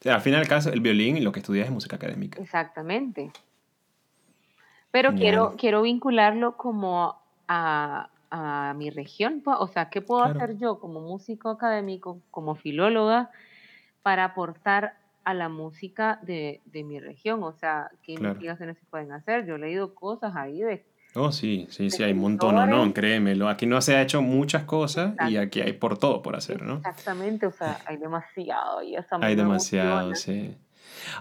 O 0.02 0.04
sea, 0.04 0.16
al 0.16 0.22
final, 0.22 0.48
caso, 0.48 0.74
el 0.74 0.82
violín 0.82 1.16
y 1.16 1.22
lo 1.22 1.32
que 1.32 1.42
estudias 1.42 1.68
es 1.68 1.72
música 1.72 1.96
académica. 1.96 2.42
Exactamente. 2.42 3.32
Pero 4.90 5.14
quiero, 5.14 5.54
quiero 5.60 5.84
vincularlo 5.84 6.58
como 6.58 7.22
a, 7.48 8.10
a 8.32 8.74
mi 8.76 8.90
región. 8.90 9.44
O 9.46 9.68
sea, 9.68 9.92
¿qué 9.92 10.02
puedo 10.02 10.24
hacer 10.24 10.58
yo 10.58 10.80
como 10.80 11.02
músico 11.02 11.50
académico, 11.50 12.20
como 12.32 12.56
filóloga, 12.56 13.30
para 14.02 14.24
aportar 14.26 14.96
a 15.24 15.36
la 15.36 15.50
música 15.50 16.20
de, 16.24 16.62
de 16.66 16.84
mi 16.84 17.00
región? 17.00 17.44
O 17.44 17.54
sea, 17.54 17.92
¿qué 18.02 18.14
investigaciones 18.14 18.80
se 18.80 18.86
pueden 18.86 19.12
hacer? 19.12 19.46
Yo 19.46 19.54
he 19.56 19.60
leído 19.60 19.94
cosas 19.94 20.36
ahí 20.36 20.62
de... 20.62 20.84
Oh, 21.14 21.32
sí, 21.32 21.68
sí, 21.70 21.90
sí, 21.90 22.04
hay 22.04 22.14
un 22.14 22.20
montón, 22.20 22.56
no, 22.70 22.94
créemelo. 22.94 23.50
Aquí 23.50 23.66
no 23.66 23.82
se 23.82 23.96
ha 23.96 24.02
hecho 24.02 24.22
muchas 24.22 24.64
cosas 24.64 25.14
y 25.30 25.36
aquí 25.38 25.60
hay 25.60 25.74
por 25.74 25.98
todo 25.98 26.22
por 26.22 26.36
hacer, 26.36 26.62
¿no? 26.62 26.78
Exactamente, 26.78 27.46
o 27.46 27.52
sea, 27.52 27.80
hay 27.86 27.98
demasiado 27.98 28.82
y 28.82 28.96
esa 28.96 29.18
Hay 29.20 29.36
demasiado, 29.36 30.16
sí. 30.16 30.56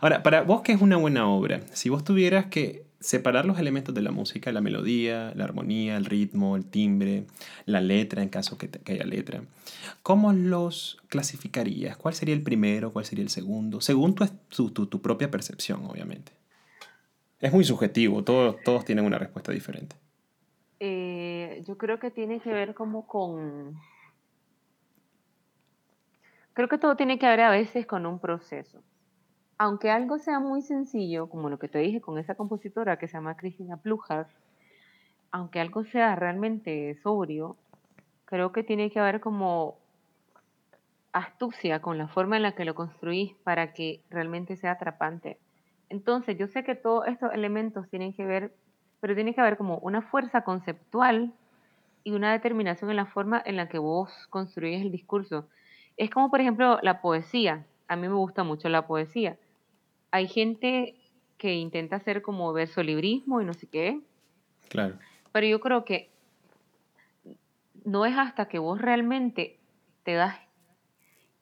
Ahora, 0.01 0.22
para 0.22 0.43
vos, 0.43 0.62
¿qué 0.62 0.72
es 0.72 0.80
una 0.80 0.97
buena 0.97 1.26
obra? 1.26 1.61
Si 1.72 1.88
vos 1.88 2.05
tuvieras 2.05 2.47
que 2.47 2.84
separar 3.01 3.47
los 3.47 3.59
elementos 3.59 3.95
de 3.95 4.03
la 4.03 4.11
música, 4.11 4.53
la 4.53 4.61
melodía, 4.61 5.32
la 5.34 5.45
armonía, 5.45 5.97
el 5.97 6.05
ritmo, 6.05 6.55
el 6.55 6.66
timbre, 6.66 7.24
la 7.64 7.80
letra, 7.80 8.22
en 8.22 8.28
caso 8.28 8.59
que, 8.59 8.70
haya 8.86 9.05
letra, 9.05 9.43
¿cómo 10.03 10.32
los 10.32 10.99
clasificarías? 11.09 11.97
¿Cuál 11.97 12.14
sería 12.14 12.34
el 12.34 12.43
primero? 12.43 12.93
¿Cuál 12.93 13.07
sería 13.07 13.24
el 13.24 13.30
segundo? 13.30 13.80
Según 13.80 14.14
tu, 14.14 14.70
tu, 14.70 15.03
propia 15.03 15.30
percepción, 15.30 15.86
obviamente. 15.86 16.32
Es 17.41 17.53
muy 17.53 17.64
subjetivo, 17.64 18.22
todos, 18.22 18.57
todos 18.62 18.84
tienen 18.84 19.05
una 19.05 19.18
respuesta 19.18 19.53
diferente. 19.53 19.97
Eh, 20.78 21.62
yo 21.66 21.76
creo 21.78 21.99
que 21.99 22.11
tiene 22.11 22.41
que 22.41 22.53
ver 22.53 22.74
como 22.74 23.07
con... 23.07 23.78
Creo 26.53 26.68
que 26.68 26.78
todo 26.78 26.97
tiene 26.97 27.18
que 27.18 27.26
ver 27.26 27.41
a 27.41 27.51
veces 27.51 27.86
con 27.86 28.07
un 28.07 28.18
proceso 28.18 28.82
aunque 29.61 29.91
algo 29.91 30.18
sea 30.18 30.41
muy 30.41 30.62
sencillo, 30.62 31.28
como 31.28 31.51
lo 31.51 31.59
que 31.59 31.68
te 31.68 31.80
dije 31.80 32.01
con 32.01 32.16
esa 32.16 32.34
compositora 32.34 32.97
que 32.97 33.09
se 33.09 33.18
llama 33.18 33.36
Cristina 33.36 33.76
Plujas, 33.76 34.26
aunque 35.30 35.61
algo 35.61 35.84
sea 35.84 36.16
realmente 36.16 36.99
sobrio, 37.03 37.59
creo 38.24 38.53
que 38.53 38.62
tiene 38.62 38.91
que 38.91 39.01
haber 39.01 39.20
como 39.20 39.76
astucia 41.12 41.82
con 41.82 41.99
la 41.99 42.09
forma 42.09 42.38
en 42.38 42.43
la 42.43 42.53
que 42.53 42.64
lo 42.64 42.74
construís 42.74 43.34
para 43.45 43.74
que 43.74 44.01
realmente 44.09 44.57
sea 44.57 44.70
atrapante. 44.70 45.36
Entonces, 45.91 46.38
yo 46.38 46.47
sé 46.47 46.64
que 46.64 46.74
todos 46.74 47.07
estos 47.07 47.32
elementos 47.34 47.88
tienen 47.91 48.14
que 48.14 48.24
ver, 48.24 48.55
pero 49.01 49.14
tiene 49.14 49.34
que 49.34 49.41
haber 49.43 49.59
como 49.59 49.78
una 49.78 50.01
fuerza 50.01 50.43
conceptual 50.43 51.32
y 52.05 52.12
una 52.12 52.32
determinación 52.32 52.88
en 52.91 52.97
la 52.97 53.07
forma 53.07 53.43
en 53.45 53.57
la 53.57 53.68
que 53.68 53.78
vos 53.78 54.11
construís 54.30 54.80
el 54.80 54.91
discurso. 54.91 55.49
Es 55.99 56.09
como, 56.09 56.30
por 56.30 56.41
ejemplo, 56.41 56.78
la 56.82 57.03
poesía. 57.03 57.66
A 57.88 57.97
mí 57.97 58.09
me 58.09 58.14
gusta 58.14 58.43
mucho 58.45 58.70
la 58.70 58.86
poesía 58.86 59.36
hay 60.11 60.28
gente 60.28 60.97
que 61.38 61.55
intenta 61.55 61.97
hacer 61.97 62.22
como 62.22 62.53
versolibrismo 62.53 63.41
y 63.41 63.45
no 63.45 63.55
sé 63.55 63.66
qué. 63.66 64.01
Claro. 64.68 64.99
Pero 65.32 65.47
yo 65.47 65.61
creo 65.61 65.84
que 65.84 66.11
no 67.84 68.05
es 68.05 68.16
hasta 68.16 68.47
que 68.47 68.59
vos 68.59 68.80
realmente 68.80 69.59
te 70.03 70.14
das 70.14 70.36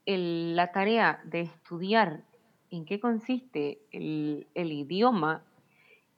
la 0.07 0.73
tarea 0.73 1.21
de 1.25 1.43
estudiar 1.43 2.23
en 2.71 2.85
qué 2.85 3.01
consiste 3.01 3.79
el, 3.93 4.47
idioma 4.55 5.43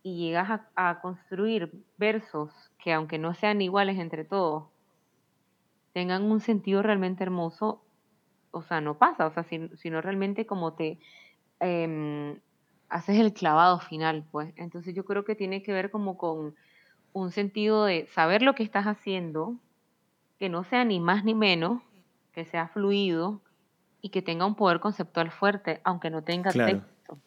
y 0.03 0.18
llegas 0.18 0.61
a, 0.74 1.01
construir 1.01 1.72
versos 1.98 2.51
que 2.78 2.92
aunque 2.92 3.18
no 3.18 3.34
sean 3.34 3.61
iguales 3.61 3.98
entre 3.98 4.24
todos, 4.24 4.64
tengan 5.92 6.22
un 6.24 6.40
sentido 6.40 6.82
realmente 6.82 7.22
hermoso, 7.22 7.82
o 8.53 8.62
sea, 8.62 8.80
no 8.80 8.98
pasa, 8.98 9.26
o 9.26 9.32
sea, 9.32 9.44
sino 9.44 10.01
realmente 10.01 10.46
como 10.46 10.72
te, 10.72 10.98
Em, 11.61 12.40
haces 12.88 13.18
el 13.18 13.32
clavado 13.34 13.78
final, 13.78 14.24
pues. 14.32 14.53
Entonces 14.57 14.94
yo 14.94 15.05
creo 15.05 15.24
que 15.24 15.36
tiene 15.36 15.62
que 15.62 15.72
ver 15.72 15.90
como 15.90 16.16
con 16.16 16.57
un 17.12 17.30
sentido 17.30 17.84
de 17.84 18.07
saber 18.09 18.42
lo 18.42 18.55
que 18.55 18.62
estás 18.62 18.86
haciendo, 18.86 19.55
que 20.38 20.48
no 20.48 20.64
sea 20.64 20.84
ni 20.84 21.01
más 21.01 21.24
ni 21.24 21.34
menos, 21.34 21.82
que 22.32 22.44
sea 22.46 22.68
fluido 22.68 23.40
y 24.03 24.11
que 24.11 24.22
tenga 24.22 24.46
un 24.46 24.55
poder 24.55 24.80
conceptual 24.80 25.30
fuerte, 25.30 25.80
aunque 25.84 26.11
no 26.11 26.22
tenga 26.22 26.53
texto. 26.53 27.18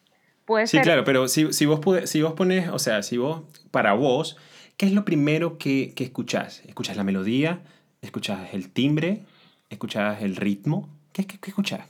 Puede 0.44 0.66
sí, 0.66 0.78
claro, 0.80 1.04
pero 1.04 1.26
si, 1.28 1.52
si, 1.52 1.64
vos 1.64 1.80
si 2.04 2.22
vos 2.22 2.34
pones, 2.34 2.68
o 2.68 2.78
sea, 2.78 3.02
si 3.02 3.16
vos, 3.16 3.42
para 3.70 3.94
vos, 3.94 4.36
¿qué 4.76 4.86
es 4.86 4.92
lo 4.92 5.04
primero 5.04 5.56
que, 5.56 5.94
que 5.94 6.04
escuchás? 6.04 6.62
¿Escuchás 6.66 6.96
la 6.96 7.04
melodía? 7.04 7.60
¿Escuchás 8.02 8.52
el 8.52 8.70
timbre? 8.70 9.22
¿Escuchás 9.70 10.20
el 10.20 10.36
ritmo? 10.36 10.88
¿Qué, 11.12 11.26
qué, 11.26 11.38
qué 11.38 11.50
escuchás? 11.50 11.88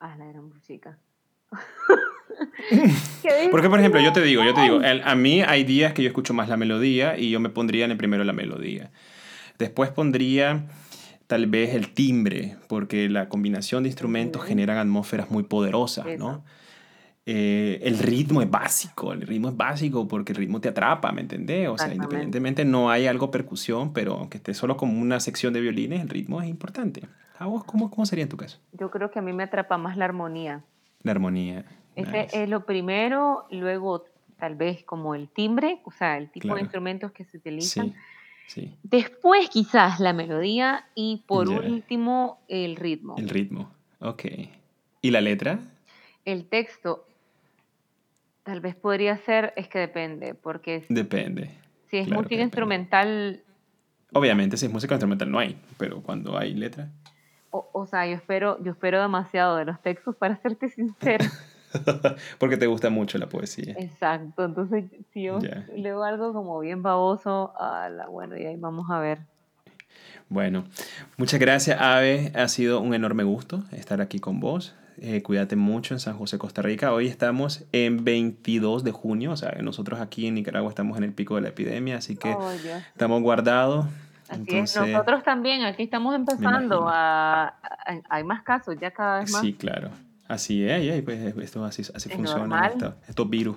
Ah, 0.00 0.16
la 0.18 0.26
gran 0.26 0.50
chica. 0.62 0.98
Porque, 3.50 3.68
por 3.68 3.78
ejemplo, 3.78 4.00
yo 4.00 4.12
te 4.12 4.22
digo, 4.22 4.44
yo 4.44 4.54
te 4.54 4.62
digo, 4.62 4.80
a 4.82 5.14
mí 5.14 5.42
hay 5.42 5.64
días 5.64 5.92
que 5.92 6.02
yo 6.02 6.08
escucho 6.08 6.34
más 6.34 6.48
la 6.48 6.56
melodía 6.56 7.18
y 7.18 7.30
yo 7.30 7.40
me 7.40 7.48
pondría 7.48 7.84
en 7.84 7.90
el 7.90 7.96
primero 7.96 8.24
la 8.24 8.32
melodía. 8.32 8.90
Después 9.58 9.90
pondría 9.90 10.64
tal 11.28 11.46
vez 11.46 11.74
el 11.74 11.92
timbre, 11.92 12.56
porque 12.66 13.08
la 13.08 13.28
combinación 13.28 13.84
de 13.84 13.90
instrumentos 13.90 14.42
generan 14.42 14.78
atmósferas 14.78 15.30
muy 15.30 15.44
poderosas, 15.44 16.06
¿no? 16.18 16.42
Eh, 17.26 17.80
el 17.82 17.98
ritmo 17.98 18.40
es 18.40 18.50
básico, 18.50 19.12
el 19.12 19.20
ritmo 19.20 19.50
es 19.50 19.56
básico 19.56 20.08
porque 20.08 20.32
el 20.32 20.38
ritmo 20.38 20.62
te 20.62 20.70
atrapa, 20.70 21.12
¿me 21.12 21.20
entendés? 21.20 21.68
O 21.68 21.76
sea, 21.76 21.92
independientemente 21.92 22.64
no 22.64 22.90
hay 22.90 23.06
algo 23.06 23.30
percusión, 23.30 23.92
pero 23.92 24.14
aunque 24.14 24.38
esté 24.38 24.54
solo 24.54 24.78
como 24.78 24.98
una 24.98 25.20
sección 25.20 25.52
de 25.52 25.60
violines, 25.60 26.00
el 26.00 26.08
ritmo 26.08 26.40
es 26.40 26.48
importante. 26.48 27.02
¿A 27.38 27.44
vos 27.44 27.62
cómo, 27.64 27.90
cómo 27.90 28.06
sería 28.06 28.22
en 28.22 28.30
tu 28.30 28.38
caso? 28.38 28.58
Yo 28.72 28.90
creo 28.90 29.10
que 29.10 29.18
a 29.18 29.22
mí 29.22 29.34
me 29.34 29.42
atrapa 29.42 29.76
más 29.76 29.98
la 29.98 30.06
armonía. 30.06 30.64
La 31.02 31.12
armonía. 31.12 31.66
Ese 31.94 32.28
es 32.32 32.48
lo 32.48 32.64
primero, 32.64 33.44
luego 33.50 34.06
tal 34.38 34.54
vez 34.54 34.82
como 34.84 35.14
el 35.14 35.28
timbre, 35.28 35.82
o 35.84 35.90
sea, 35.90 36.16
el 36.16 36.30
tipo 36.30 36.54
de 36.54 36.62
instrumentos 36.62 37.12
que 37.12 37.24
se 37.24 37.36
utilizan. 37.36 37.88
Sí, 37.88 37.94
Después 38.82 39.50
quizás 39.50 40.00
la 40.00 40.12
melodía 40.12 40.86
y 40.94 41.22
por 41.26 41.48
último 41.48 42.40
el 42.48 42.76
ritmo. 42.76 43.14
El 43.18 43.28
ritmo, 43.28 43.70
ok. 44.00 44.24
¿Y 45.02 45.10
la 45.10 45.20
letra? 45.20 45.60
El 46.24 46.46
texto 46.46 47.08
Tal 48.48 48.60
vez 48.60 48.74
podría 48.74 49.14
ser, 49.18 49.52
es 49.56 49.68
que 49.68 49.78
depende, 49.78 50.32
porque... 50.32 50.82
Depende. 50.88 51.50
Si 51.90 51.98
es 51.98 52.08
música 52.08 52.40
instrumental... 52.40 53.42
Obviamente, 54.14 54.56
si 54.56 54.64
es 54.64 54.72
música 54.72 54.94
instrumental 54.94 55.30
no 55.30 55.38
hay, 55.38 55.60
pero 55.76 56.00
cuando 56.02 56.38
hay 56.38 56.54
letra... 56.54 56.88
O, 57.50 57.68
o 57.74 57.84
sea, 57.84 58.06
yo 58.06 58.14
espero, 58.14 58.56
yo 58.64 58.72
espero 58.72 59.02
demasiado 59.02 59.56
de 59.56 59.66
los 59.66 59.82
textos, 59.82 60.16
para 60.16 60.38
serte 60.38 60.70
sincero. 60.70 61.26
porque 62.38 62.56
te 62.56 62.66
gusta 62.66 62.90
mucho 62.90 63.18
la 63.18 63.28
poesía. 63.28 63.74
Exacto, 63.78 64.44
entonces 64.44 64.84
si 65.12 65.24
yo 65.24 65.38
leo 65.74 66.02
algo 66.02 66.32
como 66.32 66.58
bien 66.60 66.82
baboso, 66.82 67.52
la 67.58 68.06
bueno, 68.08 68.36
y 68.36 68.46
ahí 68.46 68.56
vamos 68.56 68.90
a 68.90 69.00
ver. 69.00 69.20
Bueno, 70.28 70.64
muchas 71.16 71.40
gracias, 71.40 71.80
Ave. 71.80 72.32
Ha 72.34 72.48
sido 72.48 72.80
un 72.80 72.92
enorme 72.92 73.24
gusto 73.24 73.64
estar 73.72 74.00
aquí 74.00 74.18
con 74.18 74.40
vos. 74.40 74.74
Eh, 75.00 75.22
cuídate 75.22 75.56
mucho 75.56 75.94
en 75.94 76.00
San 76.00 76.16
José, 76.18 76.38
Costa 76.38 76.60
Rica. 76.60 76.92
Hoy 76.92 77.06
estamos 77.06 77.64
en 77.72 78.04
22 78.04 78.84
de 78.84 78.90
junio, 78.90 79.30
o 79.30 79.36
sea, 79.36 79.52
nosotros 79.62 80.00
aquí 80.00 80.26
en 80.26 80.34
Nicaragua 80.34 80.68
estamos 80.68 80.98
en 80.98 81.04
el 81.04 81.12
pico 81.12 81.36
de 81.36 81.42
la 81.42 81.48
epidemia, 81.48 81.98
así 81.98 82.16
que 82.16 82.30
oh, 82.32 82.50
estamos 82.50 83.22
guardados. 83.22 83.86
Así 84.28 84.58
es, 84.58 84.76
nosotros 84.76 85.22
también, 85.22 85.62
aquí 85.62 85.84
estamos 85.84 86.14
empezando 86.14 86.86
a, 86.88 87.54
Hay 88.10 88.24
más 88.24 88.42
casos, 88.42 88.76
ya 88.78 88.90
cada 88.90 89.20
vez 89.20 89.32
más. 89.32 89.40
Sí, 89.40 89.54
claro. 89.54 89.90
Así 90.28 90.64
es, 90.64 91.02
pues 91.02 91.34
esto 91.38 91.64
así, 91.64 91.82
así 91.94 92.08
funciona, 92.10 92.72
estos 93.08 93.30
virus. 93.30 93.56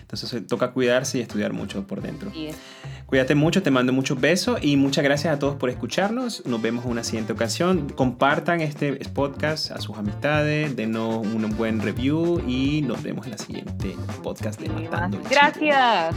Entonces 0.00 0.32
eh, 0.32 0.40
toca 0.40 0.70
cuidarse 0.70 1.18
y 1.18 1.20
estudiar 1.20 1.52
mucho 1.52 1.86
por 1.86 2.00
dentro. 2.00 2.32
Cuídate 3.06 3.34
mucho, 3.34 3.62
te 3.62 3.70
mando 3.70 3.92
muchos 3.92 4.18
besos 4.18 4.58
y 4.62 4.76
muchas 4.76 5.04
gracias 5.04 5.34
a 5.34 5.38
todos 5.38 5.56
por 5.56 5.68
escucharnos. 5.70 6.46
Nos 6.46 6.62
vemos 6.62 6.84
en 6.86 6.92
una 6.92 7.04
siguiente 7.04 7.34
ocasión. 7.34 7.90
Compartan 7.90 8.62
este 8.62 8.94
podcast 9.10 9.70
a 9.70 9.80
sus 9.80 9.98
amistades, 9.98 10.74
denos 10.76 11.26
un 11.26 11.54
buen 11.56 11.80
review 11.80 12.42
y 12.46 12.80
nos 12.82 13.02
vemos 13.02 13.26
en 13.26 13.32
la 13.32 13.38
siguiente 13.38 13.96
podcast 14.22 14.60
de 14.60 14.68
Matando. 14.70 15.20
Gracias. 15.28 16.14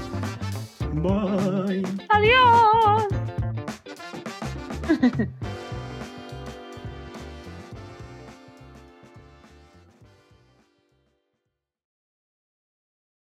Bye. 0.94 1.84
Adiós. 2.10 3.08